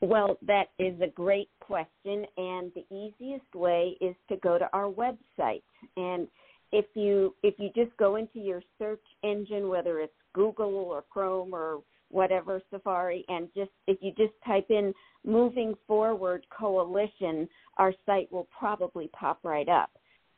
Well, 0.00 0.36
that 0.46 0.66
is 0.80 1.00
a 1.00 1.06
great 1.06 1.48
question, 1.60 2.26
and 2.36 2.72
the 2.74 2.84
easiest 2.90 3.54
way 3.54 3.96
is 4.00 4.16
to 4.28 4.36
go 4.36 4.58
to 4.58 4.68
our 4.72 4.90
website. 4.90 5.62
And 5.96 6.26
if 6.74 6.84
you 6.94 7.34
if 7.44 7.54
you 7.58 7.70
just 7.72 7.96
go 7.98 8.16
into 8.16 8.40
your 8.40 8.60
search 8.78 9.04
engine, 9.22 9.68
whether 9.68 10.00
it's 10.00 10.12
Google 10.34 10.74
or 10.74 11.04
Chrome 11.08 11.54
or 11.54 11.82
whatever 12.10 12.60
Safari, 12.70 13.24
and 13.28 13.48
just 13.56 13.70
if 13.86 13.96
you 14.00 14.10
just 14.16 14.32
type 14.44 14.66
in 14.70 14.92
"Moving 15.24 15.76
Forward 15.86 16.44
Coalition," 16.50 17.48
our 17.78 17.94
site 18.04 18.32
will 18.32 18.48
probably 18.58 19.06
pop 19.08 19.38
right 19.44 19.68
up. 19.68 19.90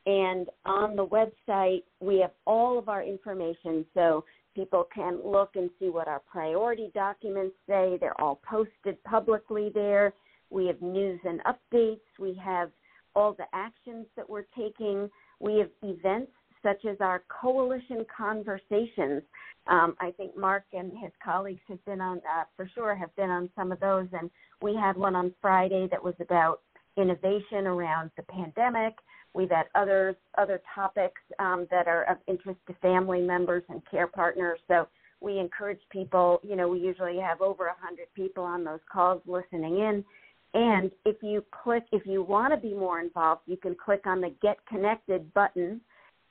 And 0.05 0.49
on 0.66 0.97
the 0.97 1.07
website, 1.07 1.84
we 2.01 2.20
have 2.20 2.32
all 2.45 2.78
of 2.78 2.89
our 2.89 3.01
information. 3.01 3.86
So 3.93 4.26
people 4.55 4.87
can 4.93 5.19
look 5.23 5.51
and 5.55 5.69
see 5.79 5.89
what 5.89 6.07
our 6.07 6.21
priority 6.31 6.91
documents 6.93 7.55
say. 7.67 7.97
They're 7.99 8.19
all 8.19 8.39
posted 8.47 9.03
publicly 9.03 9.71
there. 9.73 10.13
We 10.49 10.67
have 10.67 10.81
news 10.81 11.19
and 11.23 11.41
updates. 11.43 12.01
We 12.19 12.39
have 12.43 12.69
all 13.15 13.33
the 13.33 13.45
actions 13.53 14.05
that 14.15 14.29
we're 14.29 14.45
taking. 14.55 15.09
We 15.39 15.57
have 15.59 15.69
events 15.81 16.31
such 16.61 16.85
as 16.85 16.97
our 17.01 17.23
coalition 17.27 18.05
conversations. 18.15 19.21
Um, 19.67 19.95
I 19.99 20.11
think 20.11 20.37
Mark 20.37 20.63
and 20.73 20.91
his 20.91 21.11
colleagues 21.23 21.61
have 21.67 21.83
been 21.85 22.01
on, 22.01 22.17
uh, 22.19 22.43
for 22.55 22.69
sure, 22.73 22.95
have 22.95 23.13
been 23.15 23.29
on 23.29 23.49
some 23.55 23.71
of 23.71 23.79
those. 23.79 24.07
And 24.13 24.29
we 24.61 24.75
had 24.75 24.95
one 24.95 25.15
on 25.15 25.33
Friday 25.41 25.87
that 25.91 26.03
was 26.03 26.15
about 26.19 26.61
innovation 26.97 27.67
around 27.67 28.11
the 28.15 28.23
pandemic. 28.23 28.93
We've 29.34 29.49
had 29.49 29.65
other 29.75 30.15
other 30.38 30.61
topics 30.73 31.21
um, 31.39 31.67
that 31.71 31.88
are 31.88 32.03
of 32.03 32.17
interest 32.27 32.59
to 32.67 32.73
family 32.81 33.21
members 33.21 33.63
and 33.69 33.81
care 33.89 34.07
partners. 34.07 34.59
So 34.67 34.88
we 35.21 35.39
encourage 35.39 35.79
people. 35.91 36.39
You 36.43 36.55
know, 36.55 36.67
we 36.67 36.79
usually 36.79 37.19
have 37.19 37.41
over 37.41 37.67
a 37.67 37.75
hundred 37.79 38.07
people 38.15 38.43
on 38.43 38.63
those 38.63 38.79
calls 38.91 39.21
listening 39.25 39.79
in. 39.79 40.05
And 40.53 40.91
if 41.05 41.17
you 41.23 41.43
click, 41.63 41.84
if 41.91 42.05
you 42.05 42.21
want 42.21 42.53
to 42.53 42.59
be 42.59 42.75
more 42.75 42.99
involved, 42.99 43.41
you 43.47 43.57
can 43.57 43.75
click 43.75 44.05
on 44.05 44.21
the 44.21 44.34
Get 44.41 44.57
Connected 44.67 45.34
button 45.34 45.81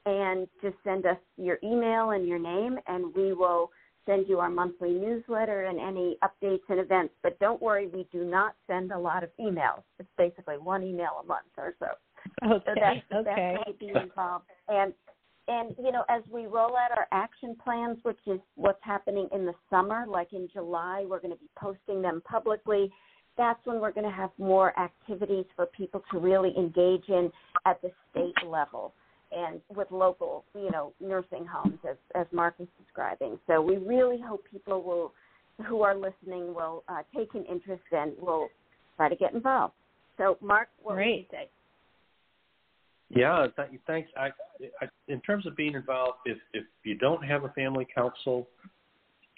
and 0.07 0.47
just 0.61 0.77
send 0.85 1.07
us 1.07 1.17
your 1.37 1.59
email 1.63 2.11
and 2.11 2.27
your 2.27 2.39
name, 2.39 2.79
and 2.87 3.15
we 3.15 3.33
will 3.33 3.71
send 4.07 4.29
you 4.29 4.41
our 4.41 4.51
monthly 4.51 4.91
newsletter 4.91 5.63
and 5.65 5.79
any 5.79 6.17
updates 6.25 6.63
and 6.69 6.81
events. 6.81 7.15
But 7.23 7.39
don't 7.39 7.63
worry, 7.63 7.87
we 7.89 8.07
do 8.13 8.25
not 8.25 8.55
send 8.67 8.91
a 8.91 8.99
lot 8.99 9.23
of 9.23 9.31
emails. 9.41 9.83
It's 9.99 10.09
basically 10.19 10.57
one 10.59 10.83
email 10.83 11.21
a 11.23 11.27
month 11.27 11.47
or 11.57 11.75
so. 11.79 11.87
Okay. 12.45 12.63
So 12.67 12.73
that's 12.75 13.01
the 13.11 13.17
okay. 13.31 13.55
best 13.57 13.67
way 13.67 13.73
to 13.73 13.79
be 13.79 14.01
involved. 14.01 14.47
And 14.69 14.93
and 15.49 15.75
you 15.79 15.91
know, 15.93 16.05
as 16.09 16.23
we 16.31 16.47
roll 16.47 16.77
out 16.77 16.97
our 16.97 17.09
action 17.13 17.57
plans, 17.63 17.99
which 18.03 18.19
is 18.27 18.41
what's 18.55 18.83
happening 18.83 19.29
in 19.33 19.45
the 19.45 19.55
summer, 19.71 20.05
like 20.09 20.33
in 20.33 20.49
July, 20.53 21.05
we're 21.09 21.21
going 21.21 21.33
to 21.33 21.41
be 21.41 21.51
posting 21.57 22.01
them 22.01 22.23
publicly. 22.25 22.91
That's 23.37 23.59
when 23.65 23.81
we're 23.81 23.93
going 23.93 24.09
to 24.09 24.15
have 24.15 24.31
more 24.39 24.79
activities 24.79 25.47
for 25.57 25.67
people 25.67 26.03
to 26.13 26.19
really 26.19 26.53
engage 26.57 27.09
in 27.09 27.31
at 27.67 27.81
the 27.83 27.91
state 28.11 28.35
level 28.47 28.93
and 29.33 29.61
with 29.75 29.91
local, 29.91 30.45
you 30.55 30.71
know, 30.71 30.93
nursing 31.01 31.47
homes, 31.47 31.79
as 31.89 31.97
as 32.15 32.27
Mark 32.33 32.55
is 32.61 32.69
describing. 32.83 33.39
So 33.47 33.61
we 33.61 33.79
really 33.79 34.21
hope 34.21 34.45
people 34.51 34.83
will, 34.83 35.13
who 35.67 35.83
are 35.83 35.97
listening, 35.97 36.55
will 36.55 36.85
uh, 36.89 37.03
take 37.17 37.35
an 37.35 37.45
interest 37.47 37.83
and 37.91 38.13
will 38.21 38.49
try 38.97 39.09
to 39.09 39.17
get 39.17 39.35
involved. 39.35 39.75
So, 40.19 40.37
Mark, 40.41 40.69
what 40.83 40.95
Great. 40.95 41.11
would 41.11 41.19
you 41.19 41.27
say? 41.31 41.49
Yeah, 43.15 43.47
th- 43.57 43.69
thanks. 43.87 44.11
I, 44.17 44.31
I, 44.81 44.89
in 45.09 45.21
terms 45.21 45.47
of 45.47 45.55
being 45.55 45.75
involved, 45.75 46.19
if 46.25 46.39
if 46.55 46.65
you 46.83 46.97
don't 46.97 47.23
have 47.23 47.45
a 47.45 47.51
family 47.51 47.87
council, 47.95 48.49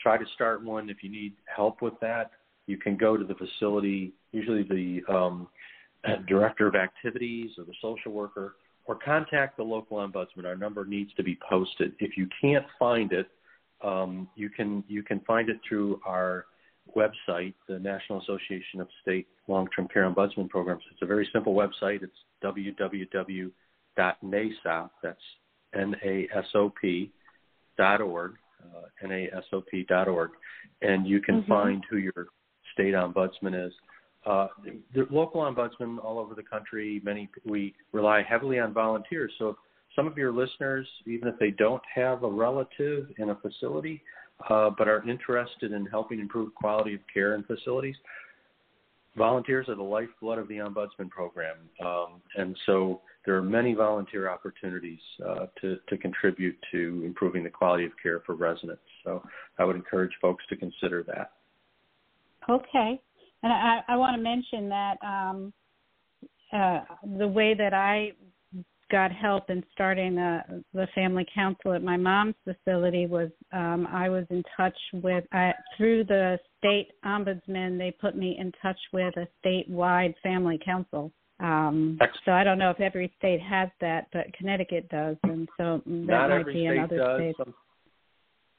try 0.00 0.16
to 0.16 0.24
start 0.34 0.62
one. 0.62 0.88
If 0.88 1.02
you 1.02 1.10
need 1.10 1.34
help 1.54 1.82
with 1.82 1.94
that, 2.00 2.30
you 2.66 2.76
can 2.76 2.96
go 2.96 3.16
to 3.16 3.24
the 3.24 3.34
facility. 3.34 4.12
Usually, 4.30 4.62
the 4.62 5.02
um, 5.12 5.48
director 6.28 6.68
of 6.68 6.76
activities 6.76 7.50
or 7.58 7.64
the 7.64 7.74
social 7.82 8.12
worker, 8.12 8.54
or 8.86 8.94
contact 8.94 9.56
the 9.56 9.64
local 9.64 9.96
ombudsman. 9.96 10.44
Our 10.44 10.56
number 10.56 10.84
needs 10.84 11.12
to 11.14 11.24
be 11.24 11.36
posted. 11.48 11.94
If 11.98 12.16
you 12.16 12.28
can't 12.40 12.66
find 12.78 13.12
it, 13.12 13.28
um, 13.82 14.28
you 14.36 14.50
can 14.50 14.84
you 14.86 15.02
can 15.02 15.18
find 15.20 15.48
it 15.48 15.58
through 15.68 16.00
our 16.06 16.46
website, 16.96 17.54
the 17.68 17.78
National 17.78 18.20
Association 18.20 18.80
of 18.80 18.88
State 19.02 19.26
Long-Term 19.48 19.88
Care 19.92 20.10
Ombudsman 20.10 20.48
Programs. 20.48 20.82
It's 20.92 21.02
a 21.02 21.06
very 21.06 21.28
simple 21.32 21.54
website. 21.54 22.02
It's 22.02 22.12
www 22.42 23.50
NASOP, 23.98 24.90
that's 25.02 25.18
N-A-S-O-P 25.74 27.10
dot 27.76 28.00
org, 28.00 28.34
uh, 28.62 28.82
N-A-S-O-P 29.02 29.86
dot 29.88 30.08
org, 30.08 30.30
and 30.82 31.06
you 31.06 31.20
can 31.20 31.40
mm-hmm. 31.40 31.52
find 31.52 31.84
who 31.90 31.96
your 31.96 32.26
state 32.72 32.94
ombudsman 32.94 33.66
is. 33.66 33.72
Uh, 34.26 34.48
the 34.94 35.06
local 35.10 35.42
ombudsman 35.42 36.02
all 36.02 36.18
over 36.18 36.34
the 36.34 36.42
country, 36.42 37.00
many 37.04 37.28
we 37.44 37.74
rely 37.92 38.22
heavily 38.22 38.58
on 38.58 38.72
volunteers. 38.72 39.32
So 39.38 39.50
if 39.50 39.56
some 39.94 40.06
of 40.06 40.16
your 40.16 40.32
listeners, 40.32 40.88
even 41.06 41.28
if 41.28 41.38
they 41.38 41.50
don't 41.50 41.82
have 41.94 42.22
a 42.22 42.28
relative 42.28 43.08
in 43.18 43.30
a 43.30 43.34
facility, 43.36 44.02
uh, 44.48 44.70
but 44.76 44.88
are 44.88 45.08
interested 45.08 45.72
in 45.72 45.86
helping 45.86 46.20
improve 46.20 46.54
quality 46.54 46.94
of 46.94 47.00
care 47.12 47.34
in 47.34 47.42
facilities, 47.44 47.96
volunteers 49.16 49.68
are 49.68 49.74
the 49.74 49.82
lifeblood 49.82 50.38
of 50.38 50.48
the 50.48 50.56
Ombudsman 50.56 51.08
program. 51.08 51.56
Um, 51.84 52.20
and 52.36 52.56
so 52.66 53.00
there 53.24 53.36
are 53.36 53.42
many 53.42 53.74
volunteer 53.74 54.28
opportunities 54.28 54.98
uh, 55.24 55.46
to, 55.60 55.78
to 55.88 55.96
contribute 55.96 56.56
to 56.72 57.02
improving 57.04 57.44
the 57.44 57.50
quality 57.50 57.84
of 57.84 57.92
care 58.02 58.20
for 58.26 58.34
residents. 58.34 58.82
So 59.04 59.22
I 59.58 59.64
would 59.64 59.76
encourage 59.76 60.12
folks 60.20 60.44
to 60.48 60.56
consider 60.56 61.04
that. 61.04 61.32
Okay. 62.48 63.00
And 63.42 63.52
I, 63.52 63.80
I 63.88 63.96
want 63.96 64.16
to 64.16 64.22
mention 64.22 64.68
that 64.68 64.96
um, 65.02 65.52
uh, 66.52 66.80
the 67.18 67.28
way 67.28 67.54
that 67.54 67.74
I 67.74 68.12
got 68.94 69.10
help 69.10 69.50
in 69.50 69.60
starting 69.72 70.14
the, 70.14 70.62
the 70.72 70.86
family 70.94 71.26
council 71.34 71.72
at 71.72 71.82
my 71.82 71.96
mom's 71.96 72.36
facility 72.44 73.08
was 73.08 73.28
um, 73.52 73.88
I 73.90 74.08
was 74.08 74.24
in 74.30 74.40
touch 74.56 74.76
with 74.92 75.24
uh, 75.34 75.50
through 75.76 76.04
the 76.04 76.38
state 76.58 76.92
ombudsman. 77.04 77.76
They 77.76 77.90
put 78.00 78.16
me 78.16 78.36
in 78.38 78.52
touch 78.62 78.78
with 78.92 79.12
a 79.16 79.26
statewide 79.44 80.14
family 80.22 80.60
council. 80.64 81.10
Um, 81.40 81.98
so 82.24 82.30
I 82.30 82.44
don't 82.44 82.56
know 82.56 82.70
if 82.70 82.80
every 82.80 83.12
state 83.18 83.40
has 83.40 83.68
that, 83.80 84.06
but 84.12 84.32
Connecticut 84.38 84.88
does, 84.90 85.16
and 85.24 85.48
so 85.56 85.82
that 85.84 85.90
Not 85.90 86.30
might 86.30 86.46
be 86.46 86.66
another 86.66 86.96
does. 86.96 87.18
state. 87.18 87.34
Some, 87.36 87.54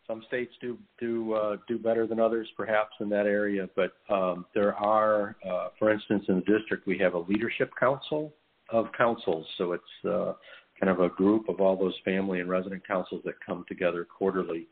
some 0.06 0.24
states 0.28 0.52
do 0.60 0.78
do 1.00 1.32
uh, 1.32 1.56
do 1.66 1.80
better 1.80 2.08
than 2.08 2.20
others, 2.20 2.50
perhaps 2.58 2.92
in 3.00 3.08
that 3.08 3.26
area. 3.26 3.70
But 3.74 3.94
um, 4.14 4.46
there 4.54 4.76
are, 4.76 5.38
uh, 5.50 5.70
for 5.80 5.94
instance, 5.94 6.26
in 6.28 6.36
the 6.36 6.58
district, 6.58 6.86
we 6.86 6.98
have 6.98 7.14
a 7.14 7.20
leadership 7.20 7.72
council 7.80 8.34
of 8.70 8.88
councils. 8.97 9.45
So 9.57 9.74
it's 9.74 10.05
uh, 10.05 10.34
kind 10.80 10.89
of 10.89 10.99
a 10.99 11.09
group 11.09 11.49
of 11.49 11.61
all 11.61 11.78
those 11.78 11.95
family 12.03 12.39
and 12.39 12.49
resident 12.49 12.86
councils 12.88 13.22
that 13.26 13.36
come 13.45 13.66
together 13.68 14.05
quarterly, 14.05 14.68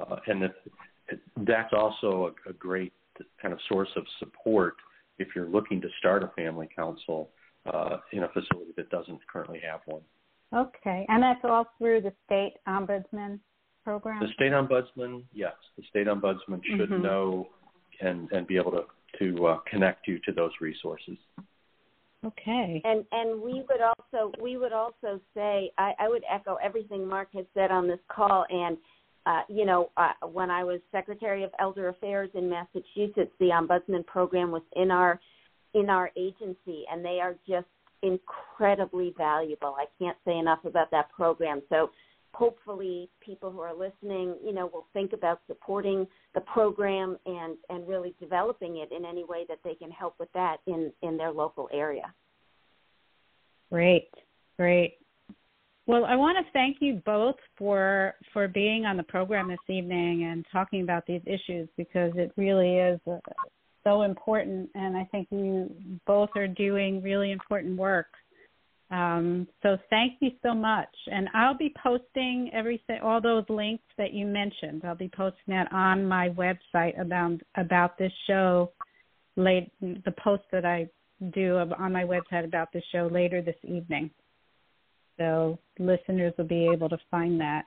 uh, 0.00 0.16
and 0.26 0.50
that's 1.46 1.72
also 1.72 2.34
a, 2.46 2.50
a 2.50 2.52
great 2.54 2.92
kind 3.40 3.52
of 3.52 3.60
source 3.68 3.90
of 3.96 4.04
support 4.18 4.74
if 5.18 5.28
you're 5.36 5.48
looking 5.48 5.80
to 5.80 5.88
start 5.98 6.22
a 6.22 6.28
family 6.28 6.68
council 6.74 7.30
uh, 7.72 7.98
in 8.12 8.24
a 8.24 8.28
facility 8.28 8.72
that 8.76 8.90
doesn't 8.90 9.20
currently 9.32 9.60
have 9.66 9.80
one. 9.86 10.02
Okay, 10.54 11.06
and 11.08 11.22
that's 11.22 11.40
all 11.44 11.66
through 11.78 12.00
the 12.00 12.12
state 12.26 12.54
ombudsman 12.68 13.38
program. 13.84 14.20
The 14.20 14.32
state 14.34 14.52
ombudsman, 14.52 15.24
yes, 15.32 15.54
the 15.76 15.84
state 15.90 16.06
ombudsman 16.06 16.62
should 16.64 16.90
Mhm. 16.90 17.02
know 17.02 17.48
and 18.00 18.30
and 18.32 18.46
be 18.46 18.56
able 18.56 18.72
to 18.72 18.84
to 19.18 19.46
uh, 19.46 19.58
connect 19.58 20.08
you 20.08 20.18
to 20.20 20.32
those 20.32 20.50
resources. 20.60 21.16
Okay. 22.24 22.80
And 22.84 23.04
and 23.12 23.40
we 23.42 23.64
would 23.68 23.80
also 23.80 24.32
we 24.40 24.56
would 24.56 24.72
also 24.72 25.20
say 25.34 25.70
I, 25.78 25.92
I 25.98 26.08
would 26.08 26.22
echo 26.32 26.56
everything 26.62 27.06
Mark 27.06 27.28
has 27.34 27.44
said 27.54 27.70
on 27.70 27.86
this 27.86 27.98
call. 28.08 28.46
And 28.48 28.76
uh, 29.26 29.40
you 29.48 29.64
know, 29.64 29.90
uh, 29.96 30.26
when 30.26 30.50
I 30.50 30.64
was 30.64 30.80
Secretary 30.92 31.44
of 31.44 31.50
Elder 31.58 31.88
Affairs 31.88 32.30
in 32.34 32.48
Massachusetts, 32.48 33.32
the 33.40 33.46
Ombudsman 33.46 34.06
program 34.06 34.50
was 34.50 34.62
in 34.76 34.90
our 34.90 35.20
in 35.74 35.90
our 35.90 36.10
agency, 36.16 36.84
and 36.90 37.04
they 37.04 37.20
are 37.20 37.36
just 37.46 37.66
incredibly 38.02 39.14
valuable. 39.16 39.76
I 39.78 39.86
can't 39.98 40.16
say 40.24 40.38
enough 40.38 40.64
about 40.64 40.90
that 40.90 41.10
program. 41.10 41.62
So 41.68 41.90
hopefully 42.34 43.08
people 43.20 43.50
who 43.50 43.60
are 43.60 43.74
listening, 43.74 44.36
you 44.44 44.52
know, 44.52 44.66
will 44.66 44.86
think 44.92 45.12
about 45.12 45.40
supporting 45.46 46.06
the 46.34 46.40
program 46.40 47.16
and 47.26 47.56
and 47.70 47.86
really 47.88 48.14
developing 48.20 48.78
it 48.78 48.90
in 48.92 49.04
any 49.04 49.24
way 49.24 49.44
that 49.48 49.58
they 49.64 49.74
can 49.74 49.90
help 49.90 50.14
with 50.18 50.32
that 50.34 50.58
in 50.66 50.92
in 51.02 51.16
their 51.16 51.30
local 51.30 51.68
area. 51.72 52.12
Great, 53.70 54.10
great. 54.58 54.98
Well, 55.86 56.04
I 56.06 56.16
want 56.16 56.38
to 56.38 56.52
thank 56.52 56.78
you 56.80 57.02
both 57.06 57.36
for 57.56 58.14
for 58.32 58.48
being 58.48 58.84
on 58.84 58.96
the 58.96 59.02
program 59.02 59.48
this 59.48 59.58
evening 59.68 60.24
and 60.24 60.44
talking 60.50 60.82
about 60.82 61.06
these 61.06 61.22
issues 61.26 61.68
because 61.76 62.12
it 62.16 62.32
really 62.36 62.78
is 62.78 63.00
uh, 63.10 63.18
so 63.84 64.02
important, 64.02 64.70
and 64.74 64.96
I 64.96 65.04
think 65.04 65.28
you 65.30 65.70
both 66.06 66.30
are 66.36 66.48
doing 66.48 67.02
really 67.02 67.32
important 67.32 67.76
work. 67.76 68.06
Um, 68.90 69.48
so 69.62 69.76
thank 69.90 70.14
you 70.20 70.30
so 70.42 70.54
much, 70.54 70.94
and 71.10 71.28
I'll 71.34 71.56
be 71.56 71.72
posting 71.82 72.50
everything, 72.52 73.00
all 73.02 73.20
those 73.20 73.44
links 73.48 73.84
that 73.96 74.12
you 74.12 74.26
mentioned. 74.26 74.82
I'll 74.84 74.94
be 74.94 75.10
posting 75.16 75.54
that 75.54 75.72
on 75.72 76.06
my 76.06 76.28
website 76.30 77.00
about 77.00 77.40
about 77.56 77.98
this 77.98 78.12
show. 78.26 78.72
Late 79.36 79.72
the 79.80 80.14
post 80.22 80.44
that 80.52 80.64
I 80.64 80.88
do 81.32 81.56
on 81.56 81.92
my 81.92 82.04
website 82.04 82.44
about 82.44 82.72
this 82.72 82.84
show 82.92 83.08
later 83.10 83.42
this 83.42 83.56
evening. 83.64 84.10
So 85.16 85.58
listeners 85.78 86.34
will 86.36 86.44
be 86.44 86.68
able 86.72 86.88
to 86.88 86.98
find 87.10 87.40
that. 87.40 87.64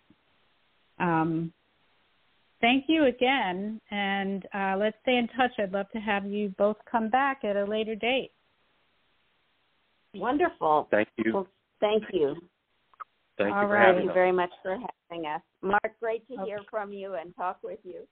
Um, 0.99 1.51
thank 2.61 2.85
you 2.87 3.05
again, 3.05 3.81
and 3.91 4.45
uh, 4.53 4.75
let's 4.77 4.97
stay 5.01 5.17
in 5.17 5.27
touch. 5.35 5.51
I'd 5.59 5.73
love 5.73 5.89
to 5.91 5.99
have 5.99 6.25
you 6.25 6.53
both 6.57 6.77
come 6.89 7.09
back 7.09 7.43
at 7.43 7.55
a 7.55 7.65
later 7.65 7.95
date. 7.95 8.31
Wonderful. 10.19 10.87
Thank 10.91 11.09
you. 11.17 11.33
Well, 11.33 11.47
thank 11.79 12.03
you. 12.11 12.35
Thank 13.37 13.53
All 13.53 13.61
you 13.61 13.67
for 13.67 13.73
right. 13.73 13.93
Thank 13.95 14.05
you 14.05 14.13
very 14.13 14.31
much 14.31 14.49
for 14.63 14.77
having 15.09 15.25
us. 15.25 15.41
Mark, 15.61 15.99
great 15.99 16.27
to 16.27 16.43
hear 16.45 16.59
from 16.69 16.91
you 16.91 17.13
and 17.15 17.35
talk 17.35 17.59
with 17.63 17.79
you. 17.83 18.07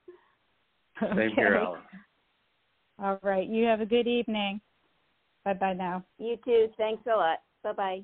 Same 1.01 1.31
here, 1.35 1.55
Okay. 1.55 1.65
Alan. 1.65 1.81
All 2.99 3.19
right. 3.23 3.47
You 3.47 3.65
have 3.65 3.81
a 3.81 3.85
good 3.85 4.07
evening. 4.07 4.61
Bye 5.43 5.53
bye 5.53 5.73
now. 5.73 6.03
You 6.17 6.37
too. 6.45 6.67
Thanks 6.77 7.03
a 7.07 7.15
lot. 7.15 7.39
Bye 7.63 7.73
bye. 7.73 8.01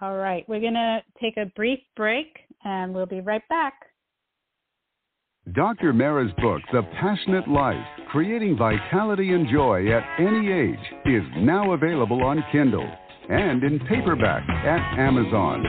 All 0.00 0.16
right. 0.16 0.48
We're 0.48 0.60
going 0.60 0.74
to 0.74 1.02
take 1.20 1.36
a 1.36 1.46
brief 1.56 1.80
break 1.96 2.38
and 2.64 2.94
we'll 2.94 3.06
be 3.06 3.20
right 3.20 3.46
back. 3.48 3.74
Dr. 5.54 5.94
Mara's 5.94 6.30
book, 6.40 6.60
The 6.70 6.82
Passionate 7.00 7.48
Life 7.48 7.82
Creating 8.10 8.58
Vitality 8.58 9.32
and 9.32 9.48
Joy 9.48 9.90
at 9.90 10.04
Any 10.20 10.52
Age, 10.52 10.78
is 11.06 11.22
now 11.38 11.72
available 11.72 12.22
on 12.22 12.44
Kindle 12.52 12.86
and 13.30 13.64
in 13.64 13.80
paperback 13.88 14.46
at 14.48 14.98
Amazon. 14.98 15.64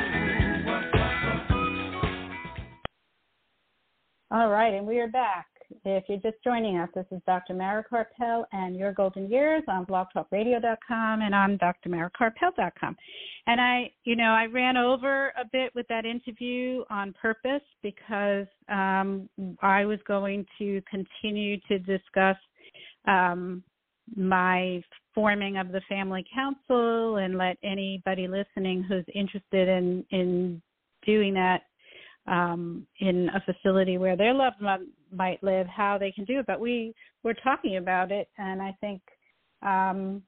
All 4.30 4.48
right. 4.50 4.74
And 4.74 4.86
we 4.86 4.98
are 4.98 5.08
back. 5.08 5.46
If 5.86 6.04
you're 6.08 6.18
just 6.18 6.42
joining 6.44 6.76
us, 6.76 6.88
this 6.94 7.06
is 7.10 7.20
Dr. 7.26 7.54
Mara 7.54 7.82
Karpel 7.82 8.44
and 8.52 8.76
Your 8.76 8.92
Golden 8.92 9.30
Years 9.30 9.62
on 9.68 9.86
blogtalkradio.com 9.86 11.22
and 11.22 11.34
on 11.34 11.58
drmarakarpel.com. 11.58 12.96
And 13.46 13.60
I, 13.60 13.90
you 14.04 14.16
know, 14.16 14.32
I 14.32 14.44
ran 14.46 14.76
over 14.76 15.28
a 15.28 15.46
bit 15.50 15.74
with 15.74 15.86
that 15.88 16.04
interview 16.04 16.84
on 16.90 17.14
purpose 17.20 17.62
because 17.82 18.46
um, 18.68 19.30
I 19.62 19.86
was 19.86 19.98
going 20.06 20.44
to 20.58 20.82
continue 20.90 21.58
to 21.68 21.78
discuss 21.78 22.36
um, 23.06 23.62
my 24.14 24.82
forming 25.14 25.56
of 25.56 25.72
the 25.72 25.82
family 25.88 26.24
council 26.34 27.16
and 27.16 27.38
let 27.38 27.56
anybody 27.62 28.28
listening 28.28 28.82
who's 28.82 29.04
interested 29.14 29.68
in 29.68 30.04
in 30.10 30.62
doing 31.04 31.34
that 31.34 31.62
um, 32.28 32.86
in 33.00 33.28
a 33.30 33.40
facility 33.40 33.98
where 33.98 34.16
their 34.16 34.34
loved 34.34 34.60
one 34.60 34.88
might 35.12 35.42
live, 35.42 35.66
how 35.66 35.98
they 35.98 36.12
can 36.12 36.24
do 36.24 36.40
it. 36.40 36.46
But 36.46 36.60
we 36.60 36.94
were 37.22 37.34
talking 37.34 37.76
about 37.76 38.12
it, 38.12 38.28
and 38.38 38.60
I 38.60 38.76
think 38.80 39.00
um, 39.62 40.22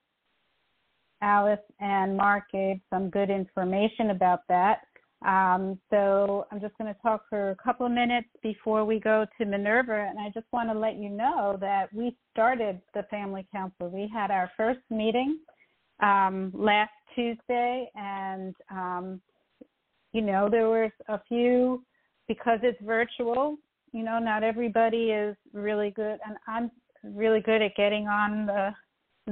Alice 1.22 1.60
and 1.80 2.16
Mark 2.16 2.44
gave 2.50 2.80
some 2.88 3.10
good 3.10 3.30
information 3.30 4.10
about 4.10 4.40
that. 4.48 4.80
Um, 5.22 5.78
so 5.90 6.46
I'm 6.50 6.60
just 6.60 6.76
going 6.78 6.92
to 6.92 7.00
talk 7.02 7.24
for 7.28 7.50
a 7.50 7.56
couple 7.56 7.84
of 7.84 7.92
minutes 7.92 8.28
before 8.42 8.86
we 8.86 8.98
go 8.98 9.26
to 9.36 9.44
Minerva, 9.44 10.06
and 10.08 10.18
I 10.18 10.30
just 10.32 10.46
want 10.50 10.70
to 10.70 10.78
let 10.78 10.96
you 10.96 11.10
know 11.10 11.58
that 11.60 11.92
we 11.92 12.16
started 12.32 12.80
the 12.94 13.02
Family 13.10 13.46
Council. 13.52 13.90
We 13.90 14.10
had 14.12 14.30
our 14.30 14.50
first 14.56 14.80
meeting 14.88 15.38
um, 16.02 16.50
last 16.54 16.92
Tuesday, 17.14 17.90
and 17.94 18.54
um, 18.70 19.20
you 20.12 20.22
know 20.22 20.48
there 20.50 20.70
was 20.70 20.90
a 21.08 21.20
few 21.28 21.82
because 22.30 22.60
it's 22.62 22.80
virtual. 22.84 23.56
You 23.90 24.04
know, 24.04 24.20
not 24.20 24.44
everybody 24.44 25.10
is 25.10 25.34
really 25.52 25.90
good, 25.90 26.20
and 26.24 26.36
I'm 26.46 26.70
really 27.02 27.40
good 27.40 27.60
at 27.60 27.74
getting 27.74 28.06
on 28.06 28.46
the 28.46 28.70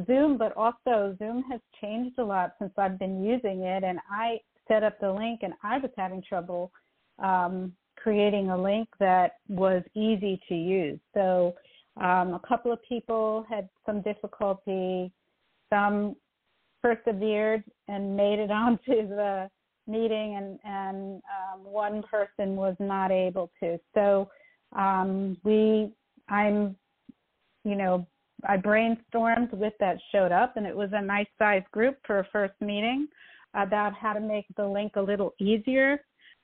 Zoom, 0.05 0.37
but 0.37 0.53
also 0.57 1.15
Zoom 1.21 1.45
has 1.49 1.61
changed 1.81 2.19
a 2.19 2.25
lot 2.25 2.55
since 2.59 2.73
I've 2.77 2.99
been 2.99 3.23
using 3.23 3.63
it, 3.63 3.85
and 3.85 4.01
I 4.11 4.41
set 4.67 4.83
up 4.83 4.99
the 4.99 5.13
link, 5.13 5.41
and 5.45 5.53
I 5.63 5.79
was 5.79 5.93
having 5.97 6.25
trouble 6.29 6.73
um, 7.21 7.73
creating 7.97 8.51
a 8.51 8.61
link 8.61 8.89
that 8.99 9.35
was 9.47 9.85
easy 9.95 10.41
to 10.49 10.57
use. 10.57 10.99
So 11.15 11.55
um, 11.99 12.35
a 12.35 12.41
couple 12.49 12.73
of 12.73 12.81
people 12.89 13.47
had 13.49 13.69
some 13.87 14.03
difficulty. 14.03 15.13
Some 15.71 16.17
persevered 16.83 17.63
and 17.87 18.17
made 18.17 18.41
it 18.41 18.51
onto 18.65 19.07
the 19.07 19.49
meeting, 19.89 20.37
and 20.37 20.59
and 20.65 21.23
um, 21.25 21.65
one 21.65 22.03
person 22.03 22.57
was 22.57 22.77
not 22.79 23.11
able 23.11 23.51
to. 23.61 23.79
So 23.95 24.29
um, 24.77 25.37
we, 25.45 25.91
I'm, 26.29 26.77
you 27.65 27.75
know, 27.75 28.07
I 28.47 28.57
brainstormed 28.57 29.53
with 29.53 29.73
that 29.81 29.97
showed 30.13 30.33
up, 30.33 30.57
and 30.57 30.67
it 30.67 30.77
was 30.77 30.91
a 30.93 31.03
nice 31.03 31.27
sized 31.39 31.71
group 31.73 31.97
for 32.07 32.21
a 32.21 32.29
first 32.33 32.55
meeting 32.61 33.09
about 33.55 33.95
how 33.95 34.13
to 34.13 34.21
make 34.21 34.47
the 34.57 34.67
link 34.67 34.93
a 34.97 35.03
little 35.03 35.35
easier 35.41 36.01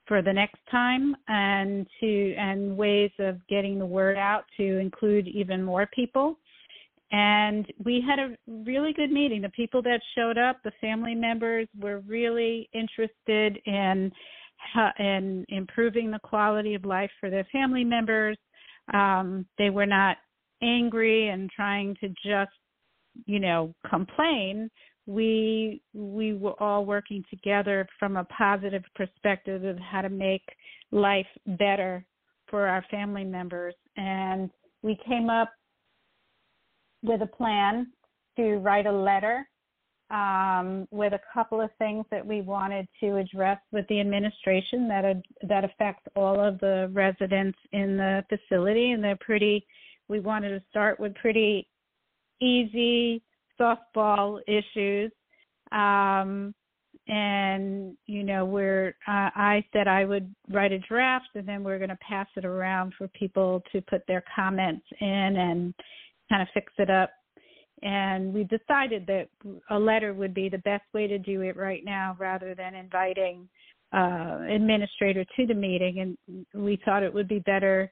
for 0.07 0.21
the 0.21 0.33
next 0.33 0.59
time 0.71 1.17
and 1.29 1.87
to 2.01 2.35
and 2.35 2.77
ways 2.77 3.11
of 3.19 3.37
getting 3.49 3.79
the 3.79 3.87
word 3.87 4.17
out 4.17 4.45
to 4.57 4.79
include 4.79 5.27
even 5.29 5.63
more 5.63 5.89
people 5.95 6.39
and 7.13 7.67
we 7.85 8.03
had 8.07 8.19
a 8.19 8.37
really 8.49 8.93
good 8.93 9.11
meeting. 9.11 9.43
The 9.43 9.51
people 9.51 9.83
that 9.83 10.01
showed 10.17 10.39
up 10.39 10.57
the 10.63 10.73
family 10.81 11.15
members 11.15 11.69
were 11.79 12.01
really 12.01 12.69
interested 12.73 13.59
in 13.67 14.11
in 14.99 15.45
improving 15.49 16.11
the 16.11 16.19
quality 16.21 16.75
of 16.75 16.85
life 16.85 17.11
for 17.21 17.31
their 17.31 17.47
family 17.53 17.85
members. 17.85 18.39
Um, 18.93 19.47
they 19.59 19.71
were 19.71 19.87
not 19.87 20.17
angry 20.63 21.29
and 21.29 21.51
trying 21.51 21.97
to 22.01 22.09
just 22.09 22.53
you 23.27 23.41
know 23.41 23.75
complain. 23.89 24.71
We 25.07 25.83
we 25.93 26.33
were 26.33 26.61
all 26.63 26.87
working 26.87 27.23
together 27.29 27.87
from 27.99 28.17
a 28.17 28.25
positive 28.25 28.83
perspective 28.95 29.65
of 29.65 29.79
how 29.79 30.01
to 30.01 30.09
make 30.09 30.45
life 30.91 31.27
better 31.47 32.05
for 32.49 32.67
our 32.67 32.85
family 32.91 33.25
members. 33.25 33.75
And 33.97 34.51
we 34.83 34.99
came 35.07 35.29
up 35.29 35.53
with 37.05 37.23
a 37.23 37.27
plan 37.27 37.93
to 38.37 38.57
write 38.57 38.87
a 38.87 38.93
letter 38.93 39.47
um, 40.11 40.87
with 40.91 41.13
a 41.13 41.21
couple 41.33 41.61
of 41.61 41.71
things 41.79 42.05
that 42.11 42.25
we 42.25 42.41
wanted 42.41 42.87
to 43.01 43.17
address 43.17 43.59
with 43.73 43.87
the 43.89 44.01
administration 44.01 44.89
that 44.89 45.05
ad, 45.05 45.23
that 45.49 45.65
affects 45.65 46.03
all 46.17 46.41
of 46.41 46.59
the 46.61 46.91
residents 46.93 47.59
in 47.73 47.97
the 47.97 48.25
facility 48.29 48.93
and 48.93 49.03
they're 49.03 49.17
pretty 49.17 49.65
we 50.09 50.21
wanted 50.21 50.51
to 50.51 50.63
start 50.69 51.01
with 51.01 51.15
pretty 51.15 51.67
easy 52.41 53.23
softball 53.59 54.41
issues. 54.47 55.11
Um, 55.73 56.55
and 57.07 57.97
you 58.07 58.23
know, 58.23 58.45
we're 58.45 58.89
uh, 59.07 59.31
I 59.35 59.65
said 59.73 59.89
I 59.89 60.05
would 60.05 60.35
write 60.51 60.73
a 60.73 60.79
draft, 60.79 61.29
and 61.35 61.47
then 61.47 61.63
we're 61.63 61.79
going 61.79 61.91
to 61.91 61.99
pass 62.07 62.27
it 62.37 62.45
around 62.47 62.95
for 62.97 63.09
people 63.09 63.63
to 63.73 63.83
put 63.83 64.07
their 64.07 64.25
comments 64.35 64.87
in 65.01 65.09
and 65.09 65.75
kind 66.29 66.43
of 66.43 66.49
fix 66.55 66.73
it 66.79 66.91
up. 66.91 67.11
And 67.83 68.33
we 68.33 68.45
decided 68.45 69.07
that 69.07 69.29
a 69.71 69.79
letter 69.79 70.15
would 70.15 70.33
be 70.33 70.49
the 70.49 70.59
best 70.59 70.85
way 70.95 71.07
to 71.07 71.19
do 71.19 71.43
it 71.43 71.57
right 71.57 71.85
now, 71.85 72.17
rather 72.19 72.55
than 72.55 72.75
inviting 72.75 73.49
uh, 73.93 74.41
administrator 74.49 75.25
to 75.37 75.47
the 75.47 75.55
meeting. 75.55 76.17
And 76.27 76.47
we 76.55 76.81
thought 76.85 77.03
it 77.03 77.13
would 77.13 77.29
be 77.29 77.41
better 77.41 77.91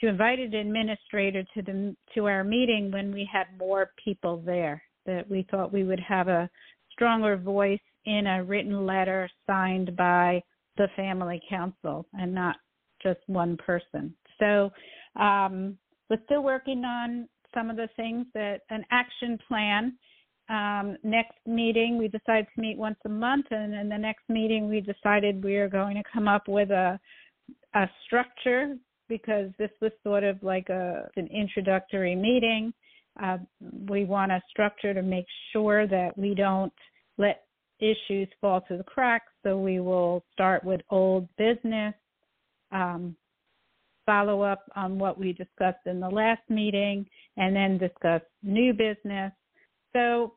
to 0.00 0.08
invite 0.08 0.38
an 0.38 0.54
administrator 0.54 1.42
to 1.54 1.62
the 1.62 1.96
to 2.14 2.26
our 2.26 2.44
meeting 2.44 2.90
when 2.90 3.12
we 3.12 3.28
had 3.30 3.46
more 3.58 3.90
people 4.02 4.42
there 4.44 4.82
that 5.06 5.28
we 5.28 5.46
thought 5.50 5.72
we 5.72 5.84
would 5.84 6.00
have 6.00 6.28
a 6.28 6.50
stronger 6.92 7.36
voice 7.36 7.80
in 8.04 8.26
a 8.26 8.44
written 8.44 8.86
letter 8.86 9.28
signed 9.46 9.96
by 9.96 10.42
the 10.76 10.88
family 10.96 11.40
council 11.48 12.06
and 12.14 12.34
not 12.34 12.56
just 13.02 13.20
one 13.26 13.56
person. 13.56 14.14
So 14.38 14.70
um, 15.20 15.78
we're 16.10 16.22
still 16.26 16.42
working 16.42 16.84
on 16.84 17.28
some 17.56 17.70
of 17.70 17.76
the 17.76 17.88
things 17.96 18.26
that 18.34 18.60
an 18.70 18.84
action 18.90 19.38
plan. 19.48 19.96
Um, 20.48 20.96
next 21.02 21.38
meeting, 21.46 21.98
we 21.98 22.06
decided 22.06 22.46
to 22.54 22.60
meet 22.60 22.76
once 22.76 22.98
a 23.04 23.08
month, 23.08 23.46
and 23.50 23.74
in 23.74 23.88
the 23.88 23.98
next 23.98 24.28
meeting, 24.28 24.68
we 24.68 24.80
decided 24.80 25.42
we 25.42 25.56
are 25.56 25.68
going 25.68 25.96
to 25.96 26.02
come 26.12 26.28
up 26.28 26.46
with 26.46 26.70
a 26.70 27.00
a 27.74 27.88
structure 28.04 28.76
because 29.08 29.50
this 29.58 29.70
was 29.80 29.92
sort 30.02 30.24
of 30.24 30.40
like 30.42 30.68
a 30.68 31.08
an 31.16 31.26
introductory 31.28 32.14
meeting 32.14 32.72
uh, 33.22 33.38
we 33.88 34.04
want 34.04 34.32
a 34.32 34.42
structure 34.50 34.92
to 34.92 35.02
make 35.02 35.26
sure 35.52 35.86
that 35.86 36.16
we 36.16 36.34
don't 36.34 36.72
let 37.18 37.44
issues 37.80 38.28
fall 38.40 38.62
through 38.66 38.78
the 38.78 38.84
cracks. 38.84 39.32
So 39.42 39.58
we 39.58 39.80
will 39.80 40.24
start 40.32 40.64
with 40.64 40.80
old 40.90 41.28
business, 41.36 41.94
um, 42.72 43.16
follow 44.06 44.42
up 44.42 44.64
on 44.74 44.98
what 44.98 45.18
we 45.18 45.32
discussed 45.32 45.86
in 45.86 46.00
the 46.00 46.08
last 46.08 46.42
meeting, 46.48 47.06
and 47.36 47.54
then 47.54 47.78
discuss 47.78 48.22
new 48.42 48.72
business. 48.72 49.32
So 49.92 50.34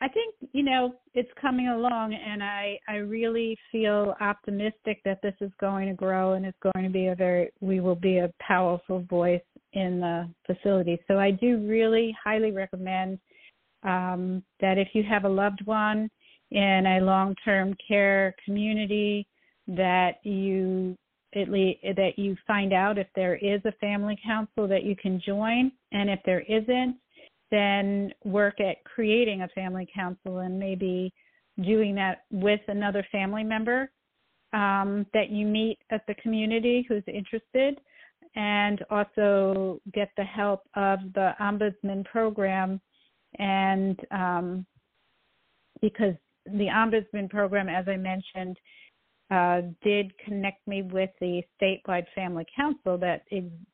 I 0.00 0.08
think 0.08 0.34
you 0.52 0.62
know 0.62 0.96
it's 1.14 1.30
coming 1.40 1.68
along, 1.68 2.14
and 2.14 2.42
I 2.42 2.78
I 2.88 2.96
really 2.96 3.56
feel 3.72 4.14
optimistic 4.20 5.00
that 5.04 5.22
this 5.22 5.34
is 5.40 5.50
going 5.58 5.88
to 5.88 5.94
grow 5.94 6.34
and 6.34 6.44
it's 6.44 6.58
going 6.62 6.84
to 6.84 6.92
be 6.92 7.06
a 7.06 7.14
very 7.14 7.50
we 7.60 7.80
will 7.80 7.94
be 7.94 8.18
a 8.18 8.32
powerful 8.40 9.00
voice 9.08 9.40
in 9.72 10.00
the 10.00 10.28
facility. 10.46 10.98
So 11.08 11.18
I 11.18 11.30
do 11.30 11.58
really 11.66 12.14
highly 12.22 12.50
recommend 12.50 13.18
um, 13.82 14.42
that 14.60 14.78
if 14.78 14.88
you 14.92 15.02
have 15.02 15.24
a 15.24 15.28
loved 15.28 15.64
one 15.64 16.10
in 16.50 16.86
a 16.86 17.00
long-term 17.00 17.74
care 17.86 18.34
community, 18.44 19.26
that 19.68 20.24
you 20.24 20.96
at 21.36 21.50
least 21.50 21.80
that 21.96 22.12
you 22.18 22.36
find 22.46 22.72
out 22.72 22.98
if 22.98 23.06
there 23.14 23.36
is 23.36 23.60
a 23.64 23.72
family 23.72 24.18
council 24.24 24.66
that 24.68 24.84
you 24.84 24.96
can 24.96 25.20
join, 25.24 25.70
and 25.92 26.08
if 26.10 26.20
there 26.24 26.40
isn't, 26.40 26.96
then 27.50 28.12
work 28.24 28.60
at 28.60 28.82
creating 28.84 29.42
a 29.42 29.48
family 29.48 29.86
council 29.94 30.38
and 30.38 30.58
maybe 30.58 31.12
doing 31.62 31.94
that 31.94 32.24
with 32.30 32.60
another 32.68 33.06
family 33.12 33.44
member 33.44 33.90
um, 34.52 35.06
that 35.12 35.30
you 35.30 35.46
meet 35.46 35.78
at 35.90 36.02
the 36.06 36.14
community 36.14 36.84
who's 36.88 37.04
interested 37.06 37.78
and 38.34 38.84
also 38.90 39.80
get 39.94 40.10
the 40.16 40.24
help 40.24 40.62
of 40.74 40.98
the 41.14 41.32
ombudsman 41.40 42.04
program. 42.04 42.80
And 43.38 43.98
um, 44.10 44.66
because 45.80 46.14
the 46.46 46.66
ombudsman 46.66 47.28
program 47.28 47.68
as 47.68 47.86
i 47.88 47.96
mentioned 47.96 48.56
uh, 49.30 49.62
did 49.82 50.12
connect 50.24 50.66
me 50.68 50.82
with 50.82 51.10
the 51.20 51.42
statewide 51.60 52.06
family 52.14 52.46
council 52.54 52.96
that 52.98 53.22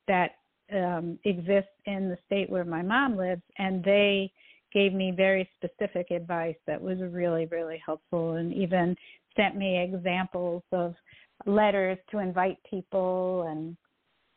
that 0.08 0.30
um, 0.74 1.18
exists 1.24 1.70
in 1.86 2.08
the 2.08 2.16
state 2.26 2.48
where 2.48 2.64
my 2.64 2.82
mom 2.82 3.16
lives, 3.16 3.42
and 3.58 3.84
they 3.84 4.32
gave 4.72 4.94
me 4.94 5.12
very 5.14 5.48
specific 5.56 6.10
advice 6.10 6.56
that 6.66 6.80
was 6.80 6.98
really, 7.00 7.46
really 7.46 7.80
helpful, 7.84 8.36
and 8.36 8.52
even 8.54 8.96
sent 9.36 9.56
me 9.56 9.82
examples 9.82 10.62
of 10.72 10.94
letters 11.44 11.98
to 12.10 12.18
invite 12.18 12.56
people 12.68 13.46
and 13.50 13.76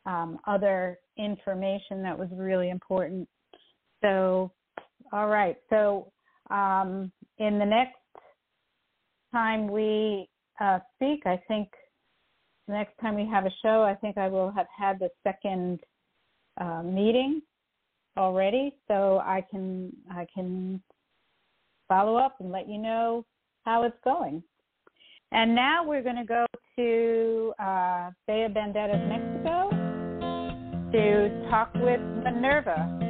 um, 0.06 0.40
other 0.46 1.00
information 1.18 2.04
that 2.04 2.18
was 2.18 2.28
really 2.34 2.70
important. 2.70 3.28
So, 4.02 4.52
all 5.14 5.28
right. 5.28 5.56
So, 5.70 6.12
um, 6.50 7.12
in 7.38 7.58
the 7.58 7.66
next 7.66 7.96
time 9.32 9.68
we 9.68 10.28
uh, 10.60 10.80
speak, 10.96 11.24
I 11.26 11.40
think 11.48 11.70
the 12.68 12.74
next 12.74 12.98
time 13.00 13.16
we 13.16 13.28
have 13.28 13.46
a 13.46 13.52
show, 13.62 13.84
I 13.84 13.96
think 13.96 14.18
I 14.18 14.28
will 14.28 14.52
have 14.52 14.68
had 14.78 15.00
the 15.00 15.10
second 15.24 15.80
uh, 16.60 16.82
meeting 16.84 17.42
already, 18.18 18.76
so 18.88 19.20
I 19.20 19.44
can 19.50 19.92
I 20.10 20.26
can 20.34 20.82
follow 21.88 22.16
up 22.16 22.38
and 22.40 22.52
let 22.52 22.68
you 22.68 22.78
know 22.78 23.26
how 23.64 23.84
it's 23.84 23.98
going. 24.04 24.42
And 25.32 25.56
now 25.56 25.86
we're 25.86 26.04
going 26.04 26.16
to 26.16 26.24
go 26.24 26.46
to 26.78 27.54
uh, 27.60 28.10
of 28.30 28.52
Banderas, 28.52 29.10
Mexico, 29.10 29.70
to 30.92 31.50
talk 31.50 31.74
with 31.76 32.00
Minerva. 32.24 33.05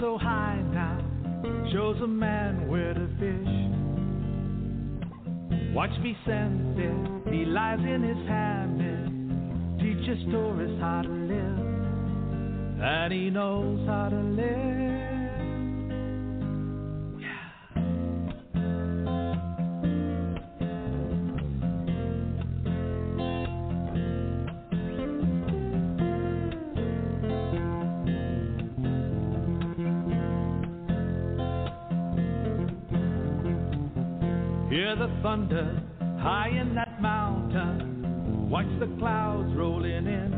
So 0.00 0.16
high 0.16 0.60
now 0.72 0.98
shows 1.72 2.00
a 2.02 2.06
man 2.06 2.68
where 2.68 2.94
to 2.94 3.08
fish. 3.18 3.48
Watch 5.74 5.90
me 6.02 6.16
send 6.24 6.78
it, 6.78 7.32
he 7.32 7.44
lies 7.44 7.80
in 7.80 8.02
his 8.02 8.28
hammock, 8.28 9.78
teaches 9.80 10.24
tourists 10.30 10.80
how 10.80 11.02
to 11.02 11.08
live, 11.08 12.80
and 12.80 13.12
he 13.12 13.30
knows 13.30 13.86
how 13.86 14.08
to 14.08 14.16
live. 14.16 14.97
Thunder 35.28 35.82
high 36.22 36.48
in 36.48 36.74
that 36.74 37.02
mountain. 37.02 38.48
Watch 38.48 38.66
the 38.80 38.86
clouds 38.98 39.52
rolling 39.54 40.06
in. 40.06 40.30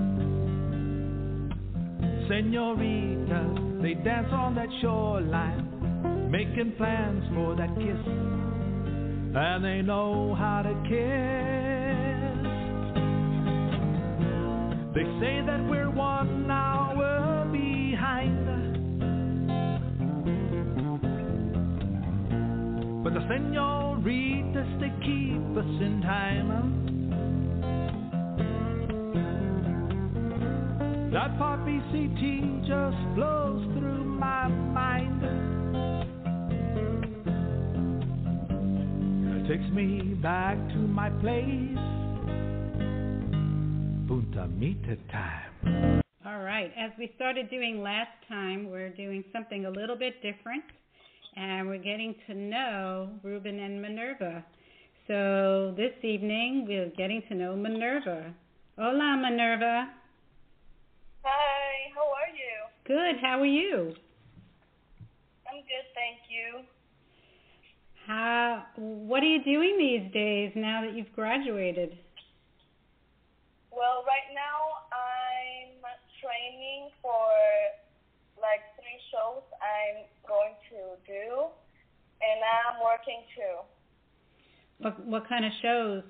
Senoritas, 2.29 3.83
they 3.83 3.95
dance 3.95 4.27
on 4.33 4.57
that 4.57 4.69
shoreline, 4.81 6.29
making 6.29 6.73
plans 6.77 7.23
for 7.35 7.55
that 7.55 7.69
kiss. 7.77 8.05
And 9.33 9.65
they 9.65 9.81
know 9.81 10.35
how 10.37 10.63
to 10.63 10.75
kiss. 10.91 12.41
They 14.93 15.05
say 15.21 15.41
that 15.47 15.65
we're 15.71 15.91
one 15.91 16.51
hour 16.51 17.47
behind. 17.53 18.41
But 23.05 23.15
the 23.15 23.21
senoritas, 23.29 24.01
they 24.05 24.40
keep 25.01 25.57
us 25.57 25.65
in 25.81 26.03
time. 26.03 26.81
That 31.13 31.37
poppy 31.39 31.81
CT 31.91 32.63
just 32.69 32.97
flows 33.17 33.65
through 33.77 34.05
my 34.05 34.47
mind. 34.49 35.23
It 39.37 39.49
takes 39.49 39.69
me 39.73 40.15
back 40.23 40.57
to 40.69 40.77
my 40.77 41.11
place. 41.11 41.79
Punta 44.07 44.47
Mita 44.49 44.97
time. 45.11 46.03
All 46.25 46.43
right. 46.45 46.71
As 46.79 46.93
we 46.99 47.11
started 47.17 47.51
doing 47.51 47.83
last 47.83 48.11
time, 48.29 48.71
we're 48.71 48.91
doing 48.91 49.25
something 49.33 49.65
a 49.65 49.71
little 49.71 49.97
bit 49.97 50.23
different, 50.23 50.63
and 51.35 51.67
we're 51.67 51.79
getting 51.79 52.15
to 52.29 52.35
know 52.35 53.11
Ruben 53.25 53.59
and 53.59 53.83
Minerva. 53.83 54.45
So 55.11 55.75
this 55.77 55.91
evening, 56.05 56.67
we're 56.69 56.87
getting 56.97 57.21
to 57.29 57.35
know 57.35 57.57
Minerva. 57.57 58.33
Hola, 58.79 59.19
Minerva. 59.19 59.91
Hi, 61.25 61.91
how 61.97 62.07
are 62.15 62.31
you? 62.31 62.55
Good. 62.87 63.21
How 63.21 63.41
are 63.41 63.45
you? 63.45 63.93
I'm 65.51 65.67
good, 65.67 65.87
thank 65.99 66.31
you. 66.31 66.63
How? 68.07 68.67
What 68.77 69.25
are 69.25 69.27
you 69.27 69.43
doing 69.43 69.79
these 69.83 70.13
days 70.13 70.53
now 70.55 70.83
that 70.87 70.95
you've 70.95 71.13
graduated? 71.13 71.99
Well, 73.73 74.07
right 74.07 74.31
now 74.31 74.87
I'm 74.95 75.83
training 76.23 76.91
for 77.03 77.27
like 78.39 78.63
three 78.79 79.01
shows 79.11 79.43
I'm 79.59 80.07
going 80.23 80.55
to 80.71 80.95
do, 81.03 81.51
and 82.23 82.39
I'm 82.47 82.79
working 82.79 83.27
too. 83.35 83.67
What 84.81 84.97
What 85.05 85.29
kind 85.29 85.45
of 85.45 85.53
shows? 85.61 86.03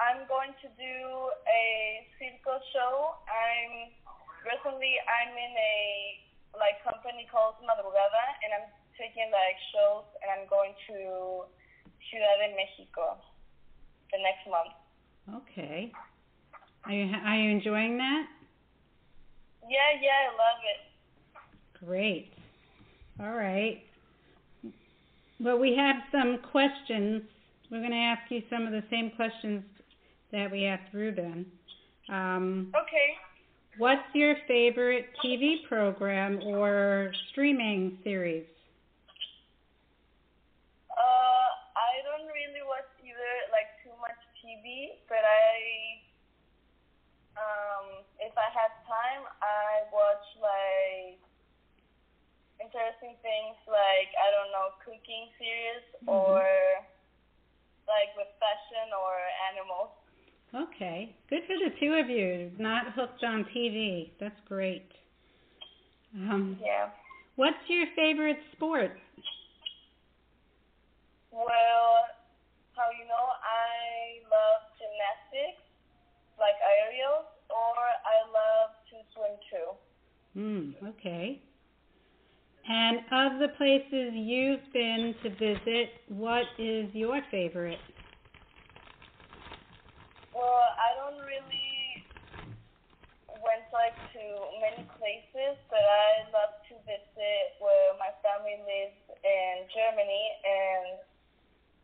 I'm 0.00 0.26
going 0.26 0.56
to 0.64 0.68
do 0.74 0.96
a 1.46 1.62
circo 2.18 2.58
show. 2.74 3.20
I'm 3.30 3.94
recently 4.42 4.98
I'm 5.06 5.32
in 5.38 5.54
a 5.54 5.76
like 6.58 6.82
company 6.82 7.30
called 7.30 7.62
Madrugada, 7.62 8.26
and 8.42 8.50
I'm 8.58 8.68
taking 8.98 9.30
like 9.30 9.58
shows, 9.70 10.08
and 10.18 10.28
I'm 10.34 10.46
going 10.50 10.74
to 10.90 11.46
Ciudad 12.10 12.42
de 12.42 12.58
Mexico 12.58 13.22
the 14.10 14.18
next 14.18 14.44
month. 14.50 14.74
Okay. 15.46 15.92
Are 16.84 16.92
you 16.92 17.06
Are 17.14 17.38
you 17.38 17.50
enjoying 17.54 17.98
that? 17.98 18.26
Yeah, 19.62 19.90
yeah, 20.02 20.26
I 20.26 20.30
love 20.34 20.60
it. 20.66 20.80
Great. 21.86 22.32
All 23.20 23.30
right. 23.30 23.84
Well, 25.40 25.58
we 25.58 25.74
have 25.74 25.96
some 26.12 26.38
questions. 26.52 27.22
We're 27.70 27.80
going 27.80 27.92
to 27.92 27.96
ask 27.96 28.22
you 28.30 28.42
some 28.50 28.66
of 28.66 28.72
the 28.72 28.84
same 28.90 29.10
questions 29.10 29.62
that 30.32 30.50
we 30.50 30.66
asked 30.66 30.92
Ruben. 30.92 31.46
Um, 32.10 32.68
Okay. 32.76 33.16
what's 33.78 34.02
your 34.12 34.36
favorite 34.46 35.06
TV 35.24 35.62
program 35.66 36.38
or 36.44 37.10
streaming 37.30 37.98
series? 38.04 38.44
Uh, 40.90 41.48
I 41.76 41.92
don't 42.04 42.28
really 42.28 42.62
watch 42.66 42.88
either 43.00 43.32
like 43.52 43.70
too 43.82 43.94
much 44.00 44.18
TV, 44.42 44.92
but 45.08 45.24
I 45.24 46.02
um 47.38 48.04
if 48.20 48.34
I 48.36 48.48
have 48.52 48.72
time, 48.84 49.24
I 49.40 49.86
watch 49.92 50.26
like 50.36 51.20
interesting 52.60 53.16
things 53.24 53.56
like 53.66 54.12
I 54.20 54.28
don't 54.30 54.52
know 54.52 54.70
cooking 54.84 55.32
series 55.40 55.84
or 56.06 56.44
like 57.88 58.12
with 58.14 58.28
fashion 58.38 58.92
or 58.94 59.16
animals. 59.50 59.90
Okay, 60.52 61.14
good 61.30 61.42
for 61.46 61.56
the 61.58 61.72
two 61.80 61.94
of 61.94 62.10
you. 62.10 62.50
Not 62.58 62.92
hooked 62.94 63.24
on 63.24 63.44
TV. 63.54 64.10
That's 64.20 64.38
great. 64.46 64.86
Um, 66.14 66.58
Yeah. 66.60 66.90
what's 67.36 67.62
your 67.68 67.86
favorite 67.96 68.38
sport? 68.52 68.92
Well, 71.30 72.10
how 72.74 72.90
you 72.98 73.06
know 73.06 73.26
I 73.42 74.18
love 74.26 74.60
gymnastics, 74.74 75.62
like 76.38 76.58
aerials, 76.58 77.26
or 77.48 77.78
I 78.02 78.16
love 78.26 78.70
to 78.90 78.96
swim 79.14 79.34
too. 79.50 79.68
Hmm. 80.34 80.86
Okay. 80.98 81.42
And 82.70 82.98
of 83.10 83.42
the 83.42 83.50
places 83.58 84.14
you've 84.14 84.62
been 84.72 85.12
to 85.24 85.30
visit, 85.30 85.90
what 86.06 86.46
is 86.56 86.86
your 86.94 87.20
favorite? 87.28 87.82
Well, 90.30 90.70
I 90.78 90.94
don't 90.94 91.18
really 91.18 92.06
went 93.42 93.66
like 93.74 93.98
to 94.14 94.22
many 94.62 94.86
places, 95.02 95.58
but 95.66 95.82
I 95.82 96.30
love 96.30 96.54
to 96.70 96.78
visit 96.86 97.58
where 97.58 97.98
my 97.98 98.14
family 98.22 98.62
lives 98.62 99.02
in 99.18 99.66
Germany, 99.74 100.24
and 100.46 101.02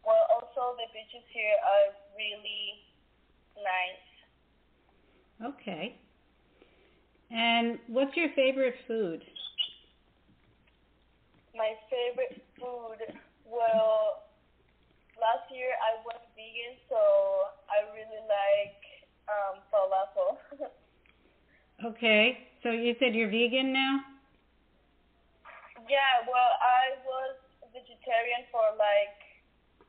well, 0.06 0.22
also 0.38 0.78
the 0.78 0.86
beaches 0.94 1.26
here 1.34 1.58
are 1.66 1.98
really 2.14 2.86
nice. 3.58 4.06
Okay. 5.50 5.98
And 7.32 7.80
what's 7.88 8.14
your 8.16 8.30
favorite 8.36 8.76
food? 8.86 9.26
My 11.56 11.72
favorite 11.88 12.44
food, 12.60 13.00
well, 13.48 14.28
last 15.16 15.48
year 15.48 15.72
I 15.80 15.96
went 16.04 16.20
vegan, 16.36 16.76
so 16.92 17.00
I 17.72 17.88
really 17.96 18.22
like 18.28 18.80
um, 19.26 19.64
falafel. 19.72 20.70
Okay. 21.84 22.48
So 22.62 22.70
you 22.70 22.96
said 22.98 23.14
you're 23.14 23.28
vegan 23.28 23.70
now? 23.70 24.00
yeah, 25.88 26.24
well, 26.26 26.52
I 26.58 26.98
was 27.04 27.36
vegetarian 27.70 28.48
for 28.50 28.64
like 28.80 29.20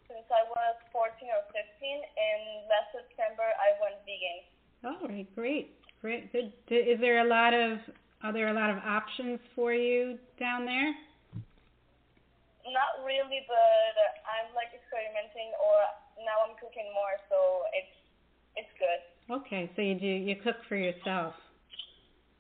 since 0.08 0.28
I 0.32 0.44
was 0.48 0.76
14 0.92 1.32
or 1.32 1.44
15, 1.52 1.60
and 1.60 2.42
last 2.72 2.96
September 2.96 3.44
I 3.44 3.76
went 3.80 4.00
vegan. 4.08 4.40
All 4.88 5.04
right, 5.08 5.28
great. 5.36 5.76
Great. 6.00 6.32
Good. 6.32 6.54
Is 6.70 7.00
there 7.02 7.26
a 7.26 7.28
lot 7.28 7.54
of 7.54 7.80
are 8.24 8.34
there 8.34 8.50
a 8.50 8.54
lot 8.54 8.70
of 8.70 8.78
options 8.84 9.40
for 9.56 9.74
you 9.74 10.18
down 10.40 10.66
there? 10.66 10.94
Not 12.74 13.06
really, 13.06 13.44
but 13.48 13.96
I'm 14.28 14.52
like 14.56 14.76
experimenting, 14.76 15.56
or 15.64 15.78
now 16.28 16.44
I'm 16.44 16.56
cooking 16.60 16.90
more, 16.92 17.16
so 17.32 17.64
it's 17.72 17.96
it's 18.58 18.74
good. 18.82 19.02
Okay, 19.30 19.70
so 19.76 19.82
you 19.82 19.96
do 19.96 20.08
you 20.08 20.36
cook 20.44 20.58
for 20.68 20.76
yourself. 20.76 21.34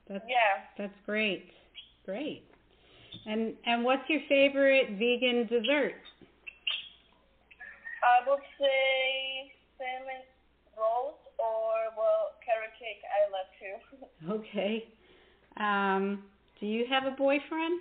That's 0.10 0.26
Yeah. 0.28 0.64
that's 0.78 0.98
great. 1.06 1.52
Great. 2.06 2.44
And 3.26 3.56
and 3.66 3.84
what's 3.84 4.08
your 4.10 4.22
favorite 4.28 4.92
vegan 5.00 5.48
dessert? 5.48 5.96
I 8.04 8.28
would 8.30 8.44
say 8.60 9.52
cinnamon 9.78 10.24
rolls 10.78 11.20
or 11.40 11.92
well 11.98 12.36
carrot 12.46 12.72
cake. 12.80 13.04
I 13.08 13.30
love 13.32 13.50
too. 13.60 13.76
Okay. 14.28 14.84
Um, 15.58 16.24
do 16.60 16.66
you 16.66 16.86
have 16.90 17.06
a 17.06 17.16
boyfriend? 17.16 17.80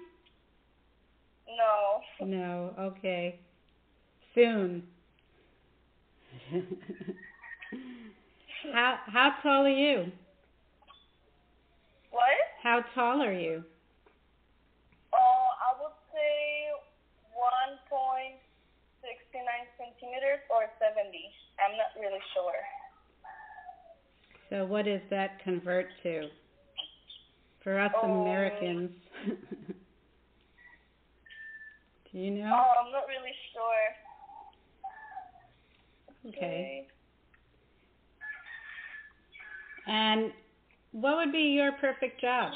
No. 1.49 2.27
No. 2.27 2.75
Okay. 2.79 3.39
Soon. 4.35 4.83
how 8.73 8.99
how 9.07 9.31
tall 9.43 9.65
are 9.65 9.69
you? 9.69 10.13
What? 12.11 12.25
How 12.63 12.83
tall 12.95 13.23
are 13.23 13.33
you? 13.33 13.65
Uh, 15.13 15.17
I 15.17 15.73
would 15.81 15.93
say 16.13 16.73
1.69 17.33 18.37
centimeters 19.79 20.41
or 20.51 20.69
70. 20.79 21.13
I'm 21.61 21.77
not 21.77 21.93
really 22.01 22.21
sure. 22.35 22.61
So 24.51 24.65
what 24.67 24.85
does 24.85 25.01
that 25.11 25.43
convert 25.43 25.87
to? 26.03 26.29
For 27.63 27.79
us 27.79 27.93
Oh. 28.03 28.23
Americans. 28.23 28.91
you 32.17 32.31
know? 32.31 32.49
Oh, 32.49 32.73
I'm 32.81 32.91
not 32.93 33.05
really 33.07 33.37
sure. 33.53 33.85
Okay. 36.33 36.87
And 39.87 40.33
what 40.93 41.17
would 41.17 41.31
be 41.31 41.53
your 41.53 41.73
perfect 41.73 42.21
job? 42.21 42.53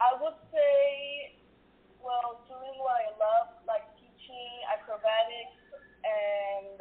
I 0.00 0.14
would 0.20 0.36
say, 0.52 1.32
well, 1.98 2.38
doing 2.46 2.76
what 2.78 2.94
I 2.94 3.08
love, 3.18 3.48
like 3.66 3.82
teaching 3.98 4.52
acrobatics, 4.70 5.58
and 6.04 6.78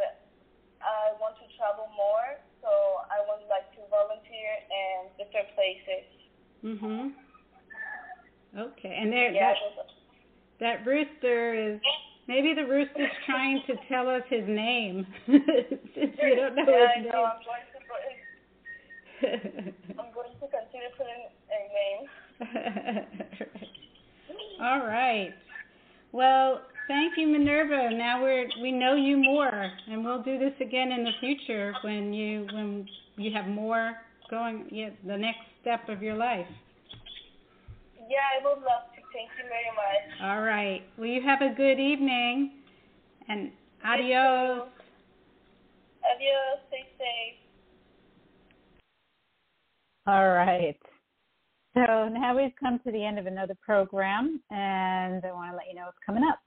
I 0.83 1.15
want 1.17 1.39
to 1.39 1.47
travel 1.57 1.89
more, 1.95 2.37
so 2.61 2.69
I 3.09 3.23
would 3.25 3.47
like 3.49 3.65
to 3.79 3.81
volunteer 3.89 4.51
in 4.69 5.09
different 5.17 5.47
places. 5.55 6.05
Mhm. 6.63 7.15
Okay. 8.57 8.97
And 8.99 9.11
there 9.11 9.31
Yeah, 9.31 9.53
that, 10.59 10.83
that 10.83 10.85
rooster 10.85 11.53
is 11.53 11.79
maybe 12.27 12.53
the 12.53 12.63
rooster's 12.63 13.11
trying 13.25 13.61
to 13.67 13.75
tell 13.89 14.07
us 14.09 14.23
his 14.29 14.47
name. 14.47 15.05
Since 15.25 16.15
we 16.21 16.35
don't 16.35 16.55
know 16.55 16.65
yeah, 16.67 16.87
I 16.95 16.99
his 16.99 17.11
know. 17.11 17.25
I'm 17.25 17.41
going 17.45 17.61
to. 17.71 17.77
I'm 19.21 20.13
going 20.13 20.29
to 20.39 20.47
consider 20.47 20.89
putting 20.97 21.25
a 21.49 21.59
name. 21.73 22.03
All 24.61 24.85
right. 24.85 25.33
Well, 26.11 26.61
thank 26.87 27.13
you, 27.17 27.27
Minerva. 27.27 27.89
Now 27.95 28.21
we're 28.21 28.47
we 28.61 28.71
know 28.71 28.95
you 28.95 29.17
more, 29.17 29.71
and 29.89 30.05
we'll 30.05 30.21
do 30.21 30.37
this 30.37 30.53
again 30.61 30.91
in 30.91 31.03
the 31.03 31.11
future 31.19 31.73
when 31.83 32.13
you 32.13 32.47
when 32.53 32.87
you 33.17 33.31
have 33.33 33.47
more 33.47 33.93
going. 34.29 34.67
Yeah, 34.71 34.89
the 35.05 35.17
next 35.17 35.39
step 35.61 35.89
of 35.89 36.01
your 36.01 36.15
life. 36.15 36.47
Yeah, 38.09 38.23
I 38.39 38.43
would 38.43 38.63
love 38.63 38.87
to. 38.95 39.01
Thank 39.13 39.29
you 39.37 39.45
very 39.49 39.71
much. 39.75 40.21
All 40.23 40.41
right. 40.41 40.81
Well, 40.97 41.07
you 41.07 41.21
have 41.21 41.41
a 41.41 41.53
good 41.53 41.79
evening, 41.79 42.51
and 43.27 43.51
adios. 43.85 44.67
Adios. 46.03 46.59
Stay 46.69 46.85
safe. 46.97 47.39
All 50.07 50.29
right. 50.29 50.77
So 51.73 52.07
now 52.07 52.35
we've 52.35 52.55
come 52.59 52.79
to 52.85 52.91
the 52.91 53.03
end 53.03 53.19
of 53.19 53.27
another 53.27 53.55
program, 53.63 54.41
and 54.49 55.23
I 55.23 55.31
want 55.31 55.51
to 55.51 55.57
let 55.57 55.67
you 55.69 55.75
know 55.75 55.85
what's 55.85 55.97
coming 56.05 56.23
up. 56.23 56.39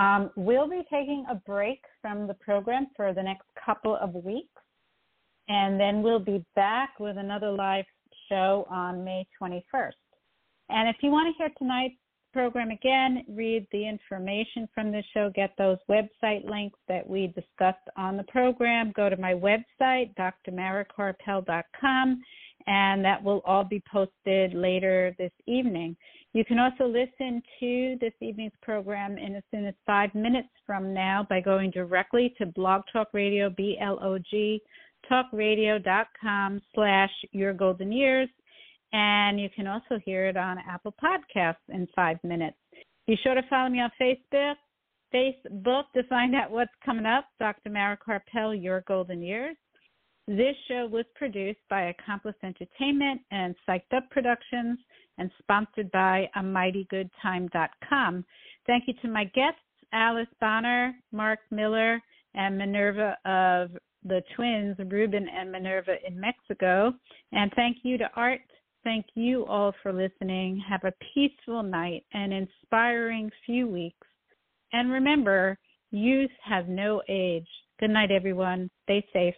Um, 0.00 0.30
we'll 0.36 0.70
be 0.70 0.82
taking 0.90 1.26
a 1.30 1.34
break 1.34 1.80
from 2.00 2.26
the 2.26 2.34
program 2.34 2.86
for 2.96 3.12
the 3.12 3.22
next 3.22 3.46
couple 3.66 3.96
of 3.96 4.14
weeks, 4.14 4.62
and 5.48 5.78
then 5.78 6.02
we'll 6.02 6.20
be 6.20 6.44
back 6.54 7.00
with 7.00 7.18
another 7.18 7.50
live 7.50 7.84
show 8.28 8.66
on 8.70 9.04
May 9.04 9.26
21st. 9.42 9.90
And 10.70 10.88
if 10.88 10.96
you 11.02 11.10
want 11.10 11.34
to 11.34 11.38
hear 11.38 11.50
tonight's 11.58 11.96
program 12.32 12.70
again, 12.70 13.24
read 13.28 13.66
the 13.72 13.88
information 13.88 14.68
from 14.74 14.92
the 14.92 15.02
show, 15.12 15.30
get 15.34 15.52
those 15.58 15.78
website 15.88 16.48
links 16.48 16.78
that 16.88 17.04
we 17.08 17.26
discussed 17.28 17.88
on 17.96 18.16
the 18.16 18.24
program, 18.24 18.92
go 18.94 19.08
to 19.08 19.16
my 19.16 19.34
website, 19.34 20.14
drmarakarpel.com, 20.16 22.22
and 22.66 23.04
that 23.04 23.22
will 23.22 23.40
all 23.44 23.64
be 23.64 23.82
posted 23.90 24.54
later 24.54 25.14
this 25.18 25.32
evening. 25.46 25.96
You 26.32 26.44
can 26.44 26.60
also 26.60 26.86
listen 26.86 27.42
to 27.58 27.96
this 28.00 28.12
evening's 28.20 28.52
program 28.62 29.18
in 29.18 29.34
as 29.34 29.42
soon 29.50 29.66
as 29.66 29.74
five 29.84 30.14
minutes 30.14 30.48
from 30.64 30.94
now 30.94 31.26
by 31.28 31.40
going 31.40 31.72
directly 31.72 32.32
to 32.38 32.46
Blog 32.46 32.82
Talk 32.92 33.08
Radio, 33.12 33.50
B-L-O-G, 33.50 34.62
talkradio.com 35.10 36.60
slash 36.74 37.10
your 37.32 37.52
golden 37.52 37.90
years. 37.90 38.28
And 38.92 39.40
you 39.40 39.48
can 39.54 39.66
also 39.66 40.00
hear 40.04 40.26
it 40.26 40.36
on 40.36 40.58
Apple 40.58 40.94
Podcasts 41.02 41.54
in 41.68 41.86
five 41.94 42.18
minutes. 42.24 42.56
Be 43.06 43.16
sure 43.22 43.34
to 43.34 43.42
follow 43.48 43.68
me 43.68 43.80
on 43.80 43.90
Facebook, 44.00 44.54
Facebook 45.14 45.84
to 45.94 46.02
find 46.08 46.34
out 46.34 46.50
what's 46.50 46.70
coming 46.84 47.06
up. 47.06 47.26
Dr. 47.38 47.70
Mara 47.70 47.96
Karpel, 47.96 48.60
Your 48.60 48.82
Golden 48.86 49.22
Years. 49.22 49.56
This 50.26 50.54
show 50.68 50.86
was 50.86 51.06
produced 51.16 51.60
by 51.68 51.86
Accomplice 51.86 52.36
Entertainment 52.44 53.20
and 53.30 53.54
Psyched 53.68 53.92
Up 53.96 54.08
Productions 54.10 54.78
and 55.18 55.30
sponsored 55.40 55.90
by 55.90 56.28
a 56.36 56.40
AmightyGoodTime.com. 56.40 58.24
Thank 58.66 58.84
you 58.86 58.94
to 59.02 59.08
my 59.08 59.24
guests, 59.24 59.58
Alice 59.92 60.28
Bonner, 60.40 60.94
Mark 61.12 61.40
Miller, 61.50 62.00
and 62.34 62.56
Minerva 62.56 63.16
of 63.24 63.76
the 64.04 64.22
twins, 64.36 64.76
Ruben 64.78 65.28
and 65.28 65.50
Minerva 65.50 65.96
in 66.06 66.18
Mexico. 66.18 66.92
And 67.32 67.52
thank 67.56 67.78
you 67.82 67.98
to 67.98 68.08
Art. 68.14 68.40
Thank 68.82 69.06
you 69.14 69.44
all 69.46 69.74
for 69.82 69.92
listening. 69.92 70.62
Have 70.68 70.84
a 70.84 70.94
peaceful 71.14 71.62
night 71.62 72.04
and 72.14 72.32
inspiring 72.32 73.30
few 73.44 73.66
weeks. 73.66 74.06
And 74.72 74.90
remember, 74.90 75.58
youth 75.90 76.30
have 76.42 76.68
no 76.68 77.02
age. 77.08 77.48
Good 77.78 77.90
night, 77.90 78.10
everyone. 78.10 78.70
Stay 78.84 79.06
safe. 79.12 79.34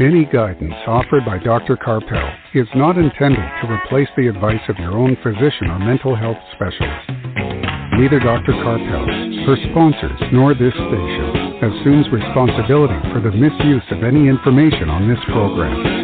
Any 0.00 0.24
guidance 0.24 0.74
offered 0.88 1.24
by 1.24 1.38
Dr. 1.38 1.76
Karpel 1.76 2.34
is 2.52 2.66
not 2.74 2.98
intended 2.98 3.46
to 3.62 3.70
replace 3.70 4.08
the 4.16 4.26
advice 4.26 4.60
of 4.68 4.76
your 4.76 4.90
own 4.90 5.16
physician 5.22 5.70
or 5.70 5.78
mental 5.78 6.16
health 6.16 6.36
specialist. 6.50 7.06
Neither 7.94 8.18
Dr. 8.18 8.58
Karpel, 8.58 9.46
her 9.46 9.56
sponsors, 9.70 10.20
nor 10.32 10.52
this 10.52 10.74
station 10.74 11.62
assumes 11.62 12.10
responsibility 12.10 12.98
for 13.14 13.20
the 13.20 13.30
misuse 13.30 13.86
of 13.92 14.02
any 14.02 14.26
information 14.26 14.90
on 14.90 15.08
this 15.08 15.22
program. 15.30 16.03